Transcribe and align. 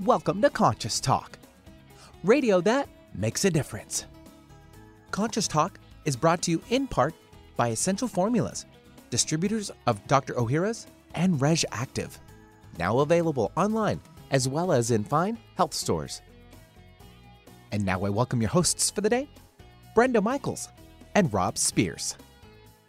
Welcome 0.00 0.42
to 0.42 0.50
Conscious 0.50 0.98
Talk, 0.98 1.38
radio 2.24 2.60
that 2.62 2.88
makes 3.14 3.44
a 3.44 3.50
difference. 3.50 4.06
Conscious 5.12 5.46
Talk 5.46 5.78
is 6.04 6.16
brought 6.16 6.42
to 6.42 6.50
you 6.50 6.60
in 6.70 6.88
part 6.88 7.14
by 7.56 7.68
Essential 7.68 8.08
Formulas, 8.08 8.66
distributors 9.10 9.70
of 9.86 10.04
Dr. 10.08 10.34
Ohhira's 10.34 10.88
and 11.14 11.38
Reg'Activ, 11.38 12.18
now 12.76 12.98
available 12.98 13.52
online 13.56 14.00
as 14.32 14.48
well 14.48 14.72
as 14.72 14.90
in 14.90 15.04
fine 15.04 15.38
health 15.54 15.72
stores. 15.72 16.22
And 17.70 17.84
now 17.84 18.04
I 18.04 18.08
welcome 18.08 18.40
your 18.40 18.50
hosts 18.50 18.90
for 18.90 19.00
the 19.00 19.08
day, 19.08 19.28
Brenda 19.94 20.20
Michaels 20.20 20.70
and 21.14 21.32
Rob 21.32 21.56
Spears. 21.56 22.16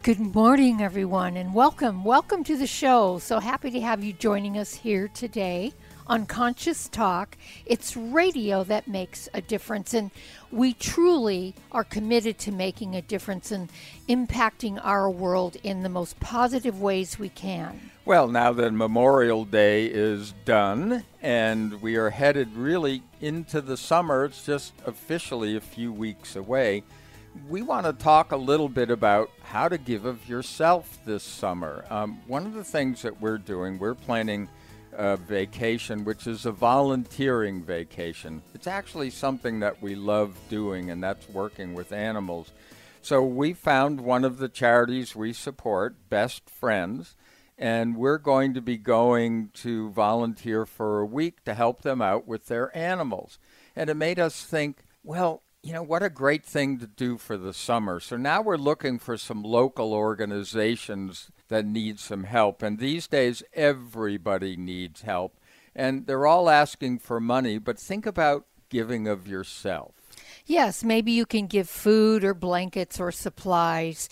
Good 0.02 0.20
morning, 0.20 0.82
everyone, 0.82 1.38
and 1.38 1.54
welcome. 1.54 2.04
Welcome 2.04 2.44
to 2.46 2.58
the 2.58 2.66
show. 2.66 3.20
So 3.20 3.40
happy 3.40 3.70
to 3.70 3.82
have 3.82 4.04
you 4.04 4.14
joining 4.14 4.58
us 4.58 4.74
here 4.74 5.08
today 5.10 5.72
on 6.08 6.26
Conscious 6.26 6.88
Talk. 6.88 7.38
It's 7.66 7.96
radio 7.98 8.64
that 8.66 8.88
makes 8.88 9.28
a 9.34 9.42
difference, 9.42 9.94
and 9.94 10.12
we 10.52 10.74
truly 10.74 11.56
are 11.72 11.84
committed 11.84 12.38
to 12.40 12.52
making 12.52 12.96
a 12.96 13.02
difference 13.02 13.52
and 13.52 13.70
impacting 14.08 14.80
our 14.84 15.10
world 15.10 15.58
in 15.64 15.84
the 15.84 15.90
most 15.90 16.20
positive 16.20 16.82
ways 16.82 17.18
we 17.18 17.30
can. 17.30 17.92
Well, 18.06 18.28
now 18.28 18.54
that 18.54 18.72
Memorial 18.72 19.46
Day 19.46 19.86
is 19.88 20.34
done 20.46 21.04
and 21.24 21.82
we 21.82 21.96
are 21.96 22.12
headed 22.12 22.54
really 22.54 23.02
into 23.20 23.62
the 23.62 23.78
summer, 23.78 24.26
it's 24.26 24.46
just 24.46 24.74
officially 24.86 25.56
a 25.56 25.62
few 25.62 25.92
weeks 25.92 26.36
away 26.36 26.84
we 27.50 27.62
want 27.62 27.86
to 27.86 27.94
talk 27.94 28.32
a 28.32 28.38
little 28.38 28.70
bit 28.70 28.90
about 28.90 29.30
how 29.44 29.68
to 29.68 29.78
give 29.78 30.06
of 30.06 30.28
yourself 30.28 31.00
this 31.06 31.24
summer. 31.24 31.86
Um, 31.90 32.22
one 32.28 32.46
of 32.46 32.54
the 32.54 32.64
things 32.64 33.02
that 33.02 33.22
we're 33.22 33.38
doing, 33.38 33.78
we're 33.78 33.96
planning 33.96 34.48
a 34.98 35.18
vacation, 35.18 36.04
which 36.06 36.28
is 36.28 36.46
a 36.46 36.52
volunteering 36.52 37.64
vacation. 37.64 38.42
It's 38.54 38.68
actually 38.68 39.10
something 39.10 39.60
that 39.60 39.82
we 39.82 39.96
love 39.96 40.38
doing, 40.50 40.90
and 40.90 41.04
that's 41.04 41.30
working 41.30 41.74
with 41.74 41.92
animals. 41.92 42.52
So 43.02 43.24
we 43.24 43.54
found 43.54 44.02
one 44.02 44.26
of 44.26 44.40
the 44.40 44.50
charities 44.50 45.16
we 45.16 45.32
support, 45.32 46.10
Best 46.10 46.50
Friends, 46.50 47.16
and 47.58 47.96
we're 47.96 48.18
going 48.18 48.54
to 48.54 48.62
be 48.62 48.78
going 48.78 49.52
to 49.54 49.92
volunteer 49.92 50.66
for 50.66 51.00
a 51.00 51.06
week 51.06 51.44
to 51.46 51.54
help 51.54 51.84
them 51.84 52.02
out 52.02 52.28
with 52.28 52.48
their 52.48 52.76
animals. 52.76 53.40
And 53.76 53.90
it 53.90 53.96
made 53.96 54.20
us 54.20 54.44
think, 54.44 54.80
well, 55.04 55.44
you 55.66 55.74
know, 55.74 55.82
what 55.82 56.04
a 56.04 56.12
great 56.12 56.46
thing 56.46 56.78
to 56.78 56.86
do 56.86 57.18
for 57.18 57.38
the 57.38 57.52
summer. 57.52 58.00
So 58.00 58.18
now 58.18 58.40
we're 58.40 58.56
looking 58.56 59.00
for 59.00 59.18
some 59.18 59.42
local 59.42 59.94
organizations 59.94 61.32
that 61.48 61.66
need 61.66 62.00
some 62.00 62.26
help. 62.26 62.62
And 62.62 62.78
these 62.78 63.08
days, 63.08 63.42
everybody 63.52 64.56
needs 64.56 65.02
help. 65.02 65.40
And 65.76 66.06
they're 66.06 66.28
all 66.28 66.52
asking 66.52 67.00
for 67.00 67.20
money, 67.20 67.58
but 67.58 67.80
think 67.80 68.06
about 68.06 68.46
giving 68.70 69.08
of 69.08 69.28
yourself. 69.28 69.96
Yes, 70.46 70.84
maybe 70.84 71.12
you 71.12 71.26
can 71.26 71.48
give 71.48 71.68
food 71.68 72.24
or 72.24 72.36
blankets 72.36 73.00
or 73.00 73.12
supplies. 73.12 74.08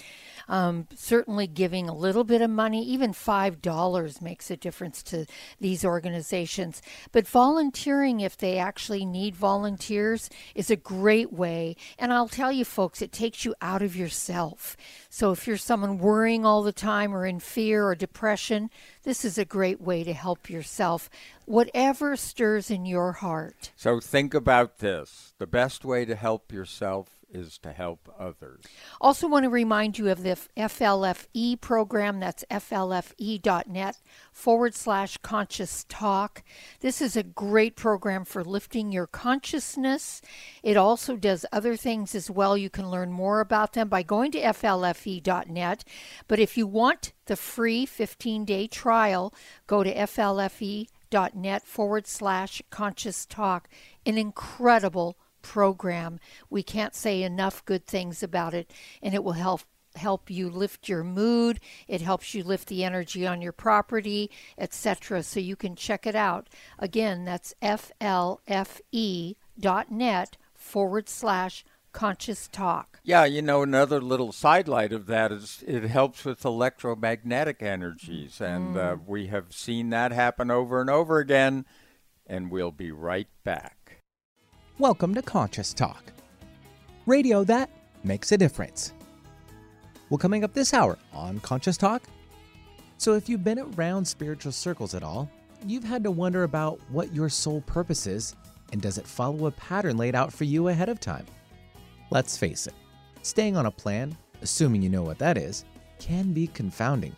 Um, 0.47 0.88
certainly, 0.95 1.47
giving 1.47 1.88
a 1.88 1.95
little 1.95 2.23
bit 2.23 2.41
of 2.41 2.49
money, 2.49 2.83
even 2.86 3.13
$5 3.13 4.22
makes 4.22 4.52
a 4.52 4.58
difference 4.58 5.03
to 5.03 5.25
these 5.59 5.85
organizations. 5.85 6.81
But 7.11 7.27
volunteering, 7.27 8.19
if 8.19 8.38
they 8.38 8.58
actually 8.58 9.05
need 9.05 9.35
volunteers, 9.35 10.30
is 10.55 10.69
a 10.69 10.75
great 10.75 11.31
way. 11.31 11.75
And 11.97 12.13
I'll 12.13 12.27
tell 12.27 12.52
you, 12.52 12.66
folks, 12.66 13.02
it 13.02 13.11
takes 13.11 13.45
you 13.45 13.55
out 13.61 13.81
of 13.81 13.95
yourself. 13.95 14.75
So 15.09 15.31
if 15.31 15.47
you're 15.47 15.58
someone 15.58 15.97
worrying 15.97 16.45
all 16.45 16.63
the 16.63 16.73
time 16.73 17.13
or 17.13 17.25
in 17.25 17.39
fear 17.39 17.85
or 17.85 17.95
depression, 17.95 18.69
this 19.03 19.23
is 19.23 19.38
a 19.38 19.45
great 19.45 19.81
way 19.81 20.03
to 20.03 20.13
help 20.13 20.50
yourself, 20.50 21.09
whatever 21.45 22.16
stirs 22.16 22.72
in 22.72 22.85
your 22.85 23.13
heart. 23.13 23.72
So 23.75 24.00
think 24.00 24.33
about 24.33 24.80
this 24.80 25.33
the 25.38 25.47
best 25.47 25.85
way 25.85 26.05
to 26.05 26.16
help 26.16 26.52
yourself 26.52 27.22
is 27.33 27.57
to 27.59 27.71
help 27.71 28.13
others. 28.19 28.63
Also, 29.01 29.27
want 29.27 29.43
to 29.43 29.49
remind 29.49 29.97
you 29.97 30.09
of 30.09 30.23
the 30.23 30.38
FLFE 30.55 31.59
program. 31.59 32.19
That's 32.19 32.45
flfe.net 32.49 34.01
forward 34.31 34.75
slash 34.75 35.17
conscious 35.17 35.85
talk. 35.89 36.43
This 36.81 37.01
is 37.01 37.16
a 37.16 37.23
great 37.23 37.75
program 37.75 38.23
for 38.25 38.43
lifting 38.43 38.91
your 38.91 39.07
consciousness. 39.07 40.22
It 40.61 40.77
also 40.77 41.16
does 41.16 41.45
other 41.51 41.75
things 41.75 42.16
as 42.16 42.29
well. 42.29 42.57
You 42.57 42.69
can 42.69 42.89
learn 42.89 43.11
more 43.11 43.39
about 43.39 43.73
them 43.73 43.89
by 43.89 44.03
going 44.03 44.31
to 44.31 44.41
flfe.net. 44.41 45.83
But 46.27 46.39
if 46.39 46.57
you 46.57 46.67
want 46.67 47.13
the 47.25 47.35
free 47.35 47.85
15 47.85 48.45
day 48.45 48.67
trial, 48.67 49.33
go 49.67 49.83
to 49.83 49.93
flfe.net 49.93 51.66
forward 51.66 52.07
slash 52.07 52.61
conscious 52.69 53.25
talk. 53.25 53.69
An 54.05 54.17
incredible 54.17 55.17
program. 55.43 56.19
We 56.49 56.63
can't 56.63 56.95
say 56.95 57.21
enough 57.21 57.63
good 57.65 57.85
things 57.85 58.23
about 58.23 58.55
it, 58.55 58.71
and 59.03 59.13
it 59.13 59.23
will 59.23 59.33
help 59.33 59.61
help 59.95 60.29
you 60.29 60.49
lift 60.49 60.89
your 60.89 61.03
mood. 61.03 61.59
It 61.87 62.01
helps 62.01 62.33
you 62.33 62.43
lift 62.43 62.67
the 62.67 62.83
energy 62.83 63.27
on 63.27 63.41
your 63.41 63.51
property 63.51 64.31
etc 64.57 65.21
so 65.23 65.39
you 65.39 65.55
can 65.55 65.75
check 65.75 66.07
it 66.07 66.15
out. 66.15 66.49
Again 66.79 67.25
that's 67.25 67.53
flfe.net 67.61 69.37
forward 70.55 71.09
slash 71.09 71.65
conscious 71.91 72.47
talk. 72.47 72.99
Yeah 73.03 73.25
you 73.25 73.41
know 73.41 73.61
another 73.61 74.01
little 74.01 74.31
sidelight 74.31 74.93
of 74.93 75.05
that 75.07 75.31
is 75.31 75.63
it 75.67 75.83
helps 75.83 76.25
with 76.25 76.43
electromagnetic 76.43 77.61
energies 77.61 78.41
and 78.41 78.75
uh, 78.75 78.79
mm. 78.79 78.93
uh, 78.93 78.97
we 79.05 79.27
have 79.27 79.53
seen 79.53 79.91
that 79.91 80.11
happen 80.11 80.49
over 80.49 80.81
and 80.81 80.89
over 80.89 81.19
again 81.19 81.65
and 82.25 82.49
we'll 82.49 82.71
be 82.71 82.91
right 82.91 83.27
back 83.43 83.82
Welcome 84.79 85.13
to 85.13 85.22
Conscious 85.22 85.72
Talk, 85.72 86.11
radio 87.06 87.44
that 87.44 87.69
makes 88.03 88.31
a 88.31 88.38
difference. 88.39 88.91
Well, 90.09 90.17
coming 90.17 90.44
up 90.44 90.56
this 90.56 90.73
hour 90.73 90.97
on 91.13 91.39
Conscious 91.41 91.78
Talk. 91.78 92.01
So, 92.97 93.13
if 93.13 93.29
you've 93.29 93.44
been 93.44 93.59
around 93.59 94.03
spiritual 94.03 94.51
circles 94.51 94.95
at 94.95 95.03
all, 95.03 95.29
you've 95.63 95.84
had 95.84 96.03
to 96.06 96.09
wonder 96.09 96.41
about 96.41 96.79
what 96.89 97.13
your 97.13 97.29
soul 97.29 97.61
purpose 97.61 98.07
is 98.07 98.35
and 98.72 98.81
does 98.81 98.97
it 98.97 99.06
follow 99.06 99.45
a 99.45 99.51
pattern 99.51 99.95
laid 99.95 100.16
out 100.16 100.34
for 100.34 100.45
you 100.45 100.69
ahead 100.69 100.90
of 100.90 101.00
time? 101.00 101.28
Let's 102.09 102.35
face 102.35 102.66
it, 102.66 102.73
staying 103.22 103.55
on 103.55 103.67
a 103.67 103.72
plan, 103.72 104.17
assuming 104.41 104.81
you 104.81 104.90
know 104.90 105.03
what 105.03 105.19
that 105.19 105.38
is, 105.38 105.66
can 106.00 106.34
be 106.34 106.47
confounding. 106.47 107.16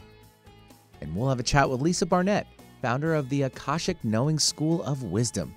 And 0.99 1.15
we'll 1.15 1.29
have 1.29 1.39
a 1.39 1.43
chat 1.43 1.69
with 1.69 1.81
Lisa 1.81 2.05
Barnett, 2.05 2.47
founder 2.81 3.15
of 3.15 3.29
the 3.29 3.43
Akashic 3.43 4.03
Knowing 4.03 4.39
School 4.39 4.83
of 4.83 5.03
Wisdom. 5.03 5.55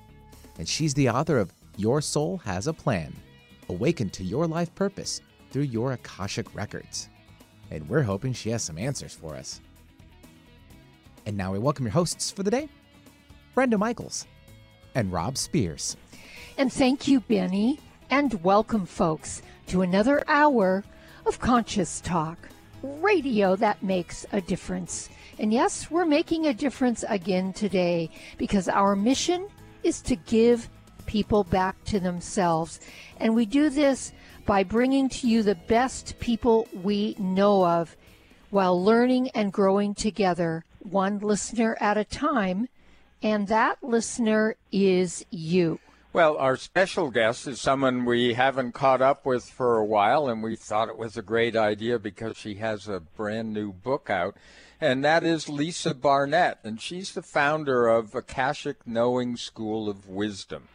And 0.58 0.68
she's 0.68 0.94
the 0.94 1.08
author 1.10 1.38
of 1.38 1.52
your 1.78 2.00
soul 2.00 2.38
has 2.38 2.66
a 2.66 2.72
plan. 2.72 3.14
Awaken 3.68 4.10
to 4.10 4.24
your 4.24 4.48
life 4.48 4.74
purpose 4.74 5.20
through 5.52 5.62
your 5.62 5.92
Akashic 5.92 6.52
records. 6.52 7.08
And 7.70 7.88
we're 7.88 8.02
hoping 8.02 8.32
she 8.32 8.50
has 8.50 8.64
some 8.64 8.78
answers 8.78 9.14
for 9.14 9.36
us. 9.36 9.60
And 11.24 11.36
now 11.36 11.52
we 11.52 11.60
welcome 11.60 11.84
your 11.84 11.92
hosts 11.92 12.32
for 12.32 12.42
the 12.42 12.50
day 12.50 12.68
Brenda 13.54 13.78
Michaels 13.78 14.26
and 14.96 15.12
Rob 15.12 15.38
Spears. 15.38 15.96
And 16.56 16.72
thank 16.72 17.06
you, 17.06 17.20
Benny. 17.20 17.78
And 18.10 18.42
welcome, 18.42 18.84
folks, 18.84 19.40
to 19.68 19.82
another 19.82 20.24
hour 20.26 20.82
of 21.26 21.38
Conscious 21.38 22.00
Talk, 22.00 22.48
radio 22.82 23.54
that 23.54 23.84
makes 23.84 24.26
a 24.32 24.40
difference. 24.40 25.10
And 25.38 25.52
yes, 25.52 25.92
we're 25.92 26.06
making 26.06 26.46
a 26.46 26.54
difference 26.54 27.04
again 27.08 27.52
today 27.52 28.10
because 28.36 28.68
our 28.68 28.96
mission 28.96 29.46
is 29.84 30.00
to 30.02 30.16
give 30.16 30.68
people 31.08 31.42
back 31.42 31.82
to 31.86 31.98
themselves. 31.98 32.78
And 33.18 33.34
we 33.34 33.46
do 33.46 33.70
this 33.70 34.12
by 34.46 34.62
bringing 34.62 35.08
to 35.08 35.26
you 35.26 35.42
the 35.42 35.56
best 35.56 36.20
people 36.20 36.68
we 36.72 37.16
know 37.18 37.66
of 37.66 37.96
while 38.50 38.82
learning 38.82 39.30
and 39.30 39.52
growing 39.52 39.94
together, 39.94 40.64
one 40.78 41.18
listener 41.18 41.76
at 41.80 41.98
a 41.98 42.04
time. 42.04 42.68
And 43.22 43.48
that 43.48 43.82
listener 43.82 44.54
is 44.70 45.24
you. 45.30 45.80
Well, 46.12 46.36
our 46.36 46.56
special 46.56 47.10
guest 47.10 47.46
is 47.46 47.60
someone 47.60 48.04
we 48.04 48.34
haven't 48.34 48.72
caught 48.72 49.02
up 49.02 49.26
with 49.26 49.44
for 49.44 49.76
a 49.76 49.84
while, 49.84 50.28
and 50.28 50.42
we 50.42 50.56
thought 50.56 50.88
it 50.88 50.96
was 50.96 51.16
a 51.16 51.22
great 51.22 51.54
idea 51.54 51.98
because 51.98 52.36
she 52.36 52.54
has 52.54 52.88
a 52.88 53.00
brand 53.00 53.52
new 53.52 53.72
book 53.72 54.08
out, 54.08 54.36
and 54.80 55.04
that 55.04 55.22
is 55.22 55.50
Lisa 55.50 55.94
Barnett, 55.94 56.60
and 56.64 56.80
she's 56.80 57.12
the 57.12 57.22
founder 57.22 57.88
of 57.88 58.14
Akashic 58.14 58.86
Knowing 58.86 59.36
School 59.36 59.90
of 59.90 60.08
Wisdom 60.08 60.68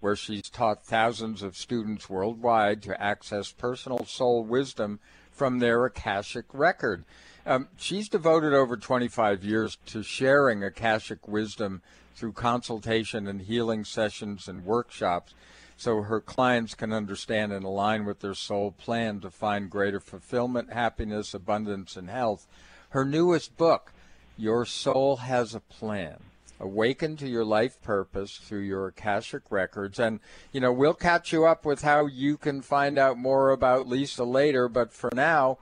where 0.00 0.16
she's 0.16 0.48
taught 0.50 0.84
thousands 0.84 1.42
of 1.42 1.56
students 1.56 2.08
worldwide 2.08 2.82
to 2.82 3.00
access 3.00 3.52
personal 3.52 4.04
soul 4.04 4.44
wisdom 4.44 5.00
from 5.32 5.58
their 5.58 5.84
Akashic 5.84 6.46
record. 6.52 7.04
Um, 7.44 7.68
she's 7.76 8.08
devoted 8.08 8.52
over 8.52 8.76
25 8.76 9.44
years 9.44 9.78
to 9.86 10.02
sharing 10.02 10.64
Akashic 10.64 11.28
wisdom 11.28 11.82
through 12.14 12.32
consultation 12.32 13.26
and 13.26 13.42
healing 13.42 13.84
sessions 13.84 14.48
and 14.48 14.64
workshops 14.64 15.34
so 15.76 16.02
her 16.02 16.20
clients 16.20 16.74
can 16.74 16.92
understand 16.92 17.52
and 17.52 17.64
align 17.64 18.06
with 18.06 18.20
their 18.20 18.34
soul 18.34 18.72
plan 18.72 19.20
to 19.20 19.30
find 19.30 19.70
greater 19.70 20.00
fulfillment, 20.00 20.72
happiness, 20.72 21.34
abundance, 21.34 21.96
and 21.96 22.08
health. 22.08 22.46
Her 22.90 23.04
newest 23.04 23.56
book, 23.56 23.92
Your 24.38 24.64
Soul 24.64 25.16
Has 25.18 25.54
a 25.54 25.60
Plan, 25.60 26.16
Awaken 26.58 27.16
to 27.16 27.28
your 27.28 27.44
life 27.44 27.80
purpose 27.82 28.38
through 28.38 28.60
your 28.60 28.86
Akashic 28.86 29.42
records. 29.50 29.98
And, 29.98 30.20
you 30.52 30.60
know, 30.60 30.72
we'll 30.72 30.94
catch 30.94 31.32
you 31.32 31.44
up 31.44 31.64
with 31.64 31.82
how 31.82 32.06
you 32.06 32.36
can 32.36 32.62
find 32.62 32.98
out 32.98 33.18
more 33.18 33.50
about 33.50 33.86
Lisa 33.86 34.24
later. 34.24 34.68
But 34.68 34.92
for 34.92 35.10
now, 35.14 35.58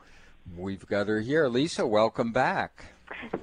we've 0.57 0.87
got 0.87 1.09
her 1.09 1.21
here. 1.21 1.49
Lisa, 1.49 1.87
welcome 1.87 2.33
back. 2.33 2.95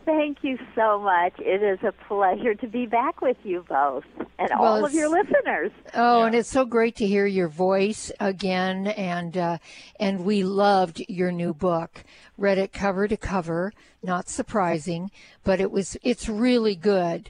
Thank 0.05 0.39
you 0.41 0.57
so 0.75 0.99
much. 0.99 1.33
It 1.39 1.63
is 1.63 1.79
a 1.83 1.91
pleasure 2.07 2.55
to 2.55 2.67
be 2.67 2.85
back 2.85 3.21
with 3.21 3.37
you 3.43 3.65
both 3.67 4.03
and 4.39 4.49
well, 4.59 4.75
all 4.75 4.85
of 4.85 4.93
your 4.93 5.09
listeners. 5.09 5.71
Oh, 5.93 6.19
yeah. 6.19 6.25
and 6.27 6.35
it's 6.35 6.49
so 6.49 6.65
great 6.65 6.95
to 6.97 7.07
hear 7.07 7.25
your 7.25 7.47
voice 7.47 8.11
again. 8.19 8.87
And 8.87 9.37
uh, 9.37 9.57
and 9.99 10.25
we 10.25 10.43
loved 10.43 11.03
your 11.07 11.31
new 11.31 11.53
book. 11.53 12.03
Read 12.41 12.57
it 12.57 12.73
cover 12.73 13.07
to 13.07 13.17
cover. 13.17 13.71
Not 14.01 14.27
surprising, 14.27 15.11
but 15.43 15.61
it 15.61 15.71
was 15.71 15.95
it's 16.01 16.27
really 16.27 16.75
good. 16.75 17.29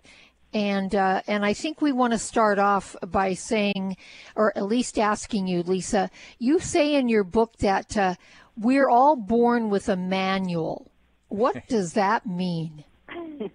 And 0.53 0.95
uh, 0.95 1.21
and 1.27 1.45
I 1.45 1.53
think 1.53 1.81
we 1.81 1.91
want 1.91 2.13
to 2.13 2.19
start 2.19 2.59
off 2.59 2.95
by 3.05 3.33
saying, 3.33 3.97
or 4.35 4.57
at 4.57 4.65
least 4.65 4.97
asking 4.97 5.47
you, 5.47 5.63
Lisa. 5.63 6.09
You 6.39 6.59
say 6.59 6.95
in 6.95 7.09
your 7.09 7.23
book 7.23 7.57
that 7.57 7.97
uh, 7.97 8.15
we're 8.57 8.89
all 8.89 9.15
born 9.15 9.69
with 9.69 9.89
a 9.89 9.95
manual 9.95 10.91
what 11.31 11.65
does 11.69 11.93
that 11.93 12.25
mean? 12.25 12.83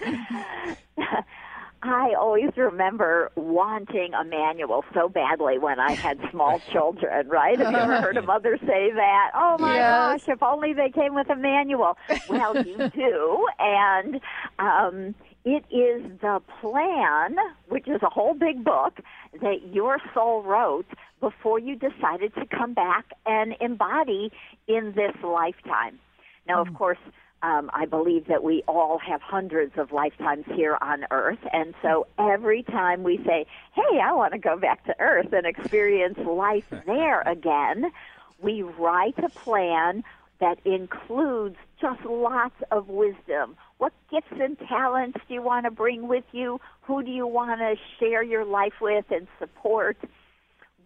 I 1.82 2.14
always 2.18 2.50
remember 2.56 3.30
wanting 3.36 4.12
a 4.12 4.24
manual 4.24 4.84
so 4.92 5.08
badly 5.08 5.58
when 5.58 5.78
I 5.78 5.92
had 5.92 6.18
small 6.30 6.60
children, 6.72 7.28
right? 7.28 7.58
Have 7.58 7.72
you 7.72 7.78
ever 7.78 8.00
heard 8.00 8.16
a 8.16 8.22
mother 8.34 8.58
say 8.60 8.90
that? 8.92 9.30
Oh 9.34 9.56
my 9.58 9.76
yes. 9.76 10.26
gosh, 10.26 10.34
if 10.34 10.42
only 10.42 10.72
they 10.72 10.90
came 10.90 11.14
with 11.14 11.30
a 11.30 11.36
manual. 11.36 11.96
Well, 12.28 12.56
you 12.66 12.88
do. 12.94 13.46
And 13.60 14.20
um, 14.58 15.14
it 15.44 15.64
is 15.70 16.10
the 16.20 16.40
plan, 16.60 17.36
which 17.68 17.86
is 17.86 18.02
a 18.02 18.10
whole 18.10 18.34
big 18.34 18.64
book, 18.64 18.98
that 19.40 19.72
your 19.72 19.98
soul 20.14 20.42
wrote 20.42 20.88
before 21.20 21.58
you 21.58 21.76
decided 21.76 22.34
to 22.34 22.46
come 22.46 22.74
back 22.74 23.06
and 23.24 23.54
embody 23.60 24.32
in 24.66 24.94
this 24.96 25.14
lifetime. 25.22 25.98
Now, 26.46 26.62
of 26.62 26.68
mm. 26.68 26.76
course, 26.76 26.98
um, 27.42 27.70
I 27.72 27.86
believe 27.86 28.26
that 28.26 28.42
we 28.42 28.62
all 28.66 28.98
have 28.98 29.22
hundreds 29.22 29.78
of 29.78 29.92
lifetimes 29.92 30.44
here 30.54 30.76
on 30.80 31.04
Earth. 31.10 31.38
And 31.52 31.74
so 31.82 32.06
every 32.18 32.62
time 32.62 33.02
we 33.02 33.18
say, 33.18 33.46
hey, 33.74 34.00
I 34.02 34.12
want 34.12 34.32
to 34.32 34.38
go 34.38 34.58
back 34.58 34.84
to 34.86 34.94
Earth 35.00 35.32
and 35.32 35.46
experience 35.46 36.18
life 36.18 36.64
there 36.86 37.20
again, 37.22 37.92
we 38.40 38.62
write 38.62 39.18
a 39.18 39.28
plan 39.28 40.02
that 40.40 40.58
includes 40.64 41.56
just 41.80 42.04
lots 42.04 42.54
of 42.70 42.88
wisdom. 42.88 43.56
What 43.78 43.92
gifts 44.10 44.32
and 44.40 44.58
talents 44.58 45.18
do 45.28 45.34
you 45.34 45.42
want 45.42 45.64
to 45.66 45.70
bring 45.70 46.08
with 46.08 46.24
you? 46.32 46.60
Who 46.82 47.02
do 47.02 47.10
you 47.10 47.26
want 47.26 47.60
to 47.60 47.76
share 47.98 48.22
your 48.22 48.44
life 48.44 48.74
with 48.80 49.04
and 49.10 49.26
support? 49.38 49.96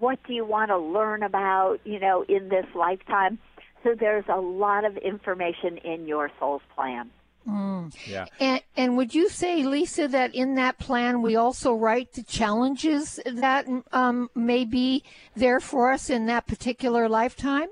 What 0.02 0.18
do 0.26 0.34
you 0.34 0.44
want 0.44 0.70
to 0.70 0.78
learn 0.78 1.22
about, 1.22 1.78
you 1.84 2.00
know, 2.00 2.24
in 2.28 2.48
this 2.48 2.66
lifetime? 2.74 3.38
So 3.84 3.94
there's 3.94 4.24
a 4.28 4.40
lot 4.40 4.84
of 4.84 4.96
information 4.96 5.76
in 5.78 6.08
your 6.08 6.28
soul's 6.40 6.62
plan. 6.74 7.08
Mm. 7.48 7.94
Yeah. 8.04 8.26
And, 8.40 8.62
and 8.76 8.96
would 8.96 9.14
you 9.14 9.28
say, 9.28 9.62
Lisa, 9.62 10.08
that 10.08 10.34
in 10.34 10.56
that 10.56 10.80
plan 10.80 11.22
we 11.22 11.36
also 11.36 11.72
write 11.72 12.14
the 12.14 12.24
challenges 12.24 13.20
that 13.24 13.68
um, 13.92 14.28
may 14.34 14.64
be 14.64 15.04
there 15.36 15.60
for 15.60 15.92
us 15.92 16.10
in 16.10 16.26
that 16.26 16.48
particular 16.48 17.08
lifetime? 17.08 17.68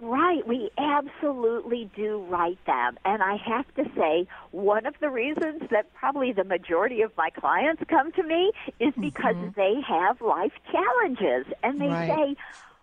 Right, 0.00 0.46
we 0.46 0.70
absolutely 0.76 1.88
do 1.94 2.18
write 2.28 2.58
them. 2.66 2.98
And 3.04 3.22
I 3.22 3.36
have 3.36 3.72
to 3.76 3.84
say, 3.96 4.26
one 4.50 4.86
of 4.86 4.94
the 5.00 5.08
reasons 5.08 5.62
that 5.70 5.92
probably 5.94 6.32
the 6.32 6.44
majority 6.44 7.02
of 7.02 7.12
my 7.16 7.30
clients 7.30 7.82
come 7.88 8.10
to 8.12 8.22
me 8.22 8.52
is 8.80 8.92
because 9.00 9.36
mm-hmm. 9.36 9.50
they 9.56 9.80
have 9.86 10.20
life 10.20 10.52
challenges 10.70 11.46
and 11.62 11.80
they 11.80 11.86
right. 11.86 12.08
say, 12.08 12.36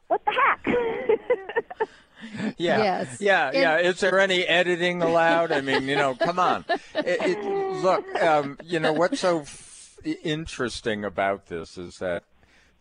what 0.07 0.21
the 0.25 0.31
heck? 0.31 1.87
yeah, 2.57 2.77
yes. 2.77 3.17
yeah, 3.19 3.47
and, 3.47 3.55
yeah. 3.57 3.77
Is 3.77 3.99
there 3.99 4.19
any 4.19 4.45
editing 4.45 5.01
allowed? 5.01 5.51
I 5.51 5.61
mean, 5.61 5.87
you 5.89 5.95
know, 5.95 6.15
come 6.15 6.39
on. 6.39 6.65
It, 6.95 7.37
it, 7.37 7.83
look, 7.83 8.05
um, 8.21 8.57
you 8.63 8.79
know, 8.79 8.93
what's 8.93 9.19
so 9.19 9.41
f- 9.41 9.97
interesting 10.23 11.03
about 11.03 11.47
this 11.47 11.77
is 11.77 11.97
that 11.99 12.23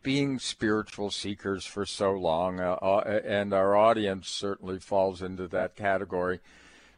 being 0.02 0.38
spiritual 0.38 1.10
seekers 1.10 1.66
for 1.66 1.84
so 1.84 2.12
long, 2.12 2.60
uh, 2.60 2.72
uh, 2.80 3.20
and 3.24 3.52
our 3.52 3.76
audience 3.76 4.28
certainly 4.28 4.78
falls 4.78 5.20
into 5.20 5.46
that 5.48 5.76
category. 5.76 6.40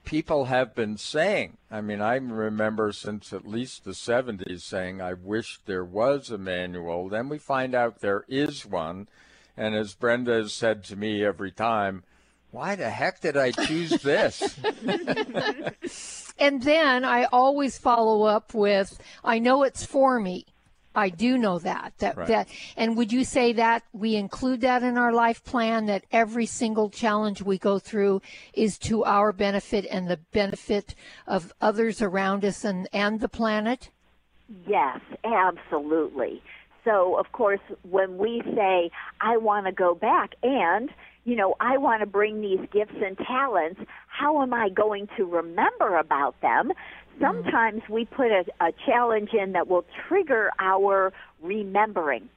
People 0.04 0.46
have 0.46 0.74
been 0.74 0.96
saying, 0.96 1.58
I 1.70 1.80
mean, 1.80 2.00
I 2.00 2.16
remember 2.16 2.92
since 2.92 3.32
at 3.32 3.46
least 3.46 3.84
the 3.84 3.92
70s 3.92 4.62
saying, 4.62 5.00
I 5.00 5.12
wish 5.14 5.60
there 5.64 5.84
was 5.84 6.30
a 6.30 6.38
manual. 6.38 7.08
Then 7.08 7.28
we 7.28 7.38
find 7.38 7.74
out 7.74 8.00
there 8.00 8.24
is 8.28 8.66
one. 8.66 9.08
And 9.56 9.74
as 9.74 9.94
Brenda 9.94 10.34
has 10.34 10.52
said 10.52 10.82
to 10.84 10.96
me 10.96 11.24
every 11.24 11.52
time, 11.52 12.02
why 12.50 12.74
the 12.74 12.90
heck 12.90 13.20
did 13.20 13.36
I 13.36 13.50
choose 13.52 13.90
this? 14.02 14.58
and 16.38 16.62
then 16.62 17.04
I 17.04 17.24
always 17.32 17.78
follow 17.78 18.24
up 18.24 18.54
with, 18.54 18.98
I 19.24 19.38
know 19.38 19.62
it's 19.62 19.86
for 19.86 20.20
me. 20.20 20.46
I 20.94 21.08
do 21.08 21.38
know 21.38 21.58
that. 21.60 21.94
That 21.98 22.16
right. 22.16 22.28
that 22.28 22.48
and 22.76 22.96
would 22.96 23.12
you 23.12 23.24
say 23.24 23.52
that 23.54 23.82
we 23.92 24.16
include 24.16 24.60
that 24.62 24.82
in 24.82 24.98
our 24.98 25.12
life 25.12 25.44
plan 25.44 25.86
that 25.86 26.04
every 26.12 26.46
single 26.46 26.90
challenge 26.90 27.42
we 27.42 27.58
go 27.58 27.78
through 27.78 28.22
is 28.52 28.78
to 28.78 29.04
our 29.04 29.32
benefit 29.32 29.86
and 29.90 30.08
the 30.08 30.18
benefit 30.32 30.94
of 31.26 31.52
others 31.60 32.02
around 32.02 32.44
us 32.44 32.64
and, 32.64 32.88
and 32.92 33.20
the 33.20 33.28
planet? 33.28 33.90
Yes, 34.66 35.00
absolutely. 35.24 36.42
So, 36.84 37.16
of 37.18 37.30
course, 37.32 37.60
when 37.88 38.18
we 38.18 38.42
say, 38.54 38.90
I 39.20 39.36
want 39.36 39.66
to 39.66 39.72
go 39.72 39.94
back, 39.94 40.34
and 40.42 40.90
you 41.24 41.36
know, 41.36 41.54
I 41.60 41.78
want 41.78 42.00
to 42.00 42.06
bring 42.06 42.40
these 42.40 42.58
gifts 42.72 42.96
and 43.00 43.16
talents. 43.18 43.80
How 44.08 44.42
am 44.42 44.52
I 44.52 44.68
going 44.68 45.08
to 45.16 45.24
remember 45.24 45.96
about 45.96 46.40
them? 46.40 46.72
Sometimes 47.20 47.82
we 47.88 48.04
put 48.04 48.30
a, 48.30 48.44
a 48.60 48.72
challenge 48.86 49.30
in 49.32 49.52
that 49.52 49.68
will 49.68 49.84
trigger 50.08 50.50
our 50.58 51.12
remembering. 51.42 52.28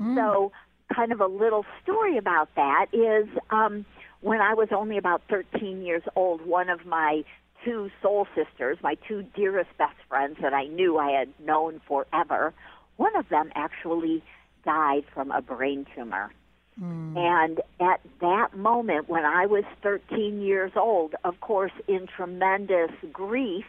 Mm. 0.00 0.14
So, 0.16 0.52
kind 0.94 1.12
of 1.12 1.20
a 1.20 1.26
little 1.26 1.64
story 1.82 2.18
about 2.18 2.48
that 2.56 2.86
is 2.92 3.28
um, 3.50 3.84
when 4.20 4.40
I 4.40 4.54
was 4.54 4.68
only 4.70 4.98
about 4.98 5.22
13 5.28 5.82
years 5.82 6.02
old, 6.14 6.44
one 6.44 6.68
of 6.68 6.84
my 6.86 7.24
two 7.64 7.90
soul 8.02 8.26
sisters, 8.34 8.78
my 8.82 8.96
two 9.08 9.22
dearest 9.34 9.70
best 9.78 9.96
friends 10.08 10.38
that 10.42 10.52
I 10.52 10.66
knew 10.66 10.98
I 10.98 11.12
had 11.12 11.28
known 11.44 11.80
forever, 11.86 12.52
one 12.96 13.16
of 13.16 13.28
them 13.28 13.50
actually 13.54 14.22
died 14.64 15.04
from 15.12 15.30
a 15.30 15.40
brain 15.40 15.86
tumor. 15.94 16.32
Mm. 16.80 17.16
And 17.16 17.60
at 17.80 18.00
that 18.20 18.56
moment, 18.56 19.08
when 19.08 19.24
I 19.24 19.46
was 19.46 19.64
13 19.82 20.40
years 20.40 20.72
old, 20.76 21.14
of 21.24 21.40
course, 21.40 21.72
in 21.86 22.06
tremendous 22.06 22.90
grief, 23.12 23.66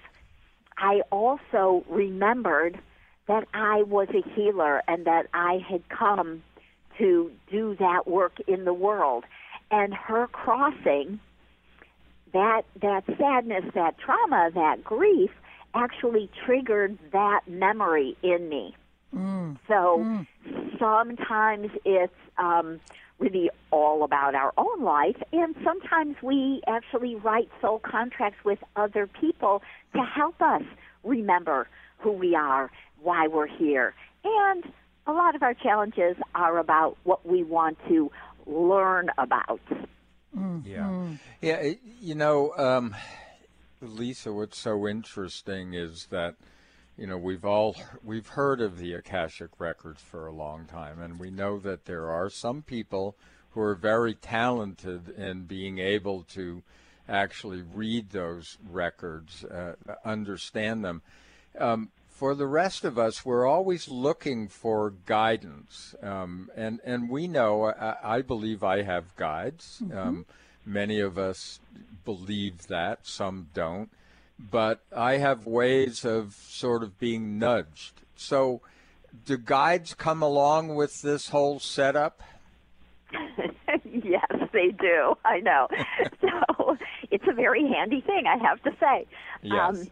I 0.78 1.02
also 1.12 1.84
remembered 1.90 2.80
that 3.28 3.48
I 3.54 3.84
was 3.84 4.08
a 4.10 4.28
healer 4.36 4.82
and 4.88 5.06
that 5.06 5.28
I 5.34 5.60
had 5.70 5.88
come 5.90 6.44
to 6.98 7.32
do 7.50 7.76
that 7.80 8.08
work 8.08 8.40
in 8.48 8.66
the 8.66 8.74
world. 8.74 9.24
And 9.72 9.94
her 9.94 10.28
crossing, 10.28 11.20
that 12.34 12.64
that 12.82 13.06
sadness, 13.18 13.66
that 13.74 13.98
trauma, 13.98 14.52
that 14.54 14.84
grief 14.84 15.32
actually 15.74 16.30
triggered 16.46 16.98
that 17.12 17.42
memory 17.48 18.16
in 18.22 18.50
me. 18.50 18.76
Mm. 19.16 19.58
So 19.68 20.00
mm. 20.00 20.28
sometimes 20.80 21.70
it's 21.86 22.14
um, 22.38 22.80
really 23.24 23.50
all 23.72 24.04
about 24.04 24.36
our 24.36 24.54
own 24.58 24.84
life, 24.84 25.16
and 25.32 25.56
sometimes 25.64 26.16
we 26.22 26.62
actually 26.68 27.16
write 27.16 27.50
soul 27.62 27.80
contracts 27.80 28.44
with 28.44 28.60
other 28.76 29.08
people 29.08 29.62
to 29.94 30.02
help 30.04 30.42
us 30.42 30.64
remember 31.04 31.68
who 32.00 32.12
we 32.12 32.36
are, 32.36 32.70
why 33.02 33.28
we're 33.28 33.48
here. 33.48 33.94
And 34.24 34.64
a 35.08 35.12
lot 35.12 35.36
of 35.36 35.44
our 35.44 35.54
challenges 35.54 36.16
are 36.36 36.58
about 36.58 36.98
what 37.04 37.26
we 37.26 37.44
want 37.44 37.78
to 37.88 38.12
learn 38.46 39.10
about. 39.18 39.62
Mm. 40.38 40.64
Yeah. 40.66 41.08
Yeah, 41.42 41.74
you 42.02 42.16
know, 42.16 42.54
um, 42.58 42.96
Lisa, 43.82 44.34
what's 44.34 44.58
so 44.58 44.88
interesting 44.88 45.74
is 45.74 46.08
that 46.10 46.36
you 46.98 47.08
know 47.08 47.18
we've 47.18 47.46
all 47.46 47.76
we've 48.04 48.28
heard 48.28 48.62
of 48.62 48.78
the 48.78 48.94
akashic 48.94 49.50
records 49.60 50.02
for 50.02 50.28
a 50.28 50.34
long 50.34 50.66
time 50.66 51.02
and 51.02 51.20
we 51.20 51.30
know 51.30 51.60
that 51.60 51.86
there 51.86 52.10
are 52.10 52.30
some 52.30 52.62
people 52.62 53.16
who 53.52 53.62
are 53.62 53.76
very 53.76 54.14
talented 54.14 55.10
in 55.18 55.44
being 55.44 55.80
able 55.80 56.24
to 56.24 56.64
actually 57.08 57.62
read 57.62 58.10
those 58.12 58.58
records 58.68 59.44
uh, 59.46 59.74
understand 60.06 60.84
them. 60.84 61.02
Um, 61.60 61.90
for 62.10 62.36
the 62.36 62.48
rest 62.48 62.84
of 62.84 62.98
us 62.98 63.26
we're 63.26 63.46
always 63.46 63.90
looking 63.90 64.48
for 64.48 64.94
guidance 65.06 65.96
um, 66.02 66.50
and 66.56 66.80
and 66.86 67.10
we 67.10 67.28
know 67.28 67.66
I, 67.66 67.96
I, 68.04 68.22
believe 68.22 68.64
I 68.64 68.84
have 68.84 69.16
guides. 69.16 69.82
Mm-hmm. 69.84 69.98
um, 69.98 70.26
many 70.66 71.00
of 71.00 71.18
us 71.18 71.60
believe 72.06 72.68
that 72.68 73.00
some 73.06 73.50
don't 73.54 73.90
but 74.50 74.82
I 74.96 75.18
have 75.18 75.46
ways 75.46 76.06
of 76.06 76.34
sort 76.34 76.84
of 76.84 77.00
being 77.00 77.40
nudged. 77.40 78.02
So, 78.16 78.62
do 79.26 79.38
guides 79.38 79.94
come 79.94 80.22
along 80.22 80.76
with 80.76 81.02
this 81.02 81.30
whole 81.30 81.60
setup? 81.60 82.22
yes, 83.86 84.26
they 84.52 84.70
do. 84.70 85.16
I 85.24 85.40
know. 85.40 85.68
so 86.22 86.78
it's 87.12 87.26
a 87.28 87.34
very 87.34 87.68
handy 87.68 88.02
thing, 88.02 88.24
I 88.28 88.38
have 88.48 88.62
to 88.64 88.72
say. 88.80 89.06
Yes. 89.42 89.60
Um, 89.60 89.88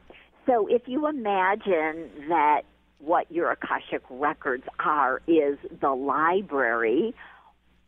so 0.46 0.68
if 0.68 0.88
you 0.88 1.08
imagine 1.08 2.10
that 2.30 2.64
what 3.00 3.32
your 3.32 3.52
Akashic 3.52 4.02
records 4.10 4.64
are 4.80 5.22
is 5.28 5.58
the 5.80 5.92
library 5.92 7.14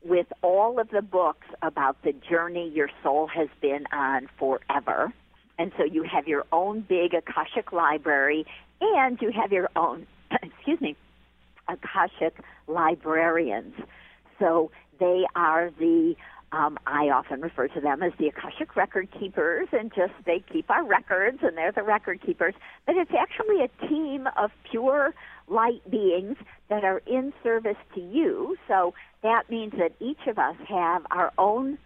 with 0.04 0.28
all 0.42 0.80
of 0.80 0.90
the 0.90 1.02
books 1.02 1.48
about 1.62 2.02
the 2.04 2.14
journey 2.30 2.70
your 2.70 2.90
soul 3.02 3.28
has 3.28 3.48
been 3.62 3.86
on 3.92 4.28
forever. 4.38 5.14
And 5.64 5.72
so 5.78 5.86
you 5.86 6.04
have 6.04 6.28
your 6.28 6.46
own 6.52 6.82
big 6.82 7.14
Akashic 7.14 7.72
library 7.72 8.46
and 8.82 9.18
you 9.22 9.32
have 9.32 9.54
your 9.54 9.70
own, 9.78 10.06
excuse 10.44 10.82
me, 10.82 10.98
Akashic 11.70 12.36
librarians. 12.68 13.74
So 14.40 14.72
they 15.00 15.24
are 15.38 15.72
the 15.80 16.16
um, 16.52 16.78
I 16.86 17.06
often 17.12 17.40
refer 17.40 17.70
to 17.70 17.80
them 17.80 18.04
as 18.04 18.12
the 18.20 18.28
Akashic 18.28 18.76
record 18.76 19.08
keepers, 19.18 19.70
and 19.72 19.92
just 19.96 20.12
they 20.26 20.44
keep 20.52 20.70
our 20.70 20.84
records, 20.84 21.40
and 21.42 21.58
they're 21.58 21.72
the 21.72 21.82
record 21.82 22.22
keepers. 22.22 22.54
But 22.86 22.96
it's 22.98 23.12
actually 23.18 23.64
a 23.64 23.88
team 23.88 24.28
of 24.38 24.52
pure 24.70 25.16
light 25.48 25.90
beings 25.90 26.36
that 26.68 26.84
are 26.84 27.02
in 27.08 27.34
service 27.42 27.78
to 27.96 28.02
you. 28.02 28.58
So 28.68 28.94
that 29.24 29.50
means 29.50 29.74
that 29.80 29.94
each 30.02 30.28
of 30.28 30.38
us 30.38 30.58
have 30.68 31.08
our 31.10 31.32
own 31.38 31.80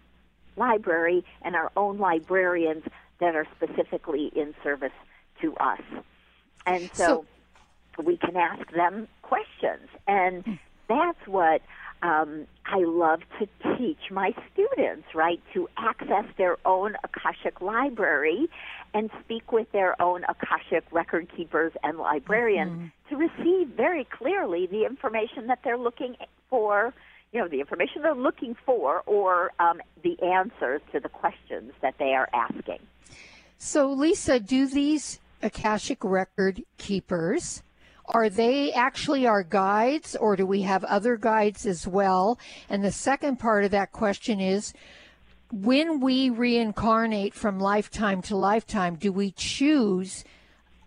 library 0.56 1.24
and 1.42 1.54
our 1.54 1.70
own 1.76 1.98
librarians 1.98 2.82
that 3.20 3.34
are 3.34 3.46
specifically 3.56 4.30
in 4.34 4.54
service 4.62 4.92
to 5.40 5.54
us. 5.56 5.82
And 6.66 6.90
so, 6.92 7.24
so 7.96 8.02
we 8.02 8.16
can 8.16 8.36
ask 8.36 8.70
them 8.72 9.08
questions. 9.22 9.88
And 10.06 10.58
that's 10.88 11.26
what 11.26 11.62
um, 12.02 12.46
I 12.64 12.78
love 12.78 13.20
to 13.38 13.48
teach 13.76 14.10
my 14.10 14.32
students, 14.52 15.14
right, 15.14 15.40
to 15.54 15.68
access 15.76 16.24
their 16.36 16.56
own 16.64 16.94
Akashic 17.02 17.60
library 17.60 18.48
and 18.94 19.10
speak 19.24 19.52
with 19.52 19.70
their 19.72 20.00
own 20.00 20.24
Akashic 20.28 20.84
record 20.92 21.28
keepers 21.34 21.72
and 21.82 21.98
librarians 21.98 22.72
mm-hmm. 22.72 23.08
to 23.08 23.16
receive 23.16 23.68
very 23.76 24.04
clearly 24.04 24.66
the 24.66 24.84
information 24.84 25.48
that 25.48 25.60
they're 25.64 25.78
looking 25.78 26.16
for, 26.48 26.94
you 27.32 27.40
know, 27.40 27.48
the 27.48 27.60
information 27.60 28.02
they're 28.02 28.14
looking 28.14 28.56
for 28.64 29.02
or 29.06 29.52
um, 29.58 29.80
the 30.02 30.20
answers 30.22 30.80
to 30.92 31.00
the 31.00 31.08
questions 31.08 31.72
that 31.82 31.94
they 31.98 32.14
are 32.14 32.28
asking. 32.32 32.78
So, 33.58 33.90
Lisa, 33.92 34.40
do 34.40 34.66
these 34.66 35.18
Akashic 35.42 36.02
record 36.02 36.62
keepers 36.78 37.62
are 38.08 38.30
they 38.30 38.72
actually 38.72 39.26
our 39.26 39.42
guides 39.42 40.16
or 40.16 40.34
do 40.34 40.46
we 40.46 40.62
have 40.62 40.82
other 40.84 41.16
guides 41.16 41.66
as 41.66 41.86
well? 41.86 42.38
And 42.68 42.82
the 42.82 42.92
second 42.92 43.38
part 43.38 43.64
of 43.64 43.70
that 43.72 43.92
question 43.92 44.40
is 44.40 44.72
when 45.52 46.00
we 46.00 46.30
reincarnate 46.30 47.34
from 47.34 47.60
lifetime 47.60 48.22
to 48.22 48.36
lifetime, 48.36 48.96
do 48.96 49.12
we 49.12 49.32
choose 49.32 50.24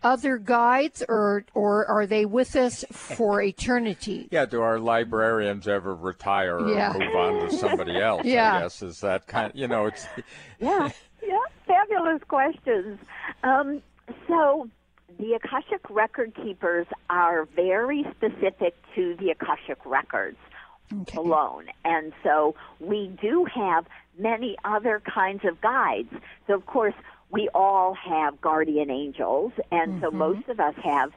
other 0.03 0.37
guides 0.37 1.03
or 1.07 1.45
or 1.53 1.85
are 1.87 2.05
they 2.05 2.25
with 2.25 2.55
us 2.55 2.83
for 2.91 3.41
eternity? 3.41 4.27
Yeah, 4.31 4.45
do 4.45 4.61
our 4.61 4.79
librarians 4.79 5.67
ever 5.67 5.93
retire 5.93 6.57
or 6.57 6.69
yeah. 6.73 6.93
move 6.93 7.15
on 7.15 7.49
to 7.49 7.57
somebody 7.57 7.97
else? 8.01 8.25
yeah. 8.25 8.57
I 8.57 8.61
guess 8.61 8.81
is 8.81 9.01
that 9.01 9.27
kind 9.27 9.51
of, 9.51 9.55
you 9.55 9.67
know, 9.67 9.87
it's 9.87 10.07
Yeah. 10.59 10.89
Yeah, 11.21 11.37
fabulous 11.67 12.21
questions. 12.27 12.99
Um, 13.43 13.81
so 14.27 14.69
the 15.19 15.33
Akashic 15.33 15.89
record 15.89 16.33
keepers 16.35 16.87
are 17.09 17.45
very 17.55 18.05
specific 18.11 18.75
to 18.95 19.15
the 19.17 19.29
Akashic 19.29 19.85
records 19.85 20.37
okay. 21.01 21.17
alone. 21.17 21.65
And 21.85 22.13
so 22.23 22.55
we 22.79 23.15
do 23.21 23.45
have 23.53 23.85
many 24.17 24.55
other 24.65 25.01
kinds 25.13 25.41
of 25.45 25.61
guides. 25.61 26.09
So, 26.47 26.55
of 26.55 26.65
course, 26.65 26.93
we 27.31 27.49
all 27.53 27.93
have 27.93 28.39
guardian 28.41 28.91
angels, 28.91 29.53
and 29.71 29.93
mm-hmm. 29.93 30.03
so 30.03 30.11
most 30.11 30.47
of 30.49 30.59
us 30.59 30.75
have 30.83 31.11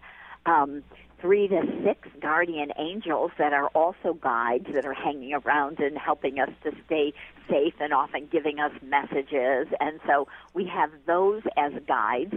um, 0.46 0.82
three 1.20 1.48
to 1.48 1.62
six 1.82 2.08
guardian 2.20 2.70
angels 2.78 3.30
that 3.38 3.52
are 3.52 3.68
also 3.68 4.14
guides 4.14 4.66
that 4.72 4.84
are 4.84 4.94
hanging 4.94 5.32
around 5.32 5.80
and 5.80 5.96
helping 5.98 6.38
us 6.38 6.50
to 6.62 6.70
stay 6.86 7.12
safe 7.48 7.74
and 7.80 7.92
often 7.92 8.28
giving 8.30 8.60
us 8.60 8.72
messages. 8.82 9.66
And 9.80 10.00
so 10.06 10.28
we 10.52 10.66
have 10.66 10.90
those 11.06 11.42
as 11.56 11.72
guides. 11.88 12.34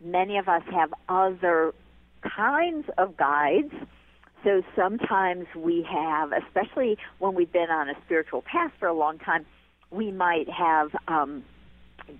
Many 0.00 0.38
of 0.38 0.48
us 0.48 0.62
have 0.72 0.94
other 1.08 1.74
kinds 2.22 2.86
of 2.96 3.16
guides. 3.16 3.72
So 4.44 4.62
sometimes 4.76 5.46
we 5.56 5.82
have, 5.90 6.32
especially 6.32 6.98
when 7.18 7.34
we've 7.34 7.52
been 7.52 7.70
on 7.70 7.88
a 7.88 7.94
spiritual 8.04 8.42
path 8.42 8.72
for 8.78 8.86
a 8.86 8.94
long 8.94 9.18
time, 9.18 9.44
we 9.90 10.12
might 10.12 10.48
have 10.48 10.94
um, 11.08 11.42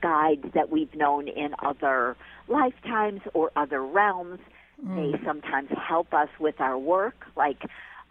guides 0.00 0.45
that 0.55 0.71
we've 0.71 0.95
known 0.95 1.28
in 1.28 1.55
other 1.64 2.16
lifetimes 2.49 3.21
or 3.35 3.50
other 3.57 3.83
realms. 3.83 4.40
Mm. 4.85 5.12
They 5.12 5.25
sometimes 5.25 5.71
help 5.71 6.12
us 6.12 6.28
with 6.38 6.61
our 6.61 6.78
work. 6.78 7.26
Like 7.37 7.62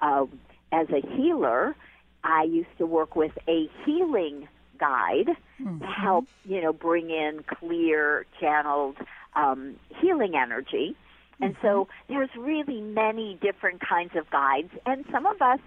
uh, 0.02 0.26
as 0.72 0.88
a 0.90 1.02
healer, 1.16 1.76
I 2.24 2.44
used 2.44 2.78
to 2.80 2.86
work 2.86 3.16
with 3.16 3.34
a 3.48 3.70
healing 3.86 4.48
guide 4.80 5.30
mm-hmm. 5.62 5.80
to 5.80 5.86
help, 5.86 6.26
you 6.44 6.62
know, 6.62 6.74
bring 6.74 7.10
in 7.10 7.44
clear, 7.60 8.26
channeled 8.40 8.98
um, 9.36 9.76
healing 10.02 10.34
energy. 10.36 10.96
And 11.42 11.56
mm-hmm. 11.56 11.68
so 11.68 11.88
there's 12.08 12.30
really 12.38 12.82
many 12.82 13.38
different 13.42 13.82
kinds 13.82 14.12
of 14.16 14.30
guides, 14.30 14.72
and 14.86 15.06
some 15.12 15.26
of 15.26 15.42
us 15.42 15.60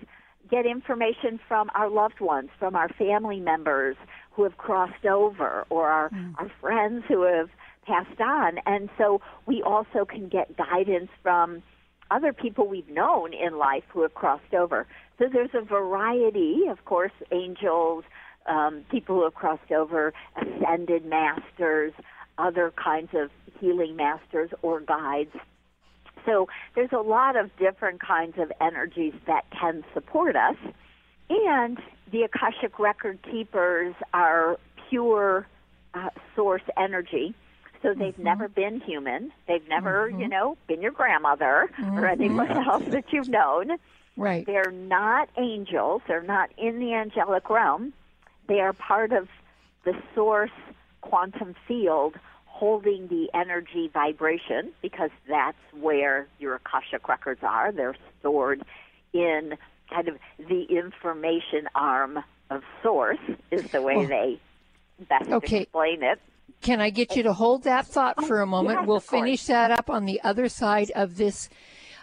get 0.50 0.65
information 0.65 1.38
from 1.47 1.71
our 1.75 1.91
loved 1.91 2.21
ones, 2.21 2.49
from 2.59 2.75
our 2.75 2.88
family 2.88 3.38
members 3.38 3.97
who 4.38 4.45
have 4.45 4.57
crossed 4.57 5.04
over, 5.04 5.66
or 5.68 5.88
our, 5.88 6.11
mm. 6.11 6.33
our 6.38 6.49
friends 6.61 7.02
who 7.09 7.23
have 7.23 7.50
passed 7.85 8.21
on. 8.21 8.59
And 8.66 8.88
so 8.97 9.21
we 9.47 9.64
also 9.64 10.04
can 10.04 10.28
get 10.28 10.57
guidance 10.57 11.11
from 11.25 11.61
other 12.12 12.33
people 12.33 12.68
we've 12.68 12.88
known 12.88 13.35
in 13.35 13.59
life 13.59 13.83
who 13.88 14.02
have 14.02 14.14
crossed 14.14 14.54
over. 14.54 14.87
So 15.18 15.25
there's 15.33 15.50
a 15.54 15.61
variety, 15.61 16.68
of 16.71 16.85
course, 16.85 17.11
angels, 17.33 18.04
um, 18.47 18.85
people 18.92 19.16
who 19.16 19.25
have 19.25 19.35
crossed 19.35 19.73
over, 19.73 20.14
ascended 20.40 21.04
masters, 21.04 21.92
other 22.38 22.73
kinds 22.76 23.11
of 23.14 23.30
healing 23.59 23.97
masters 23.97 24.50
or 24.62 24.78
guides. 24.80 25.35
So 26.25 26.47
there's 26.76 26.92
a 26.92 27.02
lot 27.02 27.35
of 27.35 27.50
different 27.57 28.00
kinds 28.00 28.35
of 28.38 28.52
energies 28.61 29.14
that 29.26 29.47
can 29.50 29.83
support 29.95 30.37
us. 30.37 30.54
And 31.28 31.78
the 32.11 32.23
Akashic 32.23 32.79
record 32.79 33.19
keepers 33.23 33.95
are 34.15 34.59
pure 34.88 35.47
uh, 35.95 36.11
source 36.35 36.62
energy. 36.77 37.35
So 37.83 37.95
they've 37.95 38.12
mm-hmm. 38.12 38.23
never 38.23 38.49
been 38.49 38.81
human. 38.81 39.33
They've 39.47 39.67
never, 39.69 40.09
mm-hmm. 40.09 40.21
you 40.21 40.29
know, 40.29 40.57
been 40.67 40.83
your 40.83 40.91
grandmother 40.91 41.71
mm-hmm. 41.79 41.99
or 41.99 42.07
anyone 42.07 42.50
else 42.50 42.85
that 42.88 43.12
you've 43.12 43.29
known. 43.29 43.79
Right. 44.17 44.45
They're 44.45 44.73
not 44.73 45.29
angels. 45.37 46.03
They're 46.09 46.23
not 46.23 46.50
in 46.57 46.81
the 46.81 46.95
angelic 46.95 47.49
realm. 47.49 47.93
They 48.49 48.61
are 48.61 48.73
part 48.73 49.12
of 49.12 49.29
the 49.85 49.95
source 50.15 50.50
quantum 51.03 51.55
field 51.67 52.17
holding 52.47 53.07
the 53.07 53.31
energy 53.33 53.88
vibration 53.95 54.73
because 54.83 55.11
that's 55.29 55.57
where 55.73 56.27
your 56.41 56.57
Akashic 56.57 57.09
records 57.09 57.41
are. 57.45 57.71
They're 57.71 57.95
stored 58.19 58.65
in 59.12 59.57
kind 59.90 60.09
of 60.09 60.16
the 60.38 60.64
information 60.64 61.68
arm 61.75 62.18
of 62.50 62.62
source 62.83 63.18
is 63.50 63.71
the 63.71 63.83
way 63.83 63.97
well, 63.97 64.07
they 64.07 64.40
best 65.09 65.30
okay. 65.30 65.62
explain 65.62 66.02
it. 66.02 66.21
Can 66.61 66.80
I 66.80 66.90
get 66.90 67.14
you 67.14 67.23
to 67.23 67.33
hold 67.33 67.64
that 67.64 67.87
thought 67.87 68.25
for 68.25 68.40
a 68.40 68.47
moment? 68.47 68.80
Yes, 68.80 68.88
we'll 68.88 69.00
finish 69.00 69.45
that 69.47 69.71
up 69.71 69.88
on 69.90 70.07
the 70.07 70.21
other 70.23 70.49
side 70.49 70.90
of 70.95 71.16
this 71.16 71.49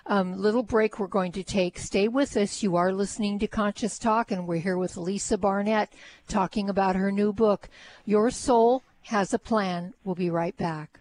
um, 0.06 0.40
little 0.40 0.64
break 0.64 1.00
we're 1.00 1.08
going 1.08 1.32
to 1.34 1.44
take. 1.44 1.78
Stay 1.78 2.08
with 2.08 2.38
us. 2.38 2.64
You 2.64 2.76
are 2.76 2.94
listening 2.94 3.40
to 3.40 3.48
Conscious 3.48 4.00
Talk, 4.00 4.32
and 4.32 4.48
we're 4.48 4.62
here 4.62 4.78
with 4.78 4.98
Lisa 4.98 5.38
Barnett 5.38 5.92
talking 6.28 6.70
about 6.70 6.96
her 6.96 7.12
new 7.12 7.34
book, 7.34 7.70
Your 8.06 8.30
Soul 8.30 8.84
has 9.04 9.34
a 9.34 9.40
plan. 9.40 9.94
We'll 10.04 10.16
be 10.16 10.30
right 10.30 10.56
back. 10.56 11.00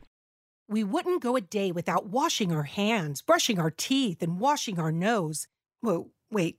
We 0.68 0.82
wouldn't 0.82 1.22
go 1.22 1.36
a 1.36 1.40
day 1.40 1.70
without 1.70 2.06
washing 2.06 2.50
our 2.50 2.62
hands, 2.62 3.22
brushing 3.22 3.58
our 3.58 3.70
teeth, 3.70 4.22
and 4.22 4.40
washing 4.40 4.78
our 4.78 4.92
nose. 4.92 5.46
Whoa, 5.80 6.10
wait, 6.30 6.58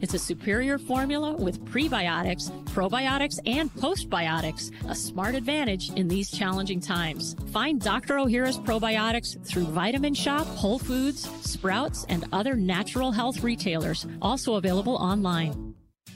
It's 0.00 0.14
a 0.14 0.18
superior 0.18 0.78
formula 0.78 1.32
with 1.32 1.64
prebiotics, 1.64 2.50
probiotics, 2.66 3.38
and 3.46 3.72
postbiotics, 3.74 4.70
a 4.88 4.94
smart 4.94 5.34
advantage 5.34 5.90
in 5.90 6.08
these 6.08 6.30
challenging 6.30 6.80
times. 6.80 7.36
Find 7.52 7.80
Dr. 7.80 8.14
Ohhira's 8.14 8.58
probiotics 8.58 9.44
through 9.46 9.64
Vitamin 9.66 10.14
Shoppe, 10.14 10.46
Whole 10.46 10.78
Foods, 10.78 11.28
Sprouts, 11.48 12.04
and 12.08 12.24
other 12.32 12.54
natural 12.54 13.12
health 13.12 13.42
retailers, 13.42 14.06
also 14.20 14.54
available 14.54 14.96
online. 14.96 15.74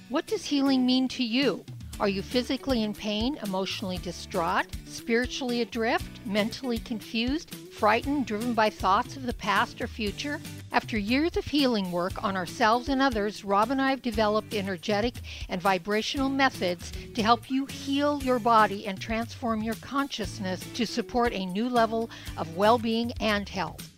What 0.08 0.26
does 0.26 0.44
healing 0.44 0.86
mean 0.86 1.08
to 1.08 1.24
you? 1.24 1.64
Are 2.00 2.08
you 2.08 2.22
physically 2.22 2.84
in 2.84 2.94
pain, 2.94 3.38
emotionally 3.42 3.98
distraught, 3.98 4.66
spiritually 4.86 5.62
adrift, 5.62 6.24
mentally 6.24 6.78
confused, 6.78 7.54
frightened, 7.54 8.26
driven 8.26 8.54
by 8.54 8.70
thoughts 8.70 9.16
of 9.16 9.26
the 9.26 9.34
past 9.34 9.80
or 9.80 9.88
future? 9.88 10.40
After 10.70 10.98
years 10.98 11.36
of 11.36 11.46
healing 11.46 11.90
work 11.90 12.22
on 12.22 12.36
ourselves 12.36 12.88
and 12.88 13.00
others, 13.00 13.42
Rob 13.42 13.70
and 13.70 13.80
I 13.80 13.90
have 13.90 14.02
developed 14.02 14.54
energetic 14.54 15.14
and 15.48 15.62
vibrational 15.62 16.28
methods 16.28 16.92
to 17.14 17.22
help 17.22 17.50
you 17.50 17.66
heal 17.66 18.22
your 18.22 18.38
body 18.38 18.86
and 18.86 19.00
transform 19.00 19.62
your 19.62 19.76
consciousness 19.76 20.60
to 20.74 20.86
support 20.86 21.32
a 21.32 21.46
new 21.46 21.68
level 21.68 22.10
of 22.36 22.56
well 22.56 22.78
being 22.78 23.12
and 23.20 23.48
health. 23.48 23.97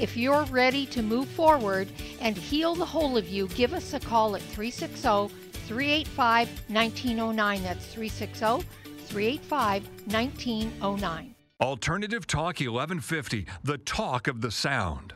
If 0.00 0.16
you're 0.16 0.44
ready 0.44 0.86
to 0.86 1.02
move 1.02 1.28
forward 1.28 1.88
and 2.20 2.36
heal 2.36 2.74
the 2.74 2.84
whole 2.84 3.16
of 3.16 3.28
you, 3.28 3.46
give 3.48 3.74
us 3.74 3.92
a 3.92 4.00
call 4.00 4.34
at 4.34 4.42
360 4.42 5.28
385 5.66 6.48
1909. 6.68 7.62
That's 7.62 7.86
360 7.86 8.66
385 9.06 9.88
1909. 10.06 11.34
Alternative 11.60 12.26
Talk 12.26 12.58
1150, 12.58 13.46
the 13.62 13.78
talk 13.78 14.26
of 14.26 14.40
the 14.40 14.50
sound. 14.50 15.14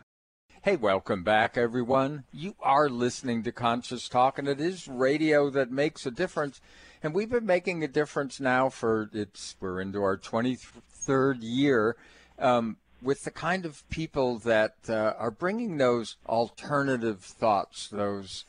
Hey, 0.62 0.76
welcome 0.76 1.24
back, 1.24 1.56
everyone. 1.56 2.24
You 2.32 2.54
are 2.60 2.88
listening 2.88 3.42
to 3.44 3.52
Conscious 3.52 4.08
Talk, 4.08 4.38
and 4.38 4.46
it 4.46 4.60
is 4.60 4.86
radio 4.86 5.48
that 5.50 5.70
makes 5.70 6.06
a 6.06 6.10
difference. 6.10 6.60
And 7.02 7.14
we've 7.14 7.30
been 7.30 7.46
making 7.46 7.82
a 7.82 7.88
difference 7.88 8.40
now 8.40 8.68
for 8.68 9.08
it's 9.12 9.56
we're 9.60 9.80
into 9.80 10.02
our 10.02 10.16
23rd 10.16 11.38
year. 11.40 11.96
Um, 12.38 12.76
with 13.02 13.24
the 13.24 13.30
kind 13.30 13.64
of 13.64 13.88
people 13.90 14.38
that 14.38 14.74
uh, 14.88 15.14
are 15.18 15.30
bringing 15.30 15.76
those 15.76 16.16
alternative 16.26 17.20
thoughts, 17.20 17.88
those 17.88 18.44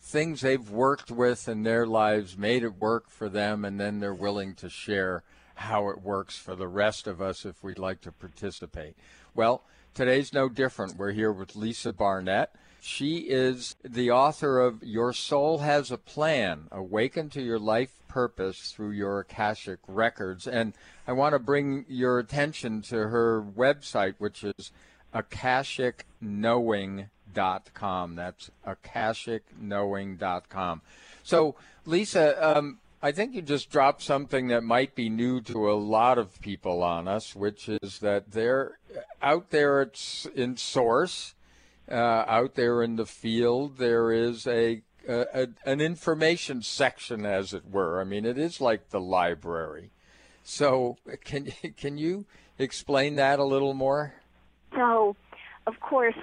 things 0.00 0.40
they've 0.40 0.70
worked 0.70 1.10
with 1.10 1.48
in 1.48 1.62
their 1.62 1.86
lives, 1.86 2.36
made 2.36 2.64
it 2.64 2.80
work 2.80 3.08
for 3.08 3.28
them, 3.28 3.64
and 3.64 3.78
then 3.78 4.00
they're 4.00 4.12
willing 4.12 4.54
to 4.56 4.68
share 4.68 5.22
how 5.54 5.88
it 5.88 6.02
works 6.02 6.36
for 6.36 6.56
the 6.56 6.68
rest 6.68 7.06
of 7.06 7.22
us 7.22 7.44
if 7.44 7.62
we'd 7.62 7.78
like 7.78 8.00
to 8.00 8.10
participate. 8.10 8.96
Well, 9.34 9.62
today's 9.94 10.32
no 10.32 10.48
different. 10.48 10.96
We're 10.96 11.12
here 11.12 11.32
with 11.32 11.54
Lisa 11.54 11.92
Barnett. 11.92 12.54
She 12.80 13.18
is 13.18 13.76
the 13.84 14.10
author 14.10 14.58
of 14.58 14.82
Your 14.82 15.12
Soul 15.12 15.58
Has 15.58 15.92
a 15.92 15.96
Plan 15.96 16.66
Awaken 16.72 17.30
to 17.30 17.40
Your 17.40 17.60
Life 17.60 18.00
Purpose 18.08 18.72
Through 18.72 18.90
Your 18.90 19.20
Akashic 19.20 19.78
Records. 19.86 20.48
And 20.48 20.74
I 21.06 21.12
want 21.12 21.34
to 21.34 21.38
bring 21.38 21.84
your 21.88 22.18
attention 22.18 22.82
to 22.82 23.08
her 23.08 23.42
website, 23.42 24.14
which 24.18 24.44
is 24.44 24.72
akashicknowing.com. 25.14 28.14
That's 28.14 28.50
akashicknowing.com. 28.66 30.82
So, 31.22 31.54
Lisa, 31.84 32.56
um, 32.56 32.78
I 33.02 33.12
think 33.12 33.34
you 33.34 33.42
just 33.42 33.70
dropped 33.70 34.02
something 34.02 34.48
that 34.48 34.62
might 34.62 34.94
be 34.94 35.08
new 35.08 35.40
to 35.42 35.70
a 35.70 35.74
lot 35.74 36.18
of 36.18 36.40
people 36.40 36.82
on 36.82 37.08
us, 37.08 37.34
which 37.34 37.68
is 37.68 37.98
that 37.98 38.32
they're 38.32 38.78
out 39.20 39.50
there 39.50 39.82
it's 39.82 40.26
in 40.34 40.56
source 40.56 41.34
uh, 41.90 42.24
out 42.26 42.54
there 42.54 42.82
in 42.82 42.96
the 42.96 43.06
field, 43.06 43.78
there 43.78 44.12
is 44.12 44.46
a, 44.46 44.82
a, 45.08 45.48
an 45.64 45.80
information 45.80 46.62
section, 46.62 47.26
as 47.26 47.52
it 47.52 47.70
were. 47.70 48.00
I 48.00 48.04
mean, 48.04 48.24
it 48.24 48.38
is 48.38 48.60
like 48.60 48.90
the 48.90 49.00
library. 49.00 49.90
So, 50.44 50.96
can 51.24 51.46
can 51.76 51.98
you 51.98 52.26
explain 52.58 53.16
that 53.16 53.38
a 53.38 53.44
little 53.44 53.74
more? 53.74 54.14
So, 54.74 55.16
of 55.66 55.80
course, 55.80 56.16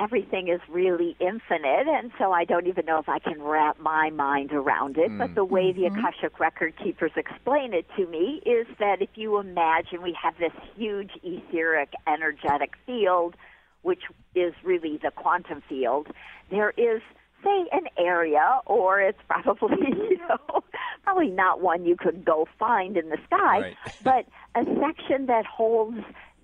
everything 0.00 0.48
is 0.48 0.60
really 0.68 1.16
infinite, 1.20 1.86
and 1.86 2.10
so 2.18 2.32
I 2.32 2.44
don't 2.44 2.66
even 2.66 2.84
know 2.84 2.98
if 2.98 3.08
I 3.08 3.18
can 3.18 3.40
wrap 3.42 3.78
my 3.78 4.10
mind 4.10 4.52
around 4.52 4.98
it. 4.98 5.16
But 5.16 5.28
hmm. 5.28 5.34
the 5.34 5.44
way 5.44 5.72
the 5.72 5.82
mm-hmm. 5.82 5.98
Akashic 5.98 6.40
Record 6.40 6.74
Keepers 6.82 7.12
explain 7.16 7.72
it 7.74 7.86
to 7.96 8.06
me 8.06 8.42
is 8.44 8.66
that 8.78 9.00
if 9.00 9.10
you 9.14 9.38
imagine 9.38 10.02
we 10.02 10.16
have 10.20 10.34
this 10.38 10.52
huge 10.76 11.12
etheric 11.22 11.92
energetic 12.06 12.74
field, 12.86 13.36
which 13.82 14.02
is 14.34 14.54
really 14.64 14.98
the 15.02 15.10
quantum 15.10 15.62
field, 15.68 16.08
there 16.50 16.70
is 16.76 17.00
say 17.44 17.66
an 17.72 17.86
area 17.98 18.60
or 18.66 19.00
it's 19.00 19.18
probably 19.28 19.76
you 20.10 20.18
know 20.28 20.62
probably 21.04 21.28
not 21.30 21.60
one 21.60 21.84
you 21.84 21.96
could 21.96 22.24
go 22.24 22.48
find 22.58 22.96
in 22.96 23.08
the 23.10 23.18
sky 23.26 23.58
Right. 23.60 23.76
but 24.02 24.26
a 24.54 24.64
section 24.80 25.26
that 25.26 25.44
holds 25.46 25.98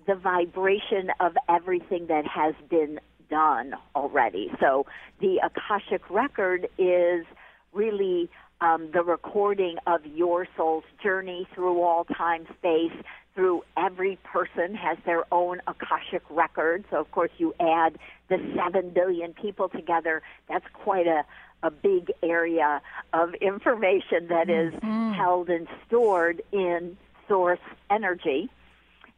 the 0.07 0.15
vibration 0.15 1.11
of 1.19 1.35
everything 1.49 2.07
that 2.07 2.25
has 2.27 2.53
been 2.69 2.99
done 3.29 3.73
already 3.95 4.51
so 4.59 4.85
the 5.19 5.39
akashic 5.43 6.09
record 6.09 6.67
is 6.77 7.25
really 7.73 8.29
um, 8.61 8.89
the 8.93 9.01
recording 9.01 9.77
of 9.87 10.05
your 10.05 10.47
soul's 10.55 10.83
journey 11.01 11.47
through 11.55 11.81
all 11.81 12.03
time 12.05 12.45
space 12.59 12.91
through 13.35 13.63
every 13.77 14.17
person 14.23 14.75
has 14.75 14.97
their 15.05 15.23
own 15.33 15.61
akashic 15.67 16.21
record. 16.29 16.83
So 16.89 16.97
of 16.97 17.11
course 17.11 17.31
you 17.37 17.53
add 17.59 17.97
the 18.29 18.37
7 18.55 18.89
billion 18.89 19.33
people 19.33 19.69
together 19.69 20.21
that's 20.47 20.65
quite 20.73 21.07
a 21.07 21.23
a 21.63 21.71
big 21.71 22.11
area 22.23 22.81
of 23.13 23.33
information 23.35 24.27
that 24.29 24.49
is 24.49 24.73
mm-hmm. 24.73 25.13
held 25.13 25.49
and 25.49 25.67
stored 25.85 26.41
in 26.51 26.97
source 27.27 27.59
energy. 27.89 28.49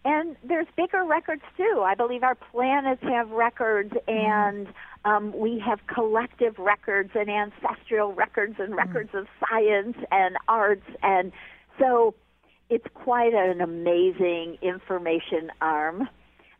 And 0.05 0.35
there's 0.43 0.67
bigger 0.75 1.05
records 1.05 1.43
too. 1.55 1.83
I 1.85 1.95
believe 1.95 2.23
our 2.23 2.35
planets 2.35 3.01
have 3.03 3.31
records, 3.31 3.93
mm-hmm. 3.93 4.09
and 4.09 4.67
um, 5.05 5.37
we 5.37 5.59
have 5.59 5.79
collective 5.87 6.59
records 6.59 7.11
and 7.15 7.29
ancestral 7.29 8.11
records 8.11 8.55
and 8.59 8.69
mm-hmm. 8.69 8.87
records 8.87 9.11
of 9.13 9.27
science 9.39 9.95
and 10.11 10.35
arts, 10.47 10.85
and 11.01 11.31
so 11.79 12.13
it's 12.69 12.85
quite 12.93 13.33
an 13.33 13.61
amazing 13.61 14.57
information 14.61 15.51
arm. 15.61 16.07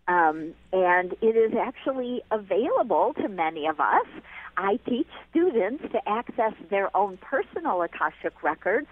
Um, 0.07 0.53
and 0.73 1.13
it 1.21 1.37
is 1.37 1.53
actually 1.57 2.21
available 2.29 3.13
to 3.21 3.29
many 3.29 3.67
of 3.67 3.79
us. 3.79 4.05
I 4.57 4.77
teach 4.87 5.07
students 5.29 5.83
to 5.93 6.09
access 6.09 6.53
their 6.69 6.95
own 6.95 7.17
personal 7.17 7.81
Akashic 7.81 8.43
records 8.43 8.87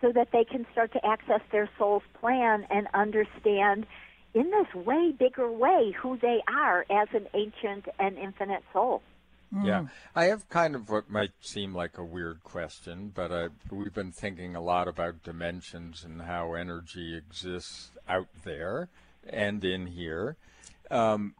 so 0.00 0.12
that 0.12 0.28
they 0.32 0.44
can 0.44 0.64
start 0.70 0.92
to 0.92 1.04
access 1.04 1.40
their 1.50 1.68
soul's 1.76 2.04
plan 2.20 2.66
and 2.70 2.86
understand 2.94 3.86
in 4.34 4.50
this 4.50 4.74
way 4.74 5.12
bigger 5.18 5.50
way 5.50 5.94
who 6.00 6.18
they 6.18 6.40
are 6.46 6.86
as 6.90 7.08
an 7.14 7.26
ancient 7.34 7.86
and 7.98 8.16
infinite 8.18 8.62
soul. 8.72 9.02
Yeah, 9.62 9.86
I 10.14 10.24
have 10.24 10.48
kind 10.48 10.74
of 10.74 10.90
what 10.90 11.10
might 11.10 11.32
seem 11.40 11.74
like 11.74 11.98
a 11.98 12.04
weird 12.04 12.42
question, 12.42 13.12
but 13.14 13.30
uh, 13.30 13.48
we've 13.70 13.94
been 13.94 14.12
thinking 14.12 14.56
a 14.56 14.60
lot 14.60 14.88
about 14.88 15.22
dimensions 15.22 16.02
and 16.04 16.22
how 16.22 16.54
energy 16.54 17.16
exists 17.16 17.90
out 18.08 18.28
there 18.44 18.88
and 19.28 19.64
in 19.64 19.86
here. 19.86 20.36
Um, 20.90 21.34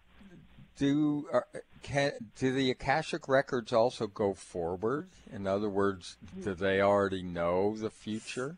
do 0.79 1.29
uh, 1.33 1.40
can 1.83 2.12
do 2.38 2.53
the 2.53 2.70
akashic 2.70 3.29
records 3.29 3.72
also 3.72 4.07
go 4.07 4.35
forward? 4.35 5.09
In 5.33 5.46
other 5.46 5.68
words, 5.68 6.16
do 6.42 6.55
they 6.55 6.81
already 6.81 7.22
know 7.22 7.77
the 7.77 7.90
future? 7.90 8.57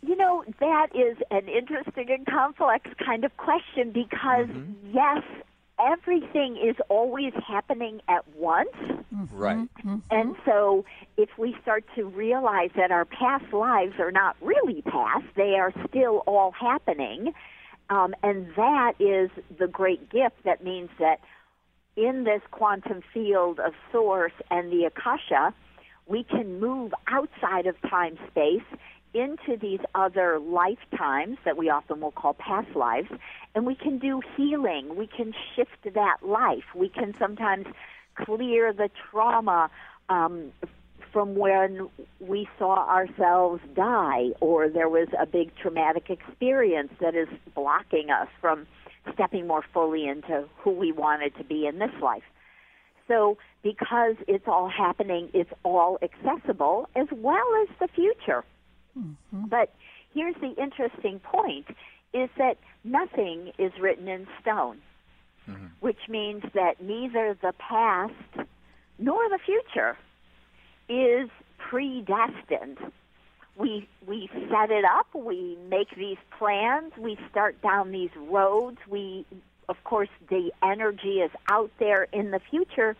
You 0.00 0.16
know, 0.16 0.44
that 0.60 0.94
is 0.94 1.18
an 1.30 1.48
interesting 1.48 2.08
and 2.10 2.24
complex 2.24 2.88
kind 3.04 3.24
of 3.24 3.36
question 3.36 3.90
because, 3.90 4.46
yes, 4.92 5.22
everything 5.80 6.56
is 6.56 6.76
always 6.88 7.32
happening 7.46 8.00
at 8.08 8.24
once. 8.36 8.70
Right. 9.32 9.68
And 10.10 10.36
so, 10.44 10.84
if 11.16 11.30
we 11.38 11.56
start 11.62 11.84
to 11.96 12.04
realize 12.04 12.70
that 12.76 12.90
our 12.90 13.04
past 13.04 13.52
lives 13.52 13.94
are 13.98 14.12
not 14.12 14.36
really 14.40 14.82
past, 14.82 15.24
they 15.34 15.54
are 15.54 15.72
still 15.88 16.22
all 16.26 16.52
happening, 16.52 17.32
um, 17.90 18.14
and 18.22 18.48
that 18.56 18.94
is 19.00 19.30
the 19.58 19.66
great 19.66 20.10
gift 20.10 20.36
that 20.44 20.62
means 20.62 20.90
that 20.98 21.20
in 21.96 22.24
this 22.24 22.42
quantum 22.50 23.02
field 23.12 23.58
of 23.58 23.72
source 23.90 24.32
and 24.50 24.70
the 24.70 24.84
akasha, 24.84 25.52
we 26.06 26.22
can 26.22 26.60
move 26.60 26.92
outside 27.08 27.66
of 27.66 27.74
time 27.82 28.18
space 28.30 28.62
into 29.14 29.56
these 29.60 29.80
other 29.94 30.38
lifetimes 30.38 31.38
that 31.44 31.56
we 31.56 31.70
often 31.70 32.00
will 32.00 32.12
call 32.12 32.34
past 32.34 32.74
lives, 32.76 33.08
and 33.54 33.66
we 33.66 33.74
can 33.74 33.98
do 33.98 34.20
healing. 34.36 34.96
We 34.96 35.06
can 35.06 35.32
shift 35.54 35.94
that 35.94 36.18
life. 36.22 36.64
We 36.74 36.88
can 36.88 37.14
sometimes 37.18 37.66
clear 38.14 38.72
the 38.72 38.90
trauma 39.10 39.70
um, 40.08 40.52
from 41.12 41.36
when 41.36 41.88
we 42.20 42.48
saw 42.58 42.86
ourselves 42.88 43.62
die, 43.74 44.28
or 44.40 44.68
there 44.68 44.88
was 44.88 45.08
a 45.18 45.26
big 45.26 45.54
traumatic 45.56 46.10
experience 46.10 46.92
that 47.00 47.14
is 47.14 47.28
blocking 47.54 48.10
us 48.10 48.28
from 48.40 48.66
stepping 49.14 49.46
more 49.46 49.64
fully 49.72 50.06
into 50.06 50.44
who 50.58 50.70
we 50.70 50.92
wanted 50.92 51.34
to 51.36 51.44
be 51.44 51.66
in 51.66 51.78
this 51.78 51.90
life. 52.02 52.22
So, 53.06 53.38
because 53.62 54.16
it's 54.26 54.46
all 54.46 54.68
happening, 54.68 55.30
it's 55.32 55.50
all 55.64 55.98
accessible 56.02 56.88
as 56.94 57.06
well 57.10 57.46
as 57.62 57.68
the 57.80 57.88
future. 57.88 58.44
Mm-hmm. 58.96 59.46
But 59.46 59.72
here's 60.14 60.36
the 60.36 60.54
interesting 60.60 61.18
point 61.20 61.66
is 62.12 62.30
that 62.38 62.58
nothing 62.84 63.52
is 63.58 63.72
written 63.80 64.08
in 64.08 64.26
stone, 64.40 64.78
mm-hmm. 65.48 65.66
which 65.80 66.08
means 66.08 66.42
that 66.54 66.82
neither 66.82 67.36
the 67.40 67.52
past 67.58 68.48
nor 68.98 69.28
the 69.28 69.38
future 69.38 69.96
is 70.88 71.28
predestined. 71.58 72.78
We 73.56 73.88
we 74.06 74.30
set 74.50 74.70
it 74.70 74.84
up, 74.84 75.08
we 75.14 75.58
make 75.68 75.94
these 75.96 76.18
plans, 76.38 76.92
we 76.96 77.18
start 77.30 77.60
down 77.60 77.90
these 77.90 78.14
roads, 78.16 78.78
we 78.88 79.26
of 79.68 79.82
course 79.84 80.08
the 80.30 80.52
energy 80.62 81.20
is 81.20 81.30
out 81.50 81.70
there 81.78 82.04
in 82.12 82.30
the 82.30 82.40
future, 82.50 82.96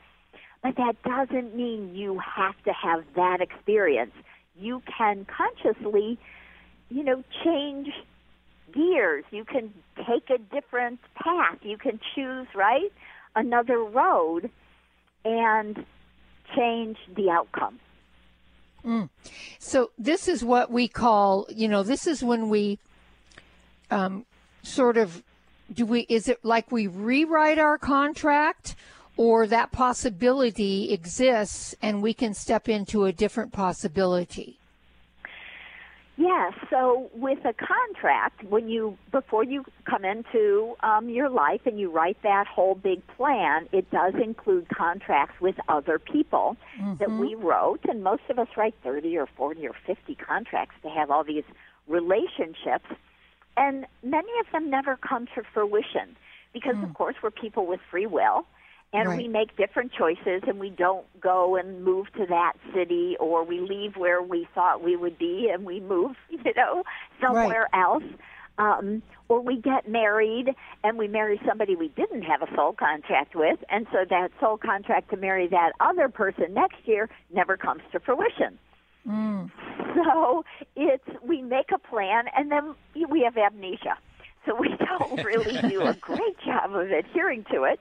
but 0.62 0.76
that 0.76 1.00
doesn't 1.04 1.54
mean 1.54 1.94
you 1.94 2.18
have 2.18 2.60
to 2.64 2.72
have 2.72 3.04
that 3.14 3.40
experience. 3.40 4.12
You 4.58 4.82
can 4.96 5.26
consciously, 5.26 6.18
you 6.90 7.04
know, 7.04 7.22
change 7.44 7.88
gears. 8.72 9.24
You 9.30 9.44
can 9.44 9.72
take 9.96 10.30
a 10.30 10.38
different 10.38 11.00
path. 11.14 11.58
You 11.62 11.78
can 11.78 12.00
choose, 12.14 12.46
right, 12.54 12.92
another 13.34 13.78
road 13.78 14.50
and 15.24 15.84
change 16.56 16.96
the 17.14 17.30
outcome. 17.30 17.78
So 19.58 19.90
this 19.98 20.28
is 20.28 20.44
what 20.44 20.70
we 20.70 20.88
call, 20.88 21.46
you 21.50 21.68
know, 21.68 21.82
this 21.82 22.06
is 22.06 22.22
when 22.22 22.48
we 22.48 22.78
um, 23.90 24.24
sort 24.62 24.96
of 24.96 25.22
do 25.72 25.84
we 25.84 26.06
is 26.08 26.28
it 26.28 26.42
like 26.42 26.72
we 26.72 26.86
rewrite 26.86 27.58
our 27.58 27.76
contract 27.76 28.74
or 29.18 29.46
that 29.48 29.72
possibility 29.72 30.92
exists 30.92 31.74
and 31.82 32.00
we 32.00 32.14
can 32.14 32.32
step 32.32 32.68
into 32.68 33.04
a 33.04 33.12
different 33.12 33.52
possibility? 33.52 34.56
Yes. 36.16 36.52
So 36.70 37.10
with 37.14 37.38
a 37.44 37.52
contract, 37.52 38.42
when 38.44 38.68
you 38.68 38.96
before 39.12 39.44
you 39.44 39.64
come 39.84 40.04
into 40.04 40.74
um, 40.82 41.08
your 41.08 41.28
life 41.28 41.60
and 41.64 41.78
you 41.78 41.90
write 41.90 42.16
that 42.22 42.46
whole 42.46 42.74
big 42.74 43.06
plan, 43.16 43.68
it 43.72 43.88
does 43.90 44.14
include 44.14 44.68
contracts 44.68 45.40
with 45.40 45.54
other 45.68 45.98
people 45.98 46.56
that 46.98 47.10
we 47.10 47.34
wrote, 47.36 47.80
and 47.84 48.02
most 48.02 48.22
of 48.30 48.38
us 48.38 48.48
write 48.56 48.74
thirty 48.82 49.16
or 49.16 49.26
forty 49.36 49.66
or 49.66 49.74
fifty 49.86 50.16
contracts 50.16 50.74
to 50.82 50.88
have 50.88 51.08
all 51.10 51.22
these 51.22 51.44
relationships, 51.86 52.86
and 53.56 53.86
many 54.02 54.32
of 54.40 54.46
them 54.52 54.70
never 54.70 54.96
come 54.96 55.26
to 55.34 55.42
fruition 55.54 56.16
because, 56.52 56.76
of 56.82 56.94
course, 56.94 57.14
we're 57.22 57.30
people 57.30 57.64
with 57.66 57.80
free 57.90 58.06
will. 58.06 58.44
And 58.92 59.08
Right. 59.10 59.18
we 59.18 59.28
make 59.28 59.54
different 59.56 59.92
choices, 59.92 60.42
and 60.46 60.58
we 60.58 60.70
don't 60.70 61.04
go 61.20 61.56
and 61.56 61.84
move 61.84 62.10
to 62.14 62.24
that 62.26 62.54
city, 62.72 63.16
or 63.20 63.44
we 63.44 63.60
leave 63.60 63.96
where 63.96 64.22
we 64.22 64.48
thought 64.54 64.82
we 64.82 64.96
would 64.96 65.18
be, 65.18 65.50
and 65.52 65.66
we 65.66 65.78
move, 65.80 66.16
you 66.30 66.52
know, 66.56 66.84
somewhere 67.20 67.68
else. 67.74 68.04
Um, 68.56 69.02
or 69.28 69.40
we 69.40 69.56
get 69.60 69.86
married, 69.88 70.52
and 70.82 70.98
we 70.98 71.06
marry 71.06 71.40
somebody 71.46 71.76
we 71.76 71.88
didn't 71.88 72.22
have 72.22 72.42
a 72.42 72.52
soul 72.56 72.72
contract 72.72 73.36
with, 73.36 73.62
and 73.68 73.86
so 73.92 74.04
that 74.08 74.32
soul 74.40 74.56
contract 74.56 75.10
to 75.10 75.16
marry 75.16 75.46
that 75.48 75.72
other 75.80 76.08
person 76.08 76.54
next 76.54 76.78
year 76.84 77.08
never 77.32 77.56
comes 77.56 77.82
to 77.92 78.00
fruition. 78.00 78.58
So 79.94 80.44
it's 80.76 81.04
we 81.22 81.42
make 81.42 81.70
a 81.72 81.78
plan, 81.78 82.24
and 82.36 82.50
then 82.50 82.74
we 83.08 83.20
have 83.22 83.36
amnesia. 83.36 83.96
So 84.46 84.54
we 84.54 84.68
don't 84.78 85.22
really 85.22 85.60
do 85.68 85.82
a 85.86 85.94
great 85.94 86.38
job 86.44 86.74
of 86.74 86.90
adhering 86.90 87.44
to 87.52 87.64
it. 87.64 87.80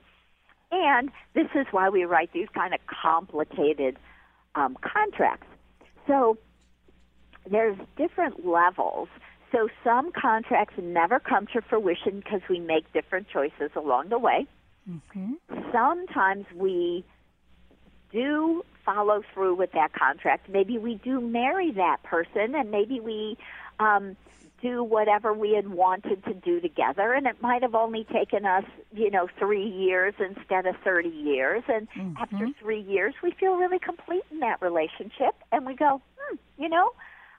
And 0.72 1.12
this 1.34 1.48
is 1.56 1.66
why 1.72 1.90
we 1.90 2.04
write 2.04 2.32
these 2.34 2.48
kind 2.54 2.74
of 2.74 2.80
complicated 2.88 3.98
um, 4.56 4.78
contracts. 4.82 5.48
So 6.08 6.38
there's 7.50 7.78
different 7.98 8.46
levels. 8.46 9.08
So 9.52 9.70
some 9.84 10.12
contracts 10.12 10.76
never 10.78 11.20
come 11.20 11.48
to 11.54 11.62
fruition 11.62 12.20
because 12.20 12.42
we 12.50 12.60
make 12.60 12.92
different 12.92 13.28
choices 13.30 13.72
along 13.76 14.10
the 14.10 14.20
way. 14.20 14.46
sometimes 15.72 16.46
we 16.56 17.04
do 18.12 18.64
follow 18.86 19.22
through 19.34 19.56
with 19.56 19.72
that 19.74 19.94
contract. 19.94 20.50
Maybe 20.50 20.78
we 20.78 20.96
do 20.96 21.20
marry 21.20 21.72
that 21.74 22.04
person, 22.04 22.56
and 22.56 22.72
maybe 22.72 23.00
we 23.00 23.38
um, 23.80 24.16
do 24.62 24.84
whatever 24.84 25.34
we 25.34 25.54
had 25.54 25.70
wanted 25.70 26.24
to 26.26 26.34
do 26.34 26.60
together. 26.60 27.14
And 27.14 27.28
it 27.28 27.42
might 27.42 27.62
have 27.62 27.76
only 27.76 28.06
taken 28.06 28.46
us, 28.46 28.64
you 28.92 29.12
know, 29.12 29.28
three 29.38 29.68
years 29.68 30.14
instead 30.20 30.66
of 30.66 30.76
30 30.84 31.10
years. 31.10 31.64
And 31.68 31.88
Mm-hmm. 31.98 32.22
after 32.22 32.48
three 32.60 32.82
years, 32.82 33.14
we 33.24 33.32
feel 33.32 33.56
really 33.56 33.80
complete 33.80 34.24
in 34.32 34.40
that 34.40 34.62
relationship. 34.62 35.36
And 35.52 35.66
we 35.66 35.76
go, 35.76 36.02
hmm, 36.20 36.36
you 36.58 36.70
know, 36.70 36.92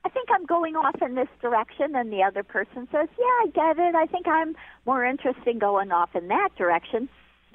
I 0.05 0.09
think 0.09 0.29
I'm 0.31 0.47
going 0.47 0.77
off 0.77 1.03
in 1.03 1.15
this 1.15 1.29
direction. 1.41 1.95
And 1.97 2.13
the 2.13 2.23
other 2.23 2.43
person 2.43 2.89
says, 2.93 3.09
yeah, 3.19 3.25
I 3.25 3.47
get 3.55 3.79
it. 3.79 3.95
I 3.95 4.07
think 4.07 4.27
I'm 4.29 4.57
more 4.87 5.05
interested 5.05 5.47
in 5.47 5.59
going 5.59 5.93
off 5.93 6.15
in 6.15 6.29
that 6.29 6.51
direction. 6.57 7.09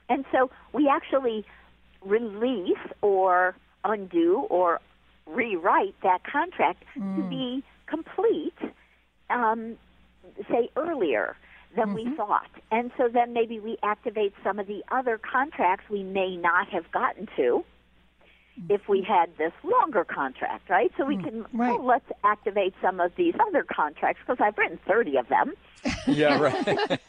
And 0.09 0.25
so 0.31 0.51
we 0.73 0.87
actually 0.89 1.45
release 2.01 2.77
or 3.01 3.55
undo 3.85 4.45
or 4.49 4.79
rewrite 5.25 5.95
that 6.03 6.23
contract 6.25 6.83
to 7.15 7.23
be 7.29 7.63
complete, 7.87 8.53
um, 9.33 9.77
say 10.49 10.69
earlier 10.75 11.35
than 11.75 11.93
we 11.93 12.07
thought. 12.15 12.49
And 12.71 12.91
so 12.97 13.09
then 13.11 13.33
maybe 13.33 13.59
we 13.59 13.77
activate 13.83 14.33
some 14.43 14.59
of 14.59 14.67
the 14.67 14.83
other 14.91 15.17
contracts 15.17 15.89
we 15.89 16.03
may 16.03 16.37
not 16.37 16.69
have 16.69 16.91
gotten 16.91 17.27
to 17.35 17.65
if 18.69 18.87
we 18.87 19.01
had 19.01 19.35
this 19.37 19.51
longer 19.63 20.03
contract, 20.03 20.69
right? 20.69 20.91
So 20.97 21.05
we 21.05 21.17
can, 21.17 21.45
right. 21.53 21.71
oh, 21.71 21.83
let's 21.83 22.05
activate 22.23 22.75
some 22.81 22.99
of 22.99 23.11
these 23.15 23.33
other 23.47 23.63
contracts 23.63 24.21
because 24.25 24.39
I've 24.39 24.55
written 24.57 24.79
30 24.87 25.17
of 25.17 25.27
them. 25.29 25.53
Yeah, 26.05 26.37
right. 26.39 27.07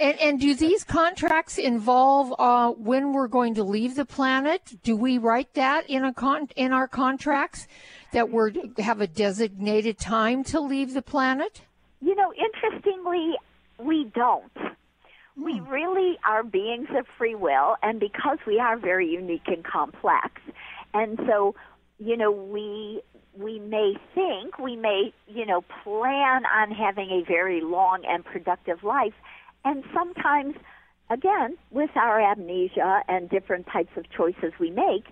And, 0.00 0.20
and 0.20 0.40
do 0.40 0.54
these 0.54 0.84
contracts 0.84 1.58
involve 1.58 2.32
uh, 2.38 2.70
when 2.70 3.12
we're 3.12 3.26
going 3.26 3.54
to 3.54 3.64
leave 3.64 3.96
the 3.96 4.04
planet? 4.04 4.62
Do 4.84 4.96
we 4.96 5.18
write 5.18 5.54
that 5.54 5.90
in 5.90 6.04
a 6.04 6.14
con- 6.14 6.48
in 6.54 6.72
our 6.72 6.86
contracts 6.86 7.66
that 8.12 8.30
we're 8.30 8.52
have 8.78 9.00
a 9.00 9.06
designated 9.06 9.98
time 9.98 10.44
to 10.44 10.60
leave 10.60 10.94
the 10.94 11.02
planet? 11.02 11.62
You 12.00 12.14
know, 12.14 12.32
interestingly, 12.32 13.34
we 13.78 14.10
don't. 14.14 14.52
We 15.36 15.58
hmm. 15.58 15.68
really 15.68 16.18
are 16.26 16.42
beings 16.42 16.88
of 16.96 17.06
free 17.16 17.34
will, 17.34 17.76
and 17.82 18.00
because 18.00 18.38
we 18.46 18.58
are 18.58 18.76
very 18.76 19.08
unique 19.08 19.46
and 19.46 19.64
complex, 19.64 20.40
and 20.94 21.18
so, 21.26 21.54
you 21.98 22.16
know, 22.16 22.30
we 22.30 23.02
we 23.36 23.60
may 23.60 23.94
think, 24.16 24.58
we 24.58 24.74
may, 24.74 25.12
you 25.28 25.46
know, 25.46 25.62
plan 25.84 26.42
on 26.44 26.72
having 26.72 27.10
a 27.10 27.22
very 27.22 27.60
long 27.60 28.02
and 28.08 28.24
productive 28.24 28.82
life, 28.82 29.14
and 29.64 29.84
sometimes, 29.94 30.56
again, 31.08 31.56
with 31.70 31.90
our 31.94 32.20
amnesia 32.20 33.02
and 33.06 33.30
different 33.30 33.66
types 33.66 33.96
of 33.96 34.10
choices 34.10 34.52
we 34.58 34.70
make, 34.70 35.04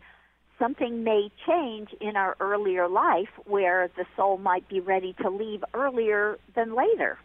something 0.58 1.04
may 1.04 1.30
change 1.46 1.90
in 2.00 2.16
our 2.16 2.36
earlier 2.40 2.88
life 2.88 3.28
where 3.44 3.90
the 3.96 4.06
soul 4.16 4.38
might 4.38 4.68
be 4.68 4.80
ready 4.80 5.14
to 5.22 5.30
leave 5.30 5.62
earlier 5.74 6.38
than 6.54 6.74
later, 6.74 7.18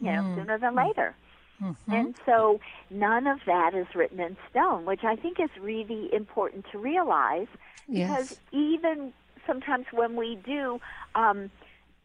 you 0.00 0.12
know, 0.12 0.22
hmm. 0.22 0.34
sooner 0.36 0.58
than 0.58 0.72
hmm. 0.72 0.78
later. 0.78 1.14
Mm-hmm. 1.62 1.92
And 1.92 2.14
so 2.24 2.60
none 2.88 3.26
of 3.26 3.40
that 3.46 3.74
is 3.74 3.86
written 3.94 4.20
in 4.20 4.36
stone, 4.50 4.84
which 4.84 5.02
I 5.02 5.16
think 5.16 5.40
is 5.40 5.50
really 5.60 6.12
important 6.14 6.66
to 6.72 6.78
realize 6.78 7.48
because 7.88 8.30
Yes. 8.30 8.40
even 8.52 9.12
sometimes 9.46 9.86
when 9.90 10.14
we 10.14 10.36
do, 10.36 10.80
um, 11.14 11.50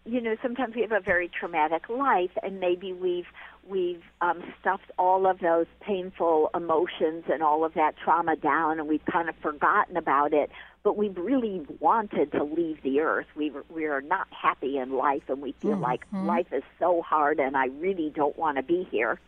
you 0.05 0.21
know, 0.21 0.35
sometimes 0.41 0.75
we 0.75 0.81
have 0.81 0.91
a 0.91 0.99
very 0.99 1.29
traumatic 1.29 1.87
life, 1.89 2.31
and 2.41 2.59
maybe 2.59 2.93
we've 2.93 3.27
we've 3.67 4.03
um, 4.21 4.43
stuffed 4.59 4.91
all 4.97 5.25
of 5.25 5.39
those 5.39 5.67
painful 5.79 6.49
emotions 6.53 7.23
and 7.31 7.41
all 7.41 7.63
of 7.63 7.73
that 7.75 7.95
trauma 7.97 8.35
down, 8.35 8.79
and 8.79 8.87
we've 8.87 9.05
kind 9.05 9.29
of 9.29 9.35
forgotten 9.37 9.97
about 9.97 10.33
it. 10.33 10.49
But 10.83 10.97
we've 10.97 11.17
really 11.17 11.65
wanted 11.79 12.33
to 12.33 12.43
leave 12.43 12.81
the 12.83 12.99
earth. 12.99 13.27
We 13.35 13.51
were- 13.51 13.63
we 13.69 13.85
are 13.85 14.01
not 14.01 14.27
happy 14.31 14.77
in 14.77 14.91
life, 14.91 15.29
and 15.29 15.41
we 15.41 15.53
feel 15.53 15.77
like 15.77 16.01
life 16.25 16.51
is 16.51 16.63
so 16.77 17.01
hard, 17.01 17.39
and 17.39 17.55
I 17.55 17.67
really 17.67 18.09
don't 18.09 18.37
want 18.37 18.57
to 18.57 18.63
be 18.63 18.83
here. 18.91 19.19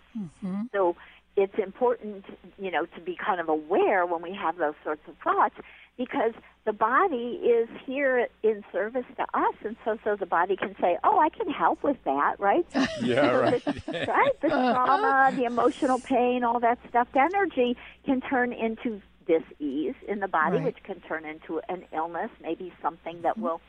So 0.74 0.96
it's 1.36 1.58
important, 1.58 2.26
you 2.58 2.72
know, 2.72 2.86
to 2.86 3.02
be 3.02 3.16
kind 3.16 3.40
of 3.40 3.50
aware 3.50 4.06
when 4.06 4.22
we 4.22 4.34
have 4.34 4.58
those 4.58 4.76
sorts 4.84 5.02
of 5.08 5.16
thoughts 5.24 5.56
because 5.98 6.34
the 6.66 6.74
body 6.74 7.40
is 7.44 7.70
here 7.86 8.28
in 8.44 8.64
service 8.72 9.06
to 9.18 9.24
us, 9.34 9.56
and 9.64 9.76
so 9.86 9.98
so 10.04 10.16
the 10.16 10.26
body 10.26 10.56
can 10.56 10.76
say, 10.82 10.98
"Oh, 11.04 11.20
I 11.20 11.30
can 11.30 11.50
help 11.50 11.84
with 11.84 11.98
that," 12.06 12.40
right? 12.40 12.66
Yeah, 13.02 13.28
right. 13.28 13.64
right? 13.88 14.42
The 14.42 14.48
uh-huh. 14.48 14.74
trauma, 14.74 15.32
the 15.36 15.46
emotional 15.46 16.00
pain, 16.00 16.44
all 16.44 16.60
that 16.60 16.80
stuffed 16.90 17.16
energy 17.16 17.78
can 18.06 18.22
turn 18.22 18.52
into 18.52 19.02
dis-ease 19.28 19.96
in 20.08 20.20
the 20.20 20.28
body, 20.28 20.58
Right. 20.58 20.66
which 20.66 20.84
can 20.84 21.02
turn 21.02 21.26
into 21.26 21.62
an 21.70 21.84
illness, 21.94 22.30
maybe 22.42 22.74
something 22.82 23.22
that 23.22 23.34
mm-hmm. 23.34 23.44
will 23.44 23.62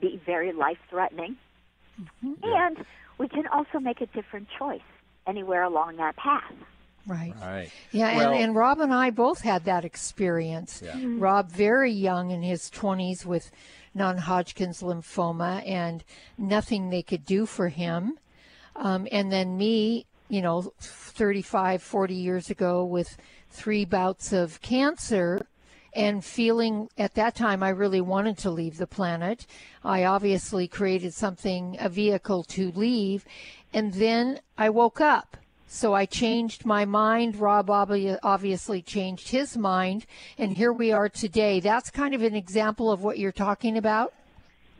be 0.00 0.20
very 0.24 0.52
life-threatening. 0.52 1.36
Mm-hmm. 2.00 2.32
And 2.42 2.84
we 3.18 3.28
can 3.28 3.46
also 3.46 3.78
make 3.78 4.00
a 4.00 4.06
different 4.06 4.48
choice 4.58 4.80
anywhere 5.26 5.62
along 5.62 5.96
that 5.96 6.16
path. 6.16 6.52
Right. 7.06 7.34
Right. 7.40 7.70
Yeah, 7.92 8.16
Well- 8.16 8.32
and, 8.32 8.42
and 8.42 8.54
Rob 8.54 8.80
and 8.80 8.92
I 8.92 9.10
both 9.10 9.40
had 9.42 9.64
that 9.64 9.84
experience. 9.84 10.82
Yeah. 10.84 10.98
Rob, 11.02 11.50
very 11.50 11.92
young 11.92 12.30
in 12.30 12.42
his 12.42 12.70
20s 12.70 13.24
with 13.24 13.50
non 13.94 14.18
Hodgkin's 14.18 14.82
lymphoma, 14.82 15.66
and 15.66 16.04
nothing 16.36 16.90
they 16.90 17.02
could 17.02 17.24
do 17.24 17.46
for 17.46 17.68
him. 17.68 18.18
Um, 18.74 19.08
and 19.10 19.32
then 19.32 19.56
me, 19.56 20.04
you 20.28 20.42
know, 20.42 20.72
35, 20.80 21.82
40 21.82 22.14
years 22.14 22.50
ago 22.50 22.84
with 22.84 23.16
three 23.50 23.84
bouts 23.84 24.32
of 24.32 24.60
cancer 24.60 25.46
and 25.94 26.22
feeling 26.22 26.90
at 26.98 27.14
that 27.14 27.34
time 27.34 27.62
I 27.62 27.70
really 27.70 28.02
wanted 28.02 28.36
to 28.38 28.50
leave 28.50 28.76
the 28.76 28.86
planet. 28.86 29.46
I 29.82 30.04
obviously 30.04 30.68
created 30.68 31.14
something, 31.14 31.76
a 31.80 31.88
vehicle 31.88 32.44
to 32.44 32.70
leave, 32.72 33.24
and 33.72 33.94
then 33.94 34.40
I 34.58 34.68
woke 34.68 35.00
up. 35.00 35.38
So 35.66 35.94
I 35.94 36.06
changed 36.06 36.64
my 36.64 36.84
mind. 36.84 37.36
Rob 37.36 37.68
obviously 37.70 38.82
changed 38.82 39.28
his 39.28 39.56
mind, 39.56 40.06
and 40.38 40.52
here 40.56 40.72
we 40.72 40.92
are 40.92 41.08
today. 41.08 41.60
That's 41.60 41.90
kind 41.90 42.14
of 42.14 42.22
an 42.22 42.34
example 42.34 42.90
of 42.90 43.02
what 43.02 43.18
you're 43.18 43.32
talking 43.32 43.76
about. 43.76 44.12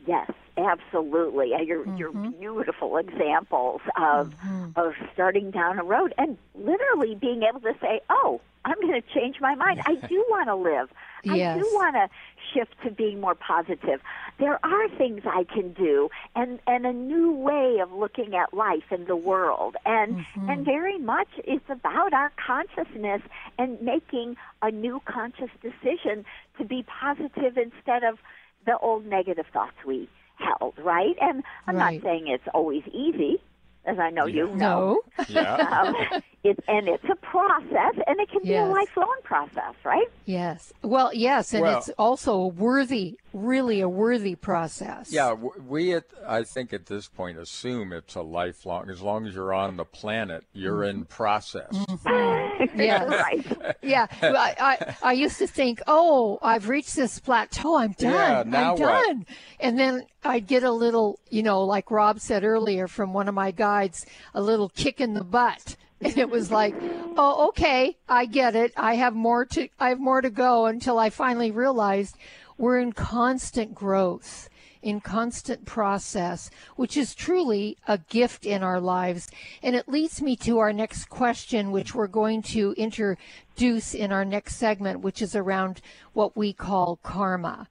Yes, 0.07 0.31
absolutely. 0.57 1.53
Uh, 1.53 1.59
You're, 1.61 1.85
you're 1.97 2.13
beautiful 2.13 2.95
examples 2.97 3.81
of 3.99 4.33
of 4.77 4.93
starting 5.13 5.51
down 5.51 5.77
a 5.79 5.83
road 5.83 6.13
and 6.17 6.37
literally 6.55 7.15
being 7.15 7.43
able 7.43 7.59
to 7.59 7.73
say, 7.81 7.99
"Oh, 8.09 8.39
I'm 8.63 8.79
going 8.79 8.93
to 9.01 9.07
change 9.13 9.41
my 9.41 9.55
mind. 9.55 9.81
I 9.85 9.95
do 10.07 10.25
want 10.29 10.47
to 10.47 10.55
live. 10.55 10.89
I 11.29 11.35
Yes. 11.35 11.57
do 11.57 11.69
want 11.73 11.95
to 11.95 12.07
shift 12.53 12.75
to 12.83 12.91
being 12.91 13.19
more 13.19 13.35
positive. 13.35 14.01
There 14.39 14.59
are 14.65 14.89
things 14.97 15.21
I 15.25 15.43
can 15.43 15.73
do, 15.73 16.09
and 16.35 16.59
and 16.67 16.85
a 16.85 16.93
new 16.93 17.31
way 17.31 17.79
of 17.81 17.91
looking 17.91 18.35
at 18.35 18.53
life 18.53 18.91
and 18.91 19.07
the 19.07 19.15
world, 19.15 19.75
and 19.85 20.17
mm-hmm. 20.17 20.49
and 20.49 20.65
very 20.65 20.97
much 20.97 21.29
it's 21.37 21.69
about 21.69 22.13
our 22.13 22.31
consciousness 22.45 23.21
and 23.57 23.81
making 23.81 24.35
a 24.61 24.71
new 24.71 25.01
conscious 25.05 25.49
decision 25.61 26.25
to 26.57 26.65
be 26.65 26.83
positive 26.83 27.57
instead 27.57 28.03
of 28.03 28.19
the 28.65 28.77
old 28.79 29.05
negative 29.05 29.45
thoughts 29.53 29.77
we 29.85 30.09
held, 30.35 30.73
right? 30.77 31.15
And 31.21 31.43
I'm 31.67 31.75
Right. 31.75 31.95
not 31.95 32.03
saying 32.03 32.27
it's 32.27 32.47
always 32.53 32.83
easy, 32.87 33.41
as 33.87 33.97
I 33.99 34.09
know 34.11 34.25
you 34.25 34.47
know. 34.55 35.01
No. 35.17 35.25
Yeah. 35.29 35.55
Um, 35.55 36.21
it, 36.43 36.59
and 36.67 36.87
it's 36.87 37.03
a 37.05 37.15
process, 37.15 37.95
and 38.05 38.19
it 38.19 38.29
can 38.29 38.43
be 38.43 38.53
a 38.55 38.65
lifelong 38.65 39.17
process, 39.23 39.73
right? 39.83 40.07
Yes. 40.25 40.71
Well, 40.83 41.11
yes, 41.13 41.53
and 41.53 41.63
Well- 41.63 41.79
it's 41.79 41.89
also 41.97 42.33
a 42.35 42.47
worthy, 42.47 43.17
really 43.33 43.81
a 43.81 43.89
worthy 43.89 44.35
process. 44.35 45.11
Yeah, 45.11 45.33
we 45.33 45.93
at 45.93 46.05
I 46.25 46.43
think 46.43 46.73
at 46.73 46.85
this 46.85 47.07
point 47.07 47.37
assume 47.37 47.93
it's 47.93 48.15
a 48.15 48.21
lifelong. 48.21 48.89
As 48.89 49.01
long 49.01 49.25
as 49.27 49.35
you're 49.35 49.53
on 49.53 49.77
the 49.77 49.85
planet, 49.85 50.43
you're 50.53 50.83
in 50.83 50.97
mm-hmm. 50.97 51.13
process. 51.13 51.71
Mm-hmm. 51.71 52.79
Yes. 52.79 53.09
right. 53.09 53.75
Yeah. 53.81 54.07
I, 54.21 54.55
I, 54.59 54.95
I 55.03 55.13
used 55.13 55.37
to 55.39 55.47
think, 55.47 55.81
oh, 55.87 56.39
I've 56.41 56.69
reached 56.69 56.95
this 56.95 57.19
plateau. 57.19 57.77
I'm 57.77 57.93
done. 57.93 58.13
Yeah, 58.13 58.43
now 58.45 58.75
I'm 58.75 58.81
what? 58.81 59.05
done. 59.05 59.25
And 59.59 59.79
then 59.79 60.05
I'd 60.23 60.47
get 60.47 60.63
a 60.63 60.71
little, 60.71 61.19
you 61.29 61.43
know, 61.43 61.63
like 61.63 61.91
Rob 61.91 62.19
said 62.19 62.43
earlier 62.43 62.87
from 62.87 63.13
one 63.13 63.27
of 63.27 63.35
my 63.35 63.51
guides, 63.51 64.05
a 64.33 64.41
little 64.41 64.69
kick 64.69 65.01
in 65.01 65.13
the 65.13 65.23
butt. 65.23 65.75
And 65.99 66.15
it 66.15 66.29
was 66.29 66.51
like, 66.51 66.75
oh, 67.17 67.47
okay, 67.47 67.97
I 68.07 68.27
get 68.27 68.55
it. 68.55 68.71
I 68.77 68.93
have 68.97 69.15
more 69.15 69.45
to, 69.45 69.67
I 69.79 69.89
have 69.89 69.99
more 69.99 70.21
to 70.21 70.29
go 70.29 70.67
until 70.67 70.99
I 70.99 71.09
finally 71.09 71.49
realized 71.49 72.15
we're 72.57 72.79
in 72.79 72.93
constant 72.93 73.73
growth 73.75 74.49
in 74.81 75.01
constant 75.01 75.65
process, 75.65 76.49
which 76.75 76.95
is 76.95 77.15
truly 77.15 77.77
a 77.87 77.97
gift 77.97 78.45
in 78.45 78.63
our 78.63 78.79
lives. 78.79 79.27
And 79.61 79.75
it 79.75 79.89
leads 79.89 80.21
me 80.21 80.35
to 80.37 80.59
our 80.59 80.71
next 80.71 81.09
question, 81.09 81.71
which 81.71 81.93
we're 81.93 82.07
going 82.07 82.41
to 82.43 82.73
introduce 82.77 83.93
in 83.93 84.11
our 84.11 84.25
next 84.25 84.55
segment, 84.55 85.01
which 85.01 85.21
is 85.21 85.35
around 85.35 85.81
what 86.13 86.37
we 86.37 86.53
call 86.53 86.99
karma. 87.03 87.67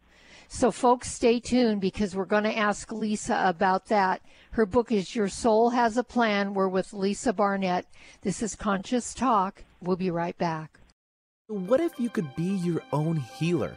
So, 0.48 0.70
folks, 0.70 1.10
stay 1.10 1.40
tuned 1.40 1.80
because 1.80 2.14
we're 2.14 2.24
going 2.24 2.44
to 2.44 2.56
ask 2.56 2.92
Lisa 2.92 3.42
about 3.44 3.86
that. 3.86 4.20
Her 4.52 4.64
book 4.64 4.92
is 4.92 5.14
Your 5.14 5.28
Soul 5.28 5.70
Has 5.70 5.96
a 5.96 6.04
Plan. 6.04 6.54
We're 6.54 6.68
with 6.68 6.92
Lisa 6.92 7.32
Barnett. 7.32 7.86
This 8.22 8.42
is 8.42 8.54
Conscious 8.54 9.12
Talk. 9.12 9.64
We'll 9.80 9.96
be 9.96 10.10
right 10.10 10.38
back. 10.38 10.78
What 11.48 11.80
if 11.80 11.98
you 11.98 12.10
could 12.10 12.34
be 12.36 12.56
your 12.56 12.82
own 12.92 13.16
healer? 13.16 13.76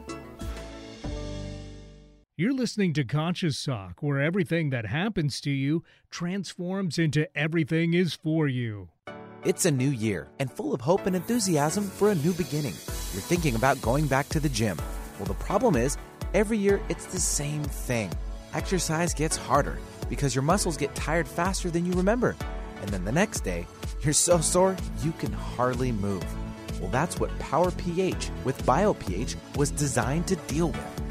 You're 2.41 2.53
listening 2.53 2.93
to 2.93 3.03
Conscious 3.03 3.63
Talk, 3.63 4.01
where 4.01 4.19
everything 4.19 4.71
that 4.71 4.87
happens 4.87 5.39
to 5.41 5.51
you 5.51 5.83
transforms 6.09 6.97
into 6.97 7.27
everything 7.37 7.93
is 7.93 8.15
for 8.15 8.47
you. 8.47 8.89
It's 9.45 9.65
a 9.65 9.69
new 9.69 9.91
year 9.91 10.27
and 10.39 10.51
full 10.51 10.73
of 10.73 10.81
hope 10.81 11.05
and 11.05 11.15
enthusiasm 11.15 11.83
for 11.83 12.09
a 12.09 12.15
new 12.15 12.33
beginning. 12.33 12.73
You're 13.13 13.21
thinking 13.21 13.53
about 13.53 13.79
going 13.83 14.07
back 14.07 14.27
to 14.29 14.39
the 14.39 14.49
gym. 14.49 14.79
Well, 15.19 15.27
the 15.27 15.35
problem 15.35 15.75
is, 15.75 15.97
every 16.33 16.57
year 16.57 16.81
it's 16.89 17.05
the 17.05 17.19
same 17.19 17.61
thing. 17.63 18.09
Exercise 18.55 19.13
gets 19.13 19.37
harder 19.37 19.77
because 20.09 20.33
your 20.33 20.41
muscles 20.41 20.77
get 20.77 20.95
tired 20.95 21.27
faster 21.27 21.69
than 21.69 21.85
you 21.85 21.93
remember. 21.93 22.35
And 22.81 22.89
then 22.89 23.05
the 23.05 23.11
next 23.11 23.41
day, 23.41 23.67
you're 24.01 24.13
so 24.13 24.39
sore 24.39 24.75
you 25.03 25.11
can 25.19 25.31
hardly 25.31 25.91
move. 25.91 26.25
Well, 26.81 26.89
that's 26.89 27.19
what 27.19 27.37
Power 27.37 27.69
pH 27.69 28.31
with 28.45 28.59
BioPH 28.63 29.35
was 29.57 29.69
designed 29.69 30.25
to 30.29 30.35
deal 30.47 30.69
with. 30.69 31.10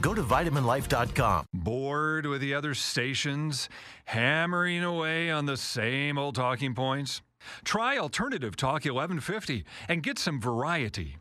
Go 0.00 0.14
to 0.14 0.22
vitaminlife.com. 0.22 1.46
Bored 1.52 2.26
with 2.26 2.40
the 2.40 2.54
other 2.54 2.74
stations, 2.74 3.68
hammering 4.06 4.84
away 4.84 5.30
on 5.30 5.46
the 5.46 5.56
same 5.56 6.18
old 6.18 6.34
talking 6.34 6.74
points? 6.74 7.22
Try 7.64 7.98
Alternative 7.98 8.56
Talk 8.56 8.84
1150 8.84 9.64
and 9.88 10.02
get 10.02 10.18
some 10.18 10.40
variety. 10.40 11.18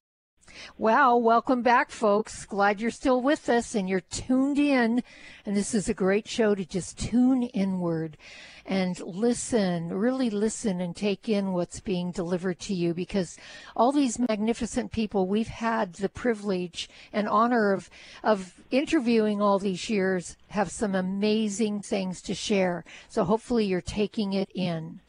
Well, 0.77 1.21
welcome 1.21 1.61
back, 1.61 1.91
folks. 1.91 2.45
Glad 2.45 2.81
you're 2.81 2.91
still 2.91 3.21
with 3.21 3.49
us 3.49 3.75
and 3.75 3.87
you're 3.87 4.01
tuned 4.01 4.59
in. 4.59 5.03
And 5.45 5.55
this 5.55 5.73
is 5.73 5.89
a 5.89 5.93
great 5.93 6.27
show 6.27 6.55
to 6.55 6.65
just 6.65 6.97
tune 6.97 7.43
inward 7.43 8.17
and 8.65 8.99
listen, 9.01 9.89
really 9.89 10.29
listen 10.29 10.79
and 10.79 10.95
take 10.95 11.27
in 11.27 11.51
what's 11.51 11.79
being 11.81 12.11
delivered 12.11 12.59
to 12.59 12.73
you 12.73 12.93
because 12.93 13.37
all 13.75 13.91
these 13.91 14.17
magnificent 14.17 14.91
people 14.91 15.27
we've 15.27 15.47
had 15.47 15.93
the 15.93 16.09
privilege 16.09 16.89
and 17.11 17.27
honor 17.27 17.73
of, 17.73 17.89
of 18.23 18.53
interviewing 18.71 19.41
all 19.41 19.59
these 19.59 19.89
years 19.89 20.37
have 20.49 20.71
some 20.71 20.95
amazing 20.95 21.81
things 21.81 22.21
to 22.21 22.33
share. 22.33 22.85
So 23.09 23.25
hopefully 23.25 23.65
you're 23.65 23.81
taking 23.81 24.33
it 24.33 24.49
in. 24.55 25.01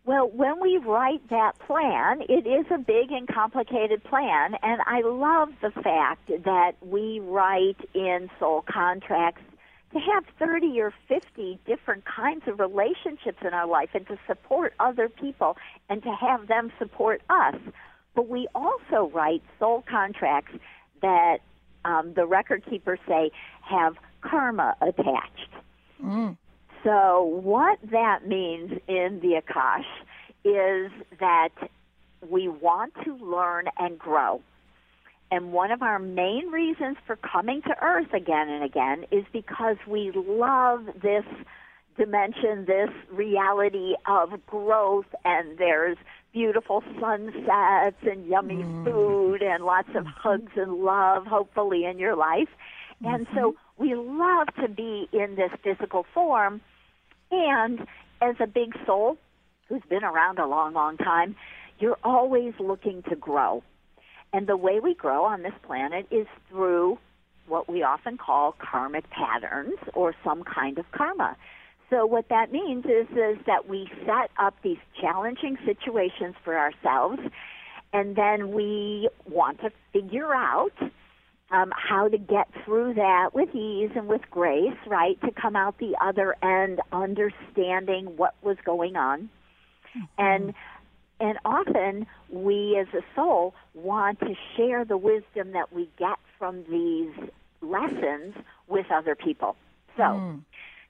Well, 0.03 0.29
when 0.29 0.59
we 0.59 0.75
write 0.75 1.29
that 1.29 1.57
plan, 1.59 2.23
it 2.27 2.45
is 2.45 2.65
a 2.69 2.77
big 2.77 3.09
and 3.09 3.25
complicated 3.25 4.03
plan, 4.03 4.55
and 4.61 4.81
I 4.85 4.99
love 4.99 5.53
the 5.61 5.71
fact 5.81 6.27
that 6.43 6.73
we 6.81 7.21
write 7.21 7.77
in 7.93 8.29
soul 8.37 8.65
contracts 8.69 9.43
to 9.93 9.99
have 9.99 10.25
30 10.37 10.81
or 10.81 10.93
50 11.07 11.59
different 11.65 12.03
kinds 12.03 12.43
of 12.47 12.59
relationships 12.59 13.37
in 13.47 13.53
our 13.53 13.65
life 13.65 13.91
and 13.93 14.05
to 14.07 14.19
support 14.27 14.73
other 14.81 15.07
people 15.07 15.55
and 15.87 16.03
to 16.03 16.11
have 16.11 16.47
them 16.47 16.73
support 16.77 17.21
us. 17.29 17.55
But 18.13 18.27
we 18.27 18.49
also 18.53 19.09
write 19.13 19.41
soul 19.57 19.85
contracts 19.89 20.51
that 21.01 21.37
um, 21.87 22.13
the 22.13 22.25
record 22.25 22.63
keepers 22.69 22.99
say 23.07 23.31
have 23.61 23.95
karma 24.21 24.75
attached. 24.81 25.49
Mm. 26.03 26.37
So, 26.83 27.23
what 27.23 27.79
that 27.91 28.27
means 28.27 28.71
in 28.87 29.19
the 29.21 29.41
Akash 29.41 29.85
is 30.43 30.91
that 31.19 31.49
we 32.29 32.47
want 32.47 32.93
to 33.03 33.15
learn 33.15 33.65
and 33.77 33.97
grow. 33.97 34.41
And 35.31 35.51
one 35.51 35.71
of 35.71 35.81
our 35.81 35.99
main 35.99 36.49
reasons 36.51 36.97
for 37.05 37.17
coming 37.17 37.61
to 37.63 37.75
Earth 37.81 38.13
again 38.13 38.47
and 38.49 38.63
again 38.63 39.05
is 39.11 39.25
because 39.33 39.75
we 39.85 40.11
love 40.11 40.85
this 41.01 41.25
dimension, 41.97 42.65
this 42.65 42.91
reality 43.11 43.95
of 44.05 44.45
growth, 44.45 45.07
and 45.25 45.57
there's 45.57 45.97
beautiful 46.37 46.83
sunsets 46.99 47.97
and 48.03 48.27
yummy 48.27 48.57
mm. 48.57 48.83
food 48.85 49.41
and 49.41 49.63
lots 49.63 49.89
of 49.95 50.05
hugs 50.05 50.51
and 50.55 50.71
love, 50.71 51.25
hopefully, 51.25 51.83
in 51.83 51.97
your 51.97 52.15
life. 52.15 52.49
And 53.03 53.25
mm-hmm. 53.25 53.35
so 53.35 53.55
we 53.77 53.95
love 53.95 54.47
to 54.61 54.67
be 54.67 55.09
in 55.11 55.35
this 55.35 55.49
physical 55.63 56.05
form. 56.13 56.61
And 57.31 57.87
as 58.21 58.35
a 58.39 58.45
big 58.45 58.75
soul 58.85 59.17
who's 59.67 59.81
been 59.89 60.03
around 60.03 60.37
a 60.37 60.45
long, 60.45 60.73
long 60.73 60.97
time, 60.97 61.35
you're 61.79 61.97
always 62.03 62.53
looking 62.59 63.01
to 63.09 63.15
grow. 63.15 63.63
And 64.31 64.45
the 64.45 64.57
way 64.57 64.79
we 64.79 64.93
grow 64.93 65.25
on 65.25 65.41
this 65.41 65.53
planet 65.65 66.05
is 66.11 66.27
through 66.49 66.99
what 67.47 67.67
we 67.67 67.81
often 67.81 68.17
call 68.17 68.53
karmic 68.59 69.09
patterns 69.09 69.79
or 69.95 70.13
some 70.23 70.43
kind 70.43 70.77
of 70.77 70.85
karma. 70.91 71.35
So 71.89 72.05
what 72.05 72.29
that 72.29 72.51
means 72.51 72.85
is, 72.85 73.07
is 73.11 73.37
that 73.45 73.67
we 73.69 73.89
set 74.05 74.29
up 74.37 74.55
these 74.61 74.77
challenging 74.99 75.57
situations 75.65 76.35
for 76.43 76.57
ourselves 76.57 77.19
and 77.93 78.15
then 78.15 78.51
we 78.51 79.09
want 79.25 79.61
to 79.61 79.71
figure 79.93 80.33
out 80.33 80.73
um, 81.51 81.71
how 81.75 82.09
to 82.09 82.17
get 82.17 82.49
through 82.65 82.95
that 82.95 83.33
with 83.33 83.53
ease 83.55 83.91
and 83.95 84.07
with 84.07 84.21
grace, 84.29 84.77
right? 84.85 85.19
To 85.21 85.31
come 85.31 85.55
out 85.55 85.77
the 85.77 85.95
other 86.01 86.35
end 86.43 86.81
understanding 86.91 88.17
what 88.17 88.35
was 88.41 88.57
going 88.65 88.97
on. 88.97 89.29
Mm-hmm. 89.97 90.01
And 90.17 90.53
and 91.19 91.39
often 91.45 92.05
we 92.29 92.77
as 92.77 92.87
a 92.93 93.03
soul 93.15 93.55
want 93.73 94.19
to 94.19 94.35
share 94.55 94.85
the 94.85 94.97
wisdom 94.97 95.53
that 95.53 95.73
we 95.73 95.89
get 95.97 96.19
from 96.37 96.63
these 96.69 97.11
lessons 97.61 98.35
with 98.67 98.85
other 98.91 99.15
people. 99.15 99.55
So, 99.95 100.03
mm. 100.03 100.41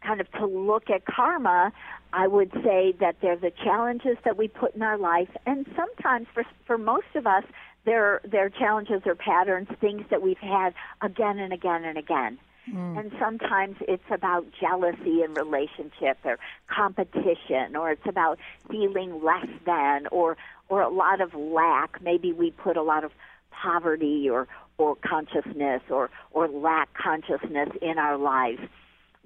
Kind 0.01 0.21
of 0.21 0.31
to 0.33 0.45
look 0.45 0.89
at 0.89 1.05
karma, 1.05 1.71
I 2.13 2.27
would 2.27 2.51
say 2.63 2.93
that 2.99 3.17
they're 3.21 3.35
the 3.35 3.51
challenges 3.63 4.17
that 4.23 4.37
we 4.37 4.47
put 4.47 4.75
in 4.75 4.81
our 4.81 4.97
life, 4.97 5.29
and 5.45 5.65
sometimes 5.75 6.27
for 6.33 6.43
for 6.65 6.77
most 6.77 7.15
of 7.15 7.27
us, 7.27 7.43
their 7.85 8.21
their 8.23 8.49
challenges 8.49 9.01
or 9.05 9.15
patterns, 9.15 9.67
things 9.79 10.05
that 10.09 10.21
we've 10.21 10.37
had 10.37 10.73
again 11.01 11.39
and 11.39 11.53
again 11.53 11.83
and 11.83 11.97
again. 11.97 12.37
Mm. 12.71 12.99
And 12.99 13.11
sometimes 13.17 13.77
it's 13.81 14.09
about 14.11 14.45
jealousy 14.59 15.23
in 15.23 15.33
relationship 15.33 16.17
or 16.25 16.37
competition 16.67 17.77
or 17.77 17.91
it's 17.91 18.05
about 18.05 18.39
feeling 18.69 19.23
less 19.23 19.47
than 19.65 20.07
or 20.07 20.37
or 20.69 20.81
a 20.81 20.89
lot 20.89 21.21
of 21.21 21.33
lack. 21.33 22.01
Maybe 22.01 22.33
we 22.33 22.51
put 22.51 22.75
a 22.75 22.83
lot 22.83 23.03
of 23.03 23.11
poverty 23.51 24.29
or 24.29 24.47
or 24.77 24.95
consciousness 24.95 25.81
or 25.89 26.09
or 26.31 26.47
lack 26.47 26.93
consciousness 26.93 27.69
in 27.81 27.97
our 27.97 28.17
lives 28.17 28.61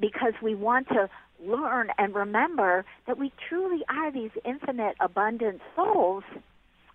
because 0.01 0.33
we 0.41 0.55
want 0.55 0.89
to 0.89 1.09
learn 1.43 1.89
and 1.97 2.13
remember 2.13 2.85
that 3.07 3.17
we 3.17 3.31
truly 3.47 3.83
are 3.89 4.11
these 4.11 4.31
infinite 4.45 4.95
abundant 4.99 5.61
souls 5.75 6.23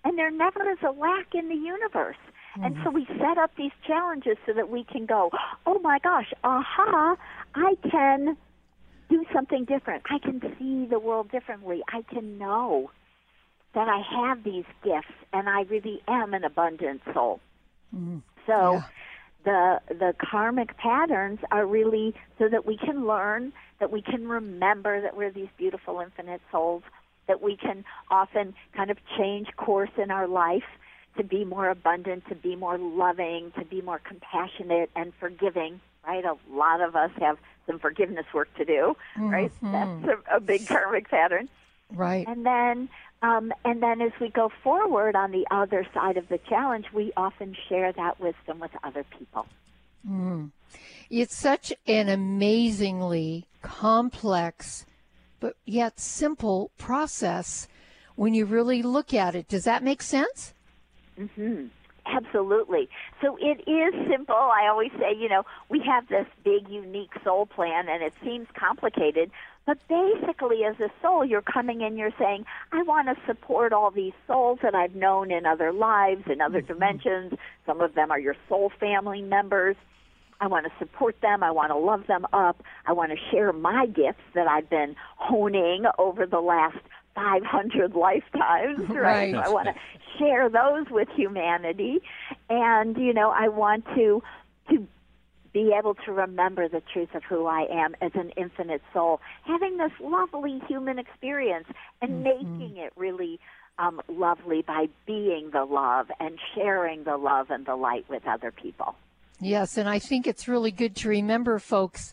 and 0.05 0.17
there 0.17 0.31
never 0.31 0.71
is 0.71 0.79
a 0.87 0.93
lack 0.93 1.35
in 1.35 1.49
the 1.49 1.57
universe. 1.57 2.17
Mm-hmm. 2.57 2.65
And 2.65 2.77
so 2.85 2.91
we 2.91 3.07
set 3.19 3.39
up 3.39 3.51
these 3.57 3.73
challenges 3.87 4.37
so 4.47 4.53
that 4.53 4.71
we 4.71 4.85
can 4.85 5.05
go, 5.05 5.31
oh 5.67 5.81
my 5.81 5.99
gosh, 5.99 6.33
aha, 6.45 7.17
I 7.55 7.75
can 7.91 8.37
do 9.11 9.25
something 9.33 9.65
different. 9.65 10.05
I 10.09 10.19
can 10.19 10.41
see 10.59 10.87
the 10.87 10.99
world 10.99 11.31
differently. 11.31 11.83
I 11.93 12.03
can 12.03 12.39
know 12.39 12.91
that 13.75 13.89
I 13.89 14.01
have 14.25 14.45
these 14.45 14.65
gifts 14.85 15.13
and 15.33 15.49
I 15.49 15.63
really 15.63 16.01
am 16.07 16.35
an 16.35 16.45
abundant 16.45 17.03
soul. 17.13 17.41
Mm-hmm. 17.95 18.19
So 18.47 18.75
yeah. 18.75 18.83
The 19.47 19.81
the 19.89 20.15
karmic 20.19 20.77
patterns 20.77 21.39
are 21.51 21.65
really 21.65 22.15
so 22.39 22.49
that 22.49 22.67
we 22.67 22.77
can 22.77 23.07
learn, 23.07 23.55
that 23.81 23.91
we 23.91 24.03
can 24.03 24.29
remember 24.29 25.01
that 25.01 25.17
we're 25.17 25.31
these 25.31 25.49
beautiful 25.57 26.01
infinite 26.01 26.43
souls 26.53 26.83
that 27.29 27.43
we 27.43 27.57
can 27.57 27.85
often 28.11 28.55
kind 28.75 28.91
of 28.91 28.99
change 29.17 29.49
course 29.57 29.91
in 29.97 30.11
our 30.11 30.29
life 30.29 30.65
to 31.17 31.25
be 31.25 31.45
more 31.45 31.69
abundant, 31.69 32.25
to 32.29 32.35
be 32.35 32.57
more 32.57 32.79
loving, 32.79 33.53
to 33.59 33.65
be 33.65 33.81
more 33.81 33.99
compassionate 33.99 34.91
and 34.95 35.13
forgiving, 35.19 35.81
right? 36.07 36.25
A 36.25 36.37
lot 36.51 36.81
of 36.81 36.95
us 36.95 37.11
have 37.19 37.39
some 37.67 37.79
forgiveness 37.79 38.27
work 38.35 38.53
to 38.57 38.65
do, 38.65 38.97
mm-hmm. 39.17 39.31
right? 39.31 39.53
That's 39.63 40.21
a, 40.31 40.37
a, 40.37 40.41
big 40.41 40.67
karmic 40.69 41.09
pattern. 41.11 41.49
Right. 41.93 42.27
And 42.29 42.45
then 42.45 42.89
um, 43.27 43.53
and 43.64 43.83
then 43.83 44.01
as 44.01 44.12
we 44.20 44.29
go 44.29 44.51
forward 44.62 45.16
on 45.16 45.31
the 45.33 45.47
other 45.51 45.87
side 45.93 46.16
of 46.16 46.29
the 46.29 46.39
challenge, 46.49 46.87
we 46.93 47.12
often 47.16 47.57
share 47.68 47.93
that 47.93 48.20
wisdom 48.20 48.61
with 48.61 48.70
other 48.85 49.05
people. 49.18 49.47
Mm. 50.09 50.51
It's 51.11 51.37
such 51.37 51.72
an 51.87 52.09
amazingly 52.09 53.47
complex 53.62 54.87
but 55.41 55.57
yet 55.64 56.01
simple 56.01 56.70
process 56.79 57.68
when 58.14 58.35
you 58.35 58.47
really 58.47 58.83
look 58.83 59.12
at 59.12 59.35
it. 59.35 59.49
Does 59.49 59.64
that 59.64 59.83
make 59.83 60.03
sense? 60.03 60.55
Mm-hmm. 61.18 61.66
Absolutely. 62.07 62.89
So 63.20 63.37
it 63.41 63.68
is 63.68 63.95
simple. 64.09 64.37
I 64.37 64.68
always 64.68 64.93
say, 64.93 65.14
you 65.16 65.29
know, 65.29 65.43
we 65.68 65.83
have 65.87 66.09
this 66.09 66.27
big, 66.45 66.68
unique 66.68 67.12
soul 67.24 67.47
plan, 67.47 67.89
and 67.89 68.03
it 68.03 68.12
seems 68.22 68.47
complicated. 68.59 69.31
But 69.67 69.79
basically, 69.89 70.64
as 70.64 70.79
a 70.79 70.89
soul, 71.03 71.25
you're 71.25 71.43
coming 71.43 71.81
in, 71.81 71.97
you're 71.97 72.14
saying, 72.19 72.45
I 72.71 72.85
want 72.85 73.09
to 73.09 73.17
support 73.27 73.73
all 73.73 73.91
these 73.91 74.12
souls 74.29 74.61
that 74.62 74.77
I've 74.77 74.95
known 74.95 75.33
in 75.33 75.45
other 75.45 75.73
lives, 75.73 76.23
in 76.31 76.41
other 76.41 76.62
mm-hmm. 76.62 76.73
dimensions. 76.73 77.33
Some 77.67 77.81
of 77.81 77.95
them 77.95 78.12
are 78.12 78.21
your 78.21 78.37
soul 78.49 78.71
family 78.79 79.23
members. 79.23 79.77
I 80.41 80.47
want 80.47 80.67
to 80.67 80.73
support 80.79 81.17
them. 81.21 81.43
I 81.43 81.51
want 81.51 81.73
to 81.73 81.79
love 81.79 82.07
them 82.07 82.27
up. 82.33 82.62
I 82.87 82.93
want 82.93 83.11
to 83.11 83.19
share 83.31 83.53
my 83.53 83.87
gifts 83.87 84.23
that 84.35 84.47
I've 84.47 84.71
been 84.71 84.95
honing 85.17 85.85
over 85.99 86.27
the 86.27 86.41
last 86.41 86.79
500 87.17 87.95
lifetimes, 87.95 88.79
right? 88.91 89.35
right. 89.35 89.35
I 89.35 89.49
want 89.49 89.69
to 89.69 89.75
share 90.19 90.49
those 90.49 90.87
with 90.91 91.09
humanity. 91.17 92.03
And, 92.49 92.97
you 92.97 93.12
know, 93.12 93.31
I 93.31 93.49
want 93.49 93.85
to 93.97 94.23
to 94.71 94.87
be 95.57 95.73
able 95.73 95.95
to 95.95 96.13
remember 96.13 96.69
the 96.69 96.83
truth 96.93 97.15
of 97.15 97.23
who 97.25 97.47
I 97.47 97.67
am 97.71 97.97
as 98.03 98.11
an 98.15 98.29
infinite 98.37 98.83
soul, 98.93 99.23
having 99.45 99.79
this 99.79 99.93
lovely 100.03 100.61
human 100.69 100.99
experience 100.99 101.67
and 102.03 102.23
mm-hmm. 102.23 102.59
making 102.59 102.77
it 102.77 102.93
really 102.95 103.41
um, 103.79 104.03
lovely 104.07 104.61
by 104.61 104.91
being 105.07 105.49
the 105.55 105.65
love 105.65 106.11
and 106.21 106.39
sharing 106.55 107.05
the 107.05 107.17
love 107.17 107.51
and 107.51 107.65
the 107.65 107.75
light 107.75 108.05
with 108.11 108.27
other 108.27 108.51
people. 108.51 108.97
Yes, 109.41 109.79
and 109.79 109.89
I 109.89 109.99
think 109.99 110.27
it's 110.27 110.47
really 110.47 110.71
good 110.71 110.95
to 110.97 111.09
remember, 111.09 111.59
folks, 111.59 112.13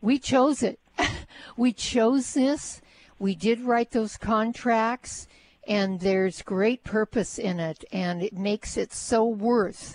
we 0.00 0.18
chose 0.18 0.64
it. 0.64 0.80
we 1.56 1.72
chose 1.72 2.34
this. 2.34 2.80
We 3.20 3.36
did 3.36 3.60
write 3.60 3.92
those 3.92 4.16
contracts, 4.16 5.28
and 5.68 6.00
there's 6.00 6.42
great 6.42 6.82
purpose 6.82 7.38
in 7.38 7.60
it, 7.60 7.84
and 7.92 8.22
it 8.22 8.32
makes 8.32 8.76
it 8.76 8.92
so 8.92 9.24
worth 9.24 9.94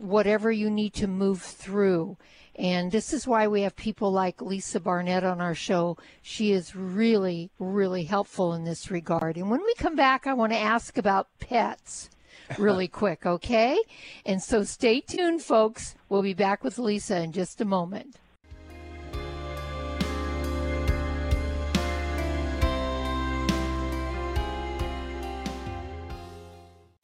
whatever 0.00 0.50
you 0.50 0.70
need 0.70 0.94
to 0.94 1.06
move 1.06 1.42
through. 1.42 2.16
And 2.54 2.90
this 2.90 3.12
is 3.12 3.26
why 3.26 3.48
we 3.48 3.62
have 3.62 3.76
people 3.76 4.10
like 4.10 4.40
Lisa 4.40 4.80
Barnett 4.80 5.24
on 5.24 5.40
our 5.40 5.54
show. 5.54 5.98
She 6.22 6.52
is 6.52 6.74
really, 6.74 7.50
really 7.58 8.04
helpful 8.04 8.54
in 8.54 8.64
this 8.64 8.90
regard. 8.90 9.36
And 9.36 9.50
when 9.50 9.62
we 9.62 9.74
come 9.74 9.94
back, 9.94 10.26
I 10.26 10.32
want 10.32 10.52
to 10.52 10.58
ask 10.58 10.96
about 10.96 11.28
pets 11.38 12.08
really 12.58 12.88
quick, 12.88 13.26
okay? 13.26 13.78
And 14.24 14.42
so 14.42 14.64
stay 14.64 15.00
tuned, 15.00 15.42
folks. 15.42 15.94
We'll 16.08 16.22
be 16.22 16.34
back 16.34 16.64
with 16.64 16.78
Lisa 16.78 17.20
in 17.20 17.32
just 17.32 17.60
a 17.60 17.66
moment. 17.66 18.16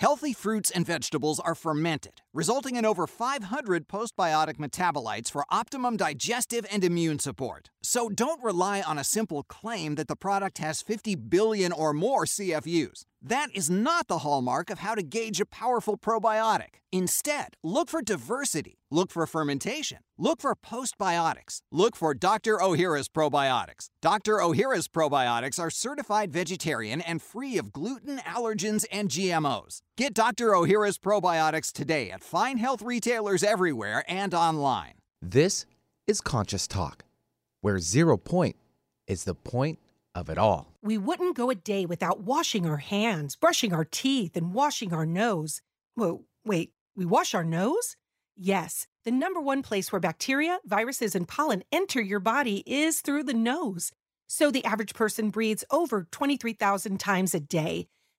Healthy 0.00 0.32
fruits 0.32 0.70
and 0.70 0.86
vegetables 0.86 1.38
are 1.40 1.54
fermented, 1.54 2.22
resulting 2.32 2.76
in 2.76 2.86
over 2.86 3.06
500 3.06 3.86
postbiotic 3.86 4.54
metabolites 4.54 5.30
for 5.30 5.44
optimum 5.50 5.98
digestive 5.98 6.64
and 6.72 6.82
immune 6.82 7.18
support. 7.18 7.68
So 7.82 8.08
don't 8.08 8.42
rely 8.42 8.80
on 8.80 8.96
a 8.96 9.04
simple 9.04 9.42
claim 9.42 9.96
that 9.96 10.08
the 10.08 10.16
product 10.16 10.56
has 10.56 10.80
50 10.80 11.16
billion 11.16 11.70
or 11.70 11.92
more 11.92 12.24
CFUs. 12.24 13.04
That 13.22 13.48
is 13.54 13.68
not 13.68 14.08
the 14.08 14.18
hallmark 14.18 14.70
of 14.70 14.78
how 14.78 14.94
to 14.94 15.02
gauge 15.02 15.40
a 15.42 15.44
powerful 15.44 15.98
probiotic. 15.98 16.80
Instead, 16.90 17.54
look 17.62 17.90
for 17.90 18.00
diversity, 18.00 18.78
look 18.90 19.10
for 19.10 19.26
fermentation, 19.26 19.98
look 20.16 20.40
for 20.40 20.56
postbiotics, 20.56 21.60
look 21.70 21.94
for 21.94 22.14
Dr. 22.14 22.56
Ohhira's 22.56 23.08
probiotics. 23.08 23.90
Dr. 24.00 24.38
Ohhira's 24.38 24.88
probiotics 24.88 25.60
are 25.60 25.70
certified 25.70 26.32
vegetarian 26.32 27.02
and 27.02 27.20
free 27.20 27.58
of 27.58 27.74
gluten, 27.74 28.18
allergens, 28.18 28.86
and 28.90 29.10
GMOs. 29.10 29.82
Get 30.00 30.14
Dr. 30.14 30.52
Ohhira's 30.52 30.96
probiotics 30.96 31.70
today 31.70 32.10
at 32.10 32.24
fine 32.24 32.56
health 32.56 32.80
retailers 32.80 33.42
everywhere 33.42 34.02
and 34.08 34.32
online. 34.32 34.94
This 35.20 35.66
is 36.06 36.22
Conscious 36.22 36.66
Talk, 36.66 37.04
where 37.60 37.78
zero 37.78 38.16
point 38.16 38.56
is 39.06 39.24
the 39.24 39.34
point 39.34 39.78
of 40.14 40.30
it 40.30 40.38
all. 40.38 40.72
We 40.80 40.96
wouldn't 40.96 41.36
go 41.36 41.50
a 41.50 41.54
day 41.54 41.84
without 41.84 42.22
washing 42.22 42.64
our 42.64 42.78
hands, 42.78 43.36
brushing 43.36 43.74
our 43.74 43.84
teeth, 43.84 44.38
and 44.38 44.54
washing 44.54 44.94
our 44.94 45.04
nose. 45.04 45.60
Whoa, 45.96 46.24
wait, 46.46 46.72
we 46.96 47.04
wash 47.04 47.34
our 47.34 47.44
nose? 47.44 47.98
Yes, 48.38 48.86
the 49.04 49.10
number 49.10 49.38
one 49.38 49.60
place 49.62 49.92
where 49.92 50.00
bacteria, 50.00 50.60
viruses, 50.64 51.14
and 51.14 51.28
pollen 51.28 51.62
enter 51.70 52.00
your 52.00 52.20
body 52.20 52.62
is 52.64 53.02
through 53.02 53.24
the 53.24 53.34
nose. 53.34 53.92
So 54.26 54.50
the 54.50 54.64
average 54.64 54.94
person 54.94 55.28
breathes 55.28 55.62
over 55.70 56.06
23,000 56.10 56.98
times 56.98 57.34
a 57.34 57.40
day. 57.40 57.88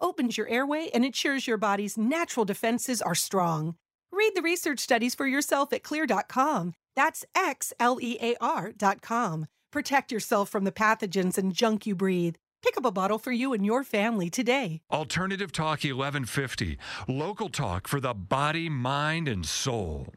opens 0.00 0.36
your 0.36 0.48
airway, 0.48 0.90
and 0.94 1.04
ensures 1.04 1.46
your 1.46 1.56
body's 1.56 1.98
natural 1.98 2.44
defenses 2.44 3.02
are 3.02 3.14
strong. 3.14 3.76
Read 4.12 4.32
the 4.34 4.42
research 4.42 4.80
studies 4.80 5.14
for 5.14 5.26
yourself 5.26 5.72
at 5.72 5.82
xlear.com. 5.82 6.74
That's 6.96 7.24
X 7.34 7.72
L 7.78 7.98
E 8.00 8.18
A 8.20 8.34
R.com. 8.40 9.46
Protect 9.70 10.10
yourself 10.10 10.48
from 10.48 10.64
the 10.64 10.72
pathogens 10.72 11.38
and 11.38 11.52
junk 11.52 11.86
you 11.86 11.94
breathe. 11.94 12.36
Pick 12.62 12.76
up 12.76 12.84
a 12.84 12.90
bottle 12.90 13.18
for 13.18 13.30
you 13.30 13.52
and 13.52 13.64
your 13.64 13.84
family 13.84 14.30
today. 14.30 14.80
Alternative 14.90 15.52
Talk 15.52 15.84
1150, 15.84 16.78
local 17.06 17.48
talk 17.48 17.86
for 17.86 18.00
the 18.00 18.14
body, 18.14 18.68
mind, 18.68 19.28
and 19.28 19.46
soul. 19.46 20.08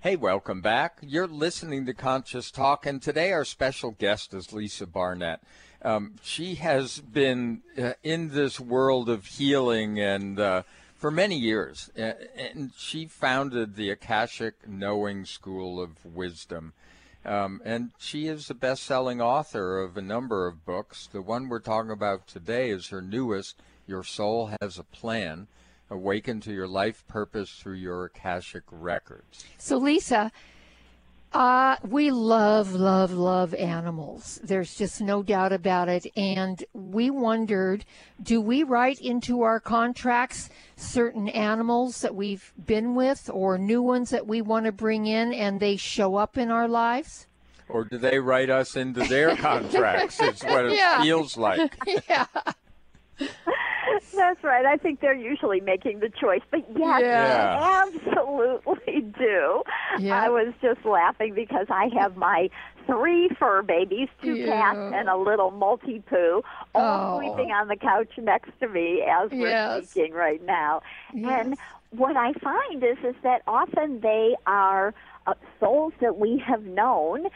Hey, 0.00 0.14
welcome 0.14 0.60
back. 0.60 0.98
You're 1.02 1.26
listening 1.26 1.84
to 1.86 1.92
Conscious 1.92 2.52
Talk, 2.52 2.86
and 2.86 3.02
today 3.02 3.32
our 3.32 3.44
special 3.44 3.90
guest 3.90 4.32
is 4.32 4.52
Lisa 4.52 4.86
Barnett. 4.86 5.40
Um, 5.82 6.14
she 6.22 6.54
has 6.54 7.00
been 7.00 7.62
uh, 7.76 7.94
in 8.04 8.28
this 8.28 8.60
world 8.60 9.08
of 9.08 9.26
healing 9.26 9.98
and 9.98 10.38
uh, 10.38 10.62
for 10.94 11.10
many 11.10 11.36
years, 11.36 11.90
and 11.96 12.70
she 12.76 13.06
founded 13.06 13.74
the 13.74 13.90
Akashic 13.90 14.68
Knowing 14.68 15.24
School 15.24 15.82
of 15.82 16.04
Wisdom. 16.04 16.74
Um, 17.24 17.60
and 17.64 17.90
she 17.98 18.28
is 18.28 18.46
the 18.46 18.54
best 18.54 18.84
selling 18.84 19.20
author 19.20 19.80
of 19.80 19.96
a 19.96 20.00
number 20.00 20.46
of 20.46 20.64
books. 20.64 21.08
The 21.10 21.22
one 21.22 21.48
we're 21.48 21.58
talking 21.58 21.90
about 21.90 22.28
today 22.28 22.70
is 22.70 22.90
her 22.90 23.02
newest, 23.02 23.60
Your 23.88 24.04
Soul 24.04 24.52
Has 24.60 24.78
a 24.78 24.84
Plan 24.84 25.48
Awaken 25.90 26.40
to 26.40 26.52
Your 26.52 26.68
Life 26.68 27.06
Purpose 27.08 27.50
Through 27.50 27.76
Your 27.76 28.04
Akashic 28.04 28.64
Records. 28.70 29.44
So, 29.56 29.78
Lisa, 29.78 30.30
uh, 31.32 31.76
we 31.86 32.10
love, 32.10 32.72
love, 32.72 33.12
love 33.12 33.54
animals. 33.54 34.40
There's 34.42 34.74
just 34.76 35.00
no 35.00 35.22
doubt 35.22 35.52
about 35.52 35.88
it. 35.88 36.06
And 36.16 36.62
we 36.72 37.10
wondered 37.10 37.84
do 38.22 38.40
we 38.40 38.62
write 38.62 39.00
into 39.00 39.42
our 39.42 39.60
contracts 39.60 40.48
certain 40.76 41.28
animals 41.28 42.00
that 42.00 42.14
we've 42.14 42.52
been 42.66 42.94
with 42.94 43.28
or 43.32 43.58
new 43.58 43.82
ones 43.82 44.10
that 44.10 44.26
we 44.26 44.40
want 44.42 44.66
to 44.66 44.72
bring 44.72 45.06
in 45.06 45.32
and 45.32 45.60
they 45.60 45.76
show 45.76 46.16
up 46.16 46.38
in 46.38 46.50
our 46.50 46.68
lives? 46.68 47.26
Or 47.68 47.84
do 47.84 47.98
they 47.98 48.18
write 48.18 48.48
us 48.48 48.76
into 48.76 49.00
their 49.00 49.36
contracts? 49.38 50.20
is 50.20 50.42
what 50.42 50.66
it 50.66 50.76
Yeah. 50.76 51.02
feels 51.02 51.36
like. 51.36 51.76
yeah. 52.08 52.26
That's 54.14 54.42
right. 54.44 54.66
I 54.66 54.76
think 54.76 55.00
they're 55.00 55.14
usually 55.14 55.60
making 55.60 56.00
the 56.00 56.08
choice, 56.10 56.42
but 56.50 56.60
yes, 56.76 57.00
Yeah. 57.02 57.84
absolutely 57.86 59.00
do. 59.18 59.62
Yeah. 59.98 60.22
I 60.22 60.28
was 60.28 60.52
just 60.60 60.84
laughing 60.84 61.34
because 61.34 61.66
I 61.70 61.88
have 61.98 62.16
my 62.16 62.50
three 62.86 63.28
fur 63.38 63.62
babies, 63.62 64.08
two 64.22 64.34
Ew. 64.34 64.46
cats, 64.46 64.78
and 64.94 65.08
a 65.08 65.16
little 65.16 65.50
Maltipoo, 65.52 66.42
all 66.74 67.16
Oh. 67.16 67.20
sleeping 67.20 67.52
on 67.52 67.68
the 67.68 67.76
couch 67.76 68.10
next 68.18 68.50
to 68.60 68.68
me 68.68 69.02
as 69.02 69.30
we're 69.30 69.48
Yes. 69.48 69.90
speaking 69.90 70.12
right 70.14 70.42
now. 70.44 70.82
Yes. 71.14 71.46
And 71.46 71.56
what 71.90 72.16
I 72.16 72.32
find 72.34 72.82
is 72.84 72.98
is 73.02 73.14
that 73.22 73.42
often 73.46 74.00
they 74.00 74.36
are 74.46 74.94
uh, 75.26 75.34
souls 75.60 75.92
that 76.00 76.16
we 76.18 76.38
have 76.46 76.64
known 76.64 77.26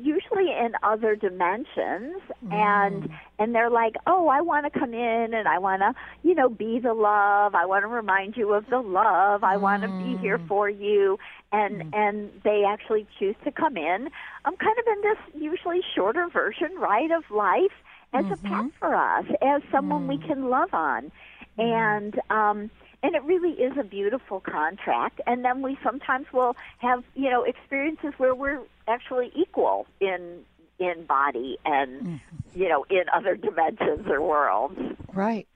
usually 0.00 0.50
in 0.50 0.72
other 0.82 1.16
dimensions 1.16 2.20
mm. 2.44 2.52
and 2.52 3.10
and 3.38 3.54
they're 3.54 3.70
like 3.70 3.94
oh 4.06 4.28
i 4.28 4.40
want 4.40 4.70
to 4.70 4.78
come 4.78 4.94
in 4.94 5.34
and 5.34 5.46
i 5.48 5.58
want 5.58 5.82
to 5.82 5.94
you 6.22 6.34
know 6.34 6.48
be 6.48 6.78
the 6.78 6.94
love. 6.94 7.54
I 7.54 7.66
want 7.66 7.82
to 7.82 7.88
remind 7.88 8.36
you 8.36 8.52
of 8.54 8.66
the 8.70 8.78
love. 8.78 9.44
I 9.44 9.56
want 9.56 9.82
to 9.82 9.88
be 9.88 10.16
here 10.18 10.38
mm. 10.38 10.48
for 10.48 10.68
you. 10.68 11.18
And 11.50 11.82
mm. 11.82 11.94
and 11.94 12.30
they 12.44 12.64
actually 12.66 13.06
choose 13.18 13.36
to 13.44 13.52
come 13.52 13.76
in 13.76 14.08
i'm 14.44 14.56
kind 14.56 14.78
of 14.78 14.86
in 14.86 15.02
this 15.02 15.42
usually 15.42 15.80
shorter 15.94 16.28
version 16.28 16.74
right 16.78 17.10
of 17.10 17.24
life 17.30 17.72
as 18.12 18.24
a 18.26 18.28
mm-hmm. 18.28 18.64
pet 18.64 18.72
for 18.78 18.94
us 18.94 19.24
as 19.40 19.62
someone 19.70 20.06
we 20.06 20.18
can 20.18 20.48
love 20.50 20.72
on. 20.72 21.10
And 21.58 22.20
um 22.30 22.70
and 23.02 23.14
it 23.14 23.22
really 23.24 23.52
is 23.52 23.76
a 23.78 23.84
beautiful 23.84 24.40
contract 24.40 25.20
and 25.26 25.44
then 25.44 25.62
we 25.62 25.78
sometimes 25.82 26.26
will 26.32 26.56
have 26.78 27.04
you 27.14 27.30
know 27.30 27.42
experiences 27.44 28.12
where 28.18 28.34
we're 28.34 28.60
actually 28.88 29.32
equal 29.34 29.86
in 30.00 30.40
in 30.78 31.04
body 31.04 31.58
and 31.64 32.00
mm-hmm. 32.00 32.60
you 32.60 32.68
know 32.68 32.84
in 32.90 33.04
other 33.14 33.36
dimensions 33.36 34.06
or 34.08 34.20
worlds 34.20 34.78
Right. 35.12 35.46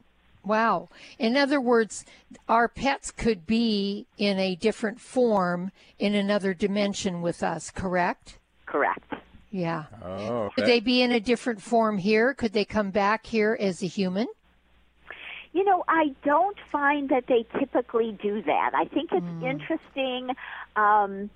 Wow. 0.45 0.91
In 1.19 1.37
other 1.37 1.61
words, 1.61 2.05
our 2.49 2.69
pets 2.69 3.11
could 3.11 3.47
be 3.47 4.07
in 4.17 4.39
a 4.39 4.55
different 4.55 5.01
form 5.01 5.73
in 5.99 6.15
another 6.15 6.55
dimension 6.55 7.21
with 7.21 7.43
us, 7.43 7.71
correct? 7.71 8.39
correct 8.65 9.13
Yeah. 9.51 9.85
Oh, 10.05 10.51
Could 10.55 10.67
they 10.67 10.81
be 10.81 11.03
in 11.03 11.13
a 11.13 11.21
different 11.21 11.63
form 11.63 11.99
here? 11.99 12.35
Could 12.35 12.53
they 12.53 12.65
come 12.65 12.91
back 12.91 13.27
here 13.27 13.57
as 13.59 13.83
a 13.83 13.87
human? 13.87 14.29
You 15.57 15.65
know, 15.65 15.85
I 15.89 16.15
don't 16.23 16.59
find 16.71 17.09
that 17.09 17.25
they 17.29 17.47
typically 17.59 18.13
do 18.23 18.43
that. 18.43 18.73
I 18.75 18.85
think 18.85 19.11
it's 19.13 19.27
interesting. 19.41 20.37
Um, 20.77 21.31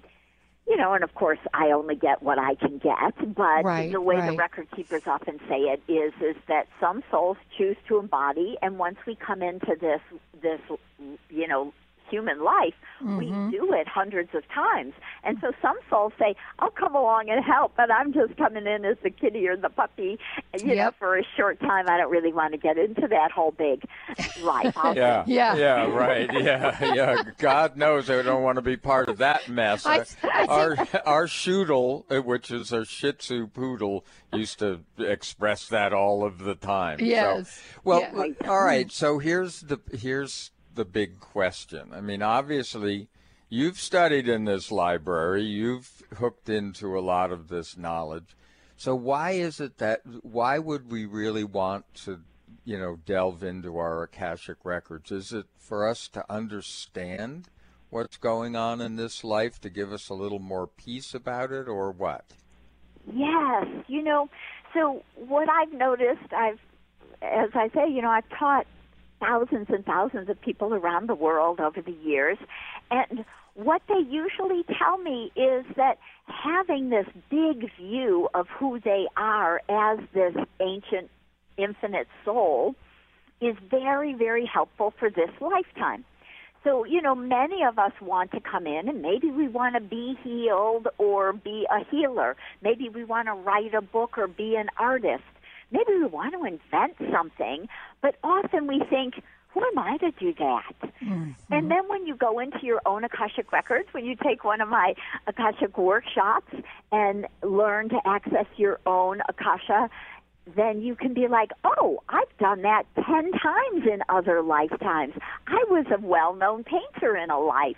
you 0.68 0.76
know, 0.76 0.92
and 0.92 1.02
of 1.02 1.14
course 1.14 1.38
I 1.54 1.70
only 1.70 1.96
get 1.96 2.22
what 2.22 2.38
I 2.38 2.54
can 2.54 2.76
get, 2.76 3.34
but 3.34 3.64
Right, 3.64 3.90
the 3.90 4.00
way 4.02 4.16
the 4.16 4.36
record 4.36 4.68
keepers 4.76 5.04
often 5.06 5.40
say 5.48 5.60
it 5.60 5.82
is 5.88 6.12
is 6.20 6.36
that 6.48 6.68
some 6.78 7.02
souls 7.10 7.38
choose 7.56 7.78
to 7.88 7.98
embody 7.98 8.58
and 8.60 8.78
once 8.78 8.98
we 9.06 9.16
come 9.16 9.42
into 9.42 9.74
this 9.80 10.02
this 10.42 10.60
you 11.30 11.48
know 11.48 11.72
human 12.10 12.42
life, 12.42 12.74
we 13.00 13.26
Mhm. 13.30 13.50
do 13.50 13.72
it 13.72 13.86
hundreds 13.88 14.34
of 14.34 14.46
times. 14.48 14.92
And 15.24 15.38
so 15.40 15.52
some 15.62 15.76
souls 15.88 16.12
say, 16.18 16.34
I'll 16.58 16.70
come 16.70 16.94
along 16.94 17.30
and 17.30 17.42
help, 17.44 17.74
but 17.76 17.90
I'm 17.90 18.12
just 18.12 18.36
coming 18.36 18.66
in 18.66 18.84
as 18.84 18.96
the 19.02 19.10
kitty 19.10 19.46
or 19.48 19.56
the 19.56 19.70
puppy, 19.70 20.18
you 20.58 20.74
know, 20.76 20.90
for 20.98 21.16
a 21.18 21.22
short 21.36 21.60
time. 21.60 21.86
I 21.88 21.96
don't 21.96 22.10
really 22.10 22.32
want 22.32 22.52
to 22.52 22.58
get 22.58 22.76
into 22.76 23.06
that 23.08 23.30
whole 23.30 23.52
big 23.52 23.84
life. 24.42 24.76
I'll 24.76 24.96
Yeah, 24.96 25.24
Yeah. 25.26 25.54
yeah, 25.56 25.84
right. 25.90 26.30
Yeah, 26.40 26.94
yeah. 26.94 27.22
God 27.38 27.76
knows 27.76 28.10
I 28.10 28.22
don't 28.22 28.42
want 28.42 28.56
to 28.56 28.62
be 28.62 28.76
part 28.76 29.08
of 29.08 29.18
that 29.18 29.48
mess. 29.48 29.86
I- 29.86 30.04
I 30.24 30.46
our 30.46 30.76
our 31.06 31.26
Shoodle, 31.26 32.04
uh, 32.10 32.20
which 32.22 32.50
is 32.50 32.72
a 32.72 32.84
Shih 32.84 33.12
Tzu 33.12 33.46
poodle, 33.48 34.04
used 34.32 34.58
to 34.60 34.80
express 34.98 35.68
that 35.68 35.92
all 35.92 36.24
of 36.24 36.38
the 36.44 36.54
time. 36.54 36.98
So- 36.98 37.04
Yes. 37.04 37.62
well, 37.84 38.00
Yeah. 38.00 38.48
all 38.48 38.62
right. 38.64 38.90
So 38.90 39.18
here's 39.18 39.60
the 39.62 39.78
here's 39.92 40.50
the 40.74 40.84
big 40.84 41.20
question. 41.20 41.90
I 41.92 42.00
mean, 42.00 42.22
obviously, 42.22 43.08
you've 43.48 43.78
studied 43.78 44.28
in 44.28 44.44
this 44.44 44.70
library. 44.70 45.42
You've 45.42 46.02
hooked 46.16 46.48
into 46.48 46.98
a 46.98 47.00
lot 47.00 47.32
of 47.32 47.48
this 47.48 47.76
knowledge. 47.76 48.36
So 48.76 48.94
why 48.94 49.32
is 49.32 49.60
it 49.60 49.78
that 49.78 50.00
why 50.22 50.58
would 50.58 50.90
we 50.90 51.04
really 51.04 51.44
want 51.44 51.84
to, 52.04 52.20
you 52.64 52.78
know, 52.78 52.96
delve 53.04 53.42
into 53.42 53.76
our 53.76 54.02
akashic 54.02 54.58
records? 54.64 55.12
Is 55.12 55.32
it 55.32 55.46
for 55.58 55.86
us 55.86 56.08
to 56.08 56.24
understand 56.32 57.48
what's 57.90 58.16
going 58.16 58.56
on 58.56 58.80
in 58.80 58.96
this 58.96 59.22
life 59.24 59.60
to 59.60 59.68
give 59.68 59.92
us 59.92 60.08
a 60.08 60.14
little 60.14 60.38
more 60.38 60.66
peace 60.66 61.12
about 61.12 61.52
it, 61.52 61.68
or 61.68 61.90
what? 61.90 62.24
Yes, 63.12 63.66
you 63.88 64.02
know, 64.02 64.30
so 64.72 65.02
what 65.14 65.48
I've 65.48 65.72
noticed, 65.72 66.32
I've, 66.32 66.60
as 67.20 67.50
I 67.54 67.68
say, 67.74 67.90
you 67.90 68.00
know, 68.00 68.10
I've 68.10 68.28
taught 68.38 68.66
thousands 69.20 69.66
and 69.68 69.84
thousands 69.84 70.28
of 70.28 70.40
people 70.40 70.74
around 70.74 71.08
the 71.08 71.14
world 71.14 71.60
over 71.60 71.80
the 71.80 71.96
years, 72.02 72.38
and 72.90 73.24
what 73.54 73.82
they 73.88 74.00
usually 74.08 74.64
tell 74.78 74.98
me 74.98 75.30
is 75.36 75.64
that 75.76 75.98
having 76.26 76.90
this 76.90 77.06
big 77.30 77.70
view 77.76 78.28
of 78.34 78.46
who 78.48 78.80
they 78.80 79.06
are 79.16 79.60
as 79.68 79.98
this 80.14 80.34
ancient, 80.60 81.10
infinite 81.56 82.08
soul 82.24 82.74
is 83.40 83.56
very, 83.70 84.14
very 84.14 84.46
helpful 84.46 84.94
for 84.98 85.10
this 85.10 85.30
lifetime. 85.40 86.04
So, 86.62 86.84
you 86.84 87.00
know, 87.00 87.14
many 87.14 87.62
of 87.64 87.78
us 87.78 87.92
want 88.02 88.32
to 88.32 88.40
come 88.40 88.66
in 88.66 88.88
and 88.88 89.00
maybe 89.00 89.30
we 89.30 89.48
want 89.48 89.74
to 89.76 89.80
be 89.80 90.16
healed 90.22 90.88
or 90.98 91.32
be 91.32 91.66
a 91.70 91.84
healer. 91.90 92.36
Maybe 92.62 92.90
we 92.90 93.04
want 93.04 93.28
to 93.28 93.32
write 93.32 93.74
a 93.74 93.80
book 93.80 94.18
or 94.18 94.26
be 94.26 94.56
an 94.56 94.68
artist. 94.78 95.22
Maybe 95.70 95.92
we 95.98 96.06
want 96.06 96.34
to 96.34 96.44
invent 96.44 96.96
something, 97.12 97.68
but 98.02 98.16
often 98.22 98.66
we 98.66 98.82
think, 98.90 99.22
who 99.48 99.64
am 99.64 99.78
I 99.78 99.96
to 99.98 100.10
do 100.12 100.32
that? 100.34 100.74
Mm-hmm. 101.02 101.30
And 101.52 101.70
then 101.70 101.88
when 101.88 102.06
you 102.06 102.14
go 102.14 102.38
into 102.38 102.58
your 102.62 102.80
own 102.86 103.04
Akashic 103.04 103.52
records, 103.52 103.88
when 103.92 104.04
you 104.04 104.16
take 104.16 104.44
one 104.44 104.60
of 104.60 104.68
my 104.68 104.94
Akashic 105.26 105.76
workshops 105.76 106.54
and 106.92 107.26
learn 107.42 107.88
to 107.88 107.98
access 108.06 108.46
your 108.56 108.78
own 108.86 109.22
Akasha, 109.28 109.90
then 110.56 110.82
you 110.82 110.94
can 110.94 111.14
be 111.14 111.28
like, 111.28 111.50
oh, 111.64 112.02
I've 112.08 112.36
done 112.38 112.62
that 112.62 112.84
10 112.94 113.32
times 113.32 113.86
in 113.86 114.02
other 114.08 114.42
lifetimes. 114.42 115.14
I 115.46 115.64
was 115.68 115.86
a 115.92 116.00
well 116.00 116.34
known 116.34 116.64
painter 116.64 117.16
in 117.16 117.30
a 117.30 117.38
life. 117.38 117.76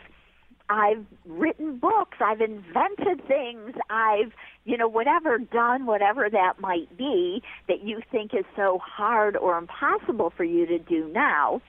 I've 0.69 1.05
written 1.27 1.79
books. 1.79 2.19
I've 2.21 2.41
invented 2.41 3.27
things. 3.27 3.75
I've, 3.91 4.33
you 4.65 4.77
know, 4.77 4.89
whatever 4.89 5.39
done, 5.39 5.87
whatever 5.87 6.29
that 6.31 6.61
might 6.61 6.97
be 6.97 7.43
that 7.69 7.83
you 7.83 8.01
think 8.11 8.33
is 8.35 8.45
so 8.57 8.79
hard 8.79 9.37
or 9.37 9.59
impossible 9.59 10.33
for 10.37 10.45
you 10.45 10.67
to 10.67 10.79
do 10.79 11.09
now. 11.13 11.61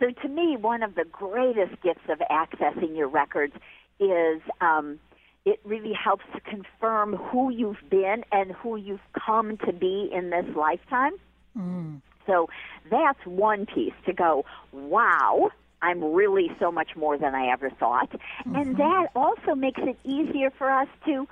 So 0.00 0.10
to 0.22 0.28
me, 0.28 0.56
one 0.56 0.82
of 0.82 0.94
the 0.94 1.04
greatest 1.04 1.80
gifts 1.82 2.08
of 2.08 2.18
accessing 2.30 2.96
your 2.96 3.08
records 3.08 3.54
is 4.00 4.40
um, 4.60 4.98
it 5.44 5.60
really 5.64 5.92
helps 5.92 6.24
to 6.34 6.40
confirm 6.40 7.14
who 7.16 7.50
you've 7.50 7.88
been 7.88 8.24
and 8.32 8.52
who 8.52 8.76
you've 8.76 9.00
come 9.24 9.56
to 9.58 9.72
be 9.72 10.10
in 10.12 10.30
this 10.30 10.46
lifetime. 10.56 11.12
So 12.26 12.48
that's 12.90 13.18
one 13.24 13.66
piece 13.66 13.94
to 14.06 14.12
go, 14.12 14.44
wow, 14.72 15.50
I'm 15.82 16.02
really 16.02 16.50
so 16.58 16.72
much 16.72 16.96
more 16.96 17.18
than 17.18 17.34
I 17.34 17.52
ever 17.52 17.70
thought. 17.70 18.10
And 18.44 18.54
mm-hmm. 18.54 18.78
that 18.78 19.08
also 19.14 19.54
makes 19.54 19.80
it 19.82 19.98
easier 20.04 20.50
for 20.50 20.70
us 20.70 20.88
to 21.06 21.26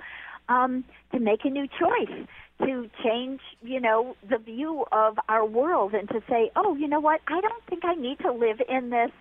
um, 0.49 0.83
to 1.13 1.19
make 1.19 1.45
a 1.45 1.49
new 1.49 1.67
choice, 1.67 2.27
to 2.65 2.89
change, 3.03 3.41
you 3.63 3.79
know, 3.79 4.15
the 4.29 4.37
view 4.37 4.85
of 4.91 5.17
our 5.29 5.45
world 5.45 5.93
and 5.93 6.09
to 6.09 6.21
say, 6.29 6.51
oh, 6.55 6.75
you 6.75 6.87
know 6.87 6.99
what, 6.99 7.21
I 7.27 7.39
don't 7.39 7.63
think 7.69 7.85
I 7.85 7.95
need 7.95 8.19
to 8.19 8.31
live 8.31 8.61
in 8.67 8.89
this 8.89 9.11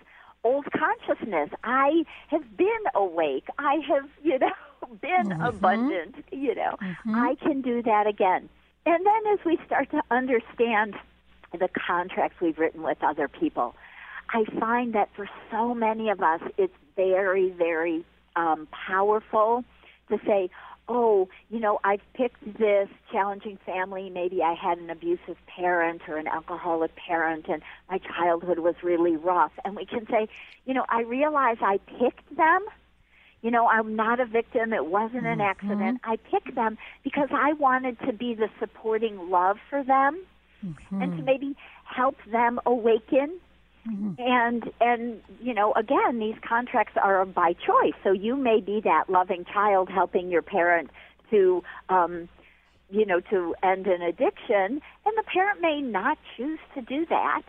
old 0.45 0.66
consciousness. 0.72 1.51
I 1.62 2.05
have 2.28 2.57
been 2.57 2.85
awake. 2.95 3.47
I 3.59 3.76
have, 3.89 4.09
you 4.22 4.39
know, 4.39 4.51
been 5.01 5.28
mm-hmm. 5.28 5.43
abundant, 5.43 6.16
you 6.33 6.55
know. 6.55 6.76
Mm-hmm. 6.83 7.14
I 7.14 7.37
can 7.37 7.61
do 7.61 7.83
that 7.83 8.07
again. 8.07 8.49
And 8.87 9.07
then 9.07 9.33
as 9.33 9.39
we 9.45 9.59
start 9.66 9.91
to 9.91 10.03
understand 10.11 10.95
the 11.53 11.68
contracts 11.87 12.41
we've 12.41 12.59
written 12.59 12.83
with 12.83 12.99
other 13.03 13.28
people, 13.28 13.74
I 14.33 14.45
find 14.59 14.95
that 14.95 15.09
for 15.14 15.28
so 15.51 15.74
many 15.74 16.09
of 16.09 16.20
us, 16.20 16.41
it's 16.57 16.74
very, 16.97 17.51
very 17.51 18.05
um, 18.37 18.68
powerful 18.70 19.64
to 20.09 20.18
say, 20.24 20.51
oh, 20.89 21.28
you 21.51 21.61
know, 21.61 21.78
I've 21.85 22.01
picked 22.14 22.59
this 22.59 22.89
challenging 23.12 23.59
family. 23.64 24.11
Maybe 24.11 24.43
I 24.43 24.55
had 24.55 24.78
an 24.78 24.91
abusive 24.91 25.37
parent 25.47 26.03
or 26.09 26.16
an 26.16 26.26
alcoholic 26.26 26.95
parent, 26.97 27.47
and 27.49 27.62
my 27.89 27.99
childhood 27.99 28.61
was 28.61 28.74
really 28.83 29.16
rough. 29.16 29.53
And 29.64 29.76
we 29.76 29.85
can 29.85 30.07
say, 30.07 30.28
you 30.64 30.74
know, 30.74 30.85
I 30.89 31.03
realize 31.03 31.59
I 31.61 31.78
picked 31.99 32.37
them. 32.37 32.64
You 33.43 33.51
know, 33.51 33.66
I'm 33.66 33.97
not 33.97 34.20
a 34.20 34.26
victim. 34.26 34.72
It 34.72 34.87
wasn't 34.87 35.26
an 35.26 35.41
accident. 35.41 36.01
I 36.05 36.16
picked 36.16 36.55
them 36.55 36.76
because 37.03 37.28
I 37.33 37.55
wanted 37.55 37.99
to 38.01 38.12
be 38.12 38.35
the 38.35 38.49
supporting 38.59 39.31
love 39.31 39.57
for 39.70 39.83
them 39.83 40.22
and 40.91 41.16
to 41.16 41.22
maybe 41.22 41.57
help 41.85 42.16
them 42.31 42.61
awaken 42.66 43.41
and 44.18 44.70
and 44.81 45.20
you 45.41 45.55
know 45.55 45.72
again 45.74 46.18
these 46.18 46.37
contracts 46.47 46.97
are 47.03 47.24
by 47.24 47.55
choice. 47.55 47.95
So 48.05 48.12
you 48.12 48.37
may 48.37 48.61
be 48.61 48.81
that 48.85 49.09
loving 49.09 49.45
child 49.45 49.89
helping 49.89 50.31
your 50.31 50.43
parent 50.43 50.91
to 51.31 51.62
um 51.89 52.28
you 52.91 53.07
know 53.07 53.20
to 53.20 53.55
end 53.62 53.87
an 53.87 54.03
addiction 54.03 54.81
and 55.07 55.16
the 55.16 55.22
parent 55.33 55.61
may 55.61 55.81
not 55.81 56.18
choose 56.37 56.59
to 56.74 56.83
do 56.83 57.07
that. 57.07 57.43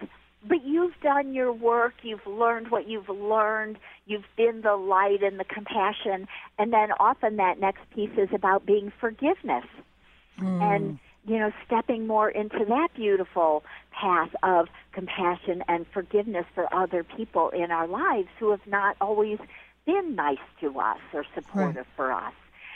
But 0.48 0.66
you've 0.66 1.00
done 1.04 1.36
your 1.36 1.54
work. 1.54 1.94
You've 2.02 2.26
learned 2.26 2.72
what 2.72 2.88
you've 2.88 3.10
learned. 3.10 3.78
You've 4.08 4.26
been 4.36 4.62
the 4.62 4.76
light 4.76 5.22
and 5.22 5.40
the 5.40 5.44
compassion. 5.44 6.28
And 6.58 6.74
then 6.74 6.92
often 7.00 7.36
that 7.36 7.60
next 7.60 7.82
piece 7.94 8.18
is 8.18 8.30
about 8.34 8.66
being 8.66 8.92
forgiveness. 9.00 9.66
And 10.60 11.00
you 11.26 11.38
know 11.38 11.52
stepping 11.66 12.08
more 12.08 12.30
into 12.30 12.66
that 12.68 12.90
beautiful 12.96 13.64
path 13.92 14.34
of 14.44 14.68
compassion 14.92 15.64
and 15.68 15.86
forgiveness 15.94 16.46
for 16.56 16.74
other 16.74 17.04
people 17.04 17.50
in 17.50 17.72
our 17.72 17.88
lives 17.88 18.28
who 18.40 18.52
have 18.52 18.66
not 18.68 18.96
always 19.00 19.38
been 19.86 20.16
nice 20.16 20.38
to 20.60 20.80
us 20.80 21.00
or 21.14 21.26
supportive 21.34 21.86
for 21.96 22.12
us. 22.12 22.34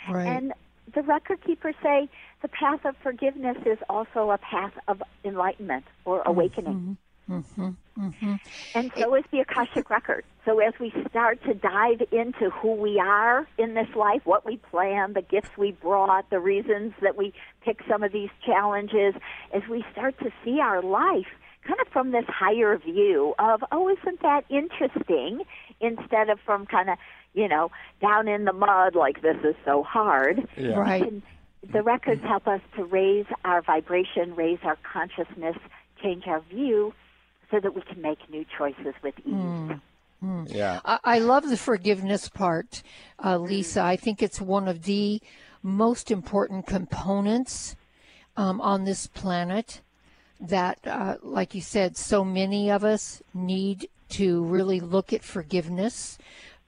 Right. 0.09 0.27
and 0.27 0.53
the 0.93 1.01
record 1.01 1.43
keepers 1.43 1.75
say 1.81 2.07
the 2.41 2.47
path 2.47 2.85
of 2.85 2.95
forgiveness 3.01 3.57
is 3.65 3.79
also 3.89 4.29
a 4.29 4.37
path 4.37 4.73
of 4.87 5.01
enlightenment 5.23 5.85
or 6.05 6.19
mm-hmm. 6.19 6.29
awakening 6.29 6.73
mm-hmm. 6.73 6.93
Mm-hmm, 7.29 7.69
mm-hmm. 7.99 8.33
and 8.75 8.91
so 8.97 9.15
is 9.15 9.23
the 9.31 9.39
Akashic 9.39 9.89
Record. 9.89 10.23
So 10.45 10.59
as 10.59 10.73
we 10.79 10.93
start 11.09 11.43
to 11.45 11.55
dive 11.55 12.01
into 12.11 12.51
who 12.51 12.73
we 12.73 12.99
are 12.99 13.47
in 13.57 13.73
this 13.73 13.87
life, 13.95 14.21
what 14.25 14.45
we 14.45 14.57
plan, 14.57 15.13
the 15.13 15.23
gifts 15.23 15.49
we 15.57 15.71
brought, 15.71 16.29
the 16.29 16.39
reasons 16.39 16.93
that 17.01 17.17
we 17.17 17.33
pick 17.63 17.79
some 17.89 18.03
of 18.03 18.11
these 18.11 18.29
challenges, 18.45 19.15
as 19.53 19.63
we 19.69 19.83
start 19.91 20.19
to 20.19 20.31
see 20.43 20.59
our 20.59 20.83
life 20.83 21.25
kind 21.67 21.79
of 21.81 21.87
from 21.91 22.11
this 22.11 22.25
higher 22.27 22.77
view 22.77 23.33
of, 23.39 23.63
oh, 23.71 23.89
isn't 23.89 24.21
that 24.21 24.45
interesting? 24.49 25.41
Instead 25.81 26.29
of 26.29 26.39
from 26.45 26.67
kind 26.67 26.91
of, 26.91 26.99
you 27.33 27.47
know, 27.47 27.71
down 28.01 28.27
in 28.27 28.45
the 28.45 28.53
mud 28.53 28.93
like 28.93 29.23
this 29.23 29.37
is 29.43 29.55
so 29.65 29.81
hard. 29.81 30.47
Yeah. 30.55 30.75
Right. 30.75 31.01
And 31.01 31.23
the 31.73 31.81
records 31.81 32.21
help 32.21 32.47
us 32.47 32.61
to 32.75 32.83
raise 32.83 33.25
our 33.43 33.63
vibration, 33.63 34.35
raise 34.35 34.59
our 34.63 34.77
consciousness, 34.83 35.57
change 36.03 36.27
our 36.27 36.41
view 36.41 36.93
so 37.55 37.61
that 37.61 37.73
we 37.73 37.81
can 37.81 38.01
make 38.01 38.17
new 38.29 38.45
choices 38.57 38.93
with 39.01 39.15
ease. 39.25 39.77
Yeah. 40.47 40.81
I, 40.83 40.99
I 41.03 41.19
love 41.19 41.49
the 41.49 41.57
forgiveness 41.57 42.27
part, 42.27 42.83
uh, 43.23 43.37
Lisa. 43.37 43.81
I 43.81 43.95
think 43.95 44.21
it's 44.21 44.41
one 44.41 44.67
of 44.67 44.83
the 44.83 45.21
most 45.63 46.11
important 46.11 46.67
components 46.67 47.75
um, 48.35 48.59
on 48.59 48.83
this 48.83 49.07
planet 49.07 49.81
that, 50.41 50.79
uh, 50.85 51.15
like 51.21 51.55
you 51.55 51.61
said, 51.61 51.95
so 51.95 52.25
many 52.25 52.69
of 52.69 52.83
us 52.83 53.21
need 53.33 53.87
to 54.09 54.43
really 54.43 54.79
look 54.79 55.13
at 55.13 55.23
forgiveness 55.23 56.17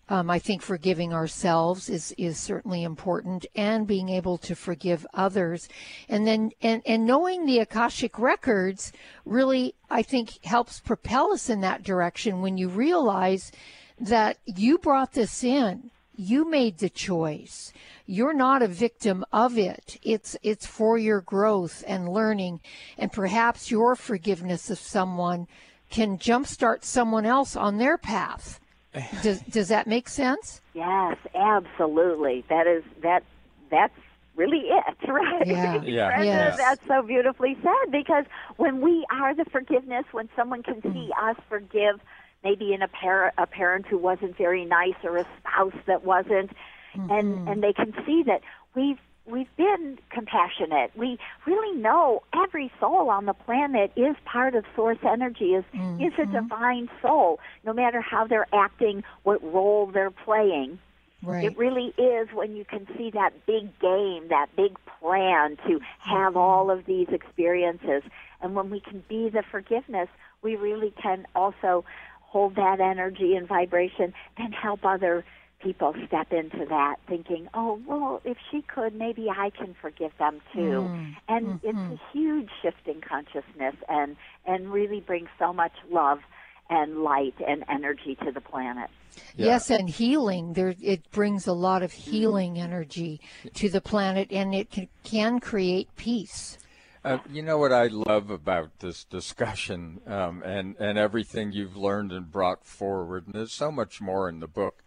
Um, 0.10 0.30
I 0.30 0.40
think 0.40 0.62
forgiving 0.62 1.14
ourselves 1.14 1.90
is, 1.90 2.14
is 2.18 2.40
certainly 2.40 2.84
important 2.84 3.46
and 3.56 3.86
being 3.86 4.08
able 4.08 4.38
to 4.40 4.56
forgive 4.56 5.06
others. 5.14 5.68
And 6.08 6.26
then, 6.26 6.52
and, 6.62 6.82
and 6.86 7.06
knowing 7.06 7.46
the 7.46 7.60
Akashic 7.60 8.18
records 8.18 8.94
really, 9.26 9.76
I 9.90 10.04
think 10.04 10.44
helps 10.46 10.80
propel 10.80 11.34
us 11.34 11.50
in 11.50 11.60
that 11.62 11.84
direction 11.84 12.42
when 12.42 12.58
you 12.58 12.70
realize 12.70 13.52
that 14.00 14.38
you 14.46 14.78
brought 14.78 15.12
this 15.12 15.44
in. 15.44 15.92
You 16.16 16.50
made 16.50 16.78
the 16.78 16.90
choice. 16.90 17.74
You're 18.06 18.34
not 18.34 18.64
a 18.64 18.68
victim 18.68 19.26
of 19.34 19.58
it. 19.58 20.00
It's, 20.02 20.38
it's 20.42 20.66
for 20.66 20.98
your 20.98 21.22
growth 21.22 21.84
and 21.86 22.10
learning 22.10 22.62
and 22.98 23.12
perhaps 23.12 23.70
your 23.70 23.96
forgiveness 23.96 24.70
of 24.70 24.80
someone 24.80 25.48
can 25.90 26.18
jumpstart 26.18 26.84
someone 26.84 27.26
else 27.26 27.56
on 27.56 27.78
their 27.78 27.98
path 27.98 28.60
does 29.22 29.42
does 29.42 29.68
that 29.70 29.88
make 29.88 30.10
sense? 30.10 30.62
Yes, 30.74 31.18
absolutely. 31.36 32.44
That 32.50 32.68
is 32.68 32.84
that 33.02 33.24
that's 33.70 33.98
really 34.36 34.66
it, 34.70 34.96
right? 35.10 35.46
Yeah, 35.46 35.82
yeah. 35.84 36.08
Brenda, 36.08 36.26
Yes. 36.26 36.58
That's 36.58 36.82
so 36.88 37.02
beautifully 37.02 37.58
said 37.62 37.92
because 37.92 38.26
when 38.58 38.82
we 38.82 39.06
are 39.12 39.34
the 39.36 39.46
forgiveness, 39.46 40.06
when 40.12 40.30
someone 40.36 40.64
can 40.64 40.82
see 40.82 41.12
mm. 41.12 41.30
us 41.30 41.38
forgive 41.50 42.00
maybe 42.44 42.74
in 42.74 42.82
a 42.82 42.88
parent 42.88 43.34
a 43.38 43.48
parent 43.48 43.86
who 43.88 43.98
wasn't 43.98 44.38
very 44.38 44.66
nice 44.66 44.96
or 45.04 45.18
a 45.18 45.26
spouse 45.40 45.74
that 45.86 46.04
wasn't 46.04 46.52
and 46.94 47.10
mm-hmm. 47.10 47.48
and 47.48 47.64
they 47.64 47.74
can 47.74 47.94
see 48.06 48.24
that 48.24 48.42
we've 48.76 49.00
we've 49.28 49.54
been 49.58 50.00
compassionate. 50.10 50.92
We 50.96 51.18
really 51.46 51.78
know 51.78 52.24
every 52.34 52.72
soul 52.80 53.10
on 53.10 53.26
the 53.26 53.34
planet 53.34 53.92
is 53.96 54.16
part 54.26 54.56
of 54.56 54.66
source 54.76 55.00
energy, 55.04 55.54
is 55.54 55.66
is 55.74 56.14
a 56.18 56.22
mm-hmm. 56.22 56.34
divine 56.34 56.90
soul, 57.02 57.40
no 57.66 57.74
matter 57.74 58.02
how 58.02 58.26
they're 58.26 58.48
acting, 58.54 59.04
what 59.24 59.44
role 59.44 59.88
they're 59.88 60.12
playing. 60.12 60.80
Right. 61.24 61.46
It 61.46 61.58
really 61.58 61.94
is 61.98 62.30
when 62.34 62.56
you 62.56 62.64
can 62.64 62.88
see 62.96 63.10
that 63.12 63.46
big 63.46 63.78
game, 63.80 64.28
that 64.30 64.48
big 64.56 64.78
plan 65.00 65.58
to 65.68 65.80
have 66.00 66.34
mm-hmm. 66.34 66.38
all 66.38 66.72
of 66.72 66.86
these 66.86 67.08
experiences. 67.10 68.04
And 68.42 68.56
when 68.56 68.70
we 68.70 68.80
can 68.80 69.04
be 69.10 69.30
the 69.30 69.44
forgiveness, 69.50 70.10
we 70.44 70.56
really 70.56 70.94
can 71.02 71.26
also 71.36 71.86
hold 72.22 72.56
that 72.56 72.80
energy 72.80 73.36
and 73.36 73.48
vibration 73.48 74.14
and 74.38 74.54
help 74.54 74.86
other 74.86 75.26
people 75.62 75.94
step 76.06 76.32
into 76.32 76.66
that 76.70 76.98
thinking, 77.08 77.48
oh, 77.54 77.80
well, 77.86 78.22
if 78.24 78.38
she 78.52 78.62
could, 78.62 78.96
maybe 78.96 79.28
I 79.30 79.50
can 79.50 79.76
forgive 79.82 80.12
them 80.20 80.42
too. 80.54 80.88
Mm, 80.88 81.16
and 81.28 81.46
mm, 81.48 81.60
it's 81.64 81.78
mm. 81.78 81.94
a 81.94 82.00
huge 82.12 82.50
shift 82.62 82.88
in 82.88 83.02
consciousness 83.02 83.76
and, 83.90 84.16
and 84.46 84.72
really 84.72 85.00
brings 85.00 85.30
so 85.40 85.54
much 85.54 85.74
love 85.92 86.20
and 86.70 87.00
light 87.04 87.36
and 87.48 87.64
energy 87.70 88.16
to 88.24 88.32
the 88.32 88.42
planet. 88.42 88.90
Yes, 89.36 89.70
and 89.70 89.90
healing. 89.90 90.54
There, 90.54 90.76
it 90.82 91.10
brings 91.12 91.48
a 91.48 91.54
lot 91.54 91.82
of 91.82 91.92
mm-hmm. 91.92 92.12
healing 92.12 92.60
energy 92.60 93.22
to 93.56 93.70
the 93.70 93.82
planet, 93.82 94.32
and 94.32 94.54
it 94.54 94.70
can, 94.70 94.88
can 95.04 95.40
create 95.40 95.88
peace. 95.96 96.58
Uh, 97.06 97.20
you 97.32 97.42
know 97.42 97.58
what 97.58 97.72
I 97.72 97.88
love 97.88 98.30
about 98.30 98.80
this 98.80 99.04
discussion 99.04 100.02
um, 100.08 100.42
and 100.44 100.76
and 100.80 100.98
everything 100.98 101.52
you've 101.52 101.78
learned 101.78 102.12
and 102.12 102.32
brought 102.32 102.66
forward, 102.66 103.26
and 103.26 103.36
there's 103.36 103.54
so 103.54 103.72
much 103.72 104.02
more 104.02 104.28
in 104.28 104.40
the 104.40 104.48
book, 104.48 104.84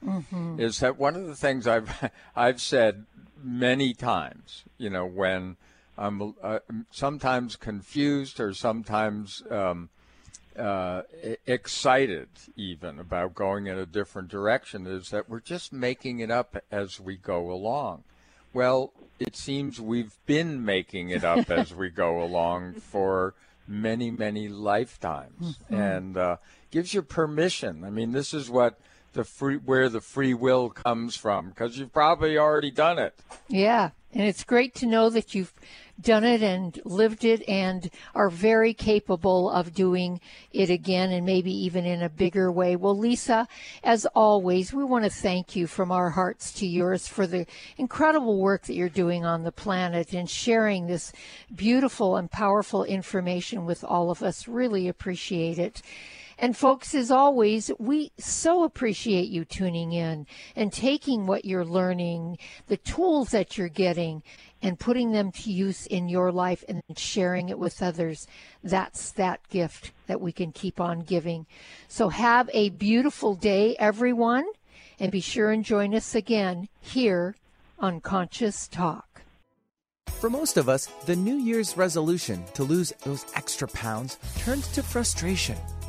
is 0.59 0.81
that 0.81 0.99
one 0.99 1.15
of 1.17 1.27
the 1.27 1.37
things 1.37 1.67
I've 1.67 2.11
I've 2.37 2.61
said 2.61 3.07
many 3.43 3.95
times, 3.95 4.65
you 4.77 4.91
know, 4.91 5.07
when 5.07 5.57
I'm 5.97 6.35
uh, 6.43 6.59
sometimes 6.91 7.57
confused 7.57 8.41
or 8.41 8.53
sometimes 8.55 9.43
um, 9.51 9.89
uh, 10.59 11.03
excited 11.47 12.29
even 12.57 12.99
about 12.99 13.35
going 13.35 13.67
in 13.67 13.79
a 13.79 13.87
different 13.87 14.29
direction, 14.29 14.87
is 14.87 15.11
that 15.11 15.29
we're 15.29 15.41
just 15.41 15.73
making 15.73 16.21
it 16.21 16.31
up 16.31 16.57
as 16.71 17.01
we 17.01 17.17
go 17.17 17.51
along. 17.51 18.05
Well, 18.53 18.93
it 19.19 19.37
seems 19.37 19.81
we've 19.81 20.17
been 20.27 20.65
making 20.65 21.11
it 21.11 21.25
up 21.25 21.51
as 21.51 21.75
we 21.75 21.91
go 21.91 22.23
along 22.25 22.75
for 22.75 23.35
many, 23.69 24.11
many 24.11 24.49
lifetimes, 24.49 25.59
and 25.69 26.17
uh, 26.17 26.37
gives 26.71 26.93
you 26.93 27.03
permission. 27.03 27.85
I 27.85 27.91
mean, 27.91 28.13
this 28.13 28.35
is 28.35 28.51
what 28.51 28.81
the 29.13 29.25
free 29.25 29.57
where 29.57 29.89
the 29.89 30.01
free 30.01 30.35
will 30.35 30.71
comes 30.71 31.17
from 31.17 31.51
because 31.51 31.79
you've 31.79 31.93
probably 31.93 32.39
already 32.39 32.71
done 32.71 32.99
it. 32.99 33.15
Yeah, 33.49 33.91
and 34.13 34.25
it's 34.25 34.45
great 34.45 34.75
to 34.77 34.87
know 34.87 35.11
that 35.11 35.35
you've 35.35 35.53
done 36.03 36.25
it 36.25 36.43
and 36.43 36.81
lived 36.85 37.25
it 37.25 37.47
and 37.49 37.91
are 38.15 38.31
very 38.31 38.75
capable 38.75 39.51
of 39.51 39.75
doing 39.75 40.21
it 40.53 40.71
again 40.71 41.11
and 41.11 41.27
maybe 41.27 41.53
even 41.53 41.85
in 41.85 42.03
a 42.03 42.09
bigger 42.09 42.51
way. 42.51 42.77
Well, 42.77 42.97
Lisa, 42.97 43.47
as 43.85 44.07
always, 44.15 44.73
we 44.73 44.85
want 44.85 45.05
to 45.05 45.11
thank 45.11 45.55
you 45.57 45.67
from 45.67 45.93
our 45.93 46.11
hearts 46.11 46.53
to 46.55 46.67
yours 46.67 47.07
for 47.07 47.27
the 47.27 47.47
incredible 47.77 48.41
work 48.41 48.67
that 48.67 48.75
you're 48.75 48.89
doing 48.89 49.25
on 49.25 49.45
the 49.45 49.53
planet 49.53 50.13
and 50.13 50.29
sharing 50.29 50.87
this 50.87 51.13
beautiful 51.55 52.17
and 52.17 52.31
powerful 52.31 52.85
information 52.85 53.67
with 53.67 53.85
all 53.85 54.11
of 54.11 54.23
us. 54.23 54.49
Really 54.49 54.89
appreciate 54.89 55.59
it. 55.59 55.83
And 56.43 56.57
folks, 56.57 56.95
as 56.95 57.11
always, 57.11 57.71
we 57.79 58.13
so 58.19 58.65
appreciate 58.65 59.29
you 59.29 59.45
tuning 59.45 59.93
in 59.93 60.27
and 60.57 60.73
taking 60.73 61.27
what 61.27 61.45
you're 61.45 61.67
learning, 61.67 62.39
the 62.67 62.79
tools 62.79 63.29
that 63.33 63.59
you're 63.59 63.69
getting, 63.69 64.23
and 64.63 64.81
putting 64.81 65.13
them 65.13 65.33
to 65.33 65.53
use 65.53 65.87
in 65.87 66.09
your 66.09 66.33
life 66.33 66.65
and 66.67 66.83
sharing 66.97 67.51
it 67.51 67.59
with 67.59 67.83
others. 67.83 68.27
That's 68.65 69.13
that 69.13 69.47
gift 69.51 69.93
that 70.07 70.23
we 70.23 70.33
can 70.33 70.51
keep 70.51 70.81
on 70.81 71.01
giving. 71.01 71.45
So 71.89 72.09
have 72.09 72.49
a 72.55 72.71
beautiful 72.71 73.35
day, 73.35 73.77
everyone, 73.79 74.47
and 74.99 75.13
be 75.13 75.21
sure 75.21 75.51
and 75.51 75.63
join 75.63 75.95
us 75.95 76.15
again 76.15 76.69
here 76.81 77.37
on 77.79 78.01
Conscious 78.01 78.67
Talk. 78.67 79.21
For 80.07 80.31
most 80.31 80.57
of 80.57 80.71
us, 80.71 80.87
the 81.05 81.17
New 81.17 81.37
Year's 81.37 81.77
resolution 81.77 82.45
to 82.55 82.63
lose 82.65 82.95
those 83.05 83.27
extra 83.35 83.69
pounds 83.69 84.17
turns 84.39 84.69
to 84.69 84.83
frustration 84.83 85.57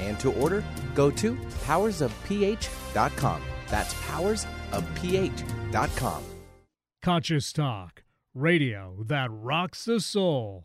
and 0.00 0.18
to 0.20 0.32
order, 0.32 0.64
go 0.94 1.10
to 1.10 1.34
powersofph.com. 1.66 3.42
That's 3.68 3.94
powersofph.com. 3.94 6.22
Conscious 7.02 7.52
Talk, 7.52 8.02
radio 8.34 9.04
that 9.06 9.30
rocks 9.30 9.84
the 9.84 10.00
soul. 10.00 10.64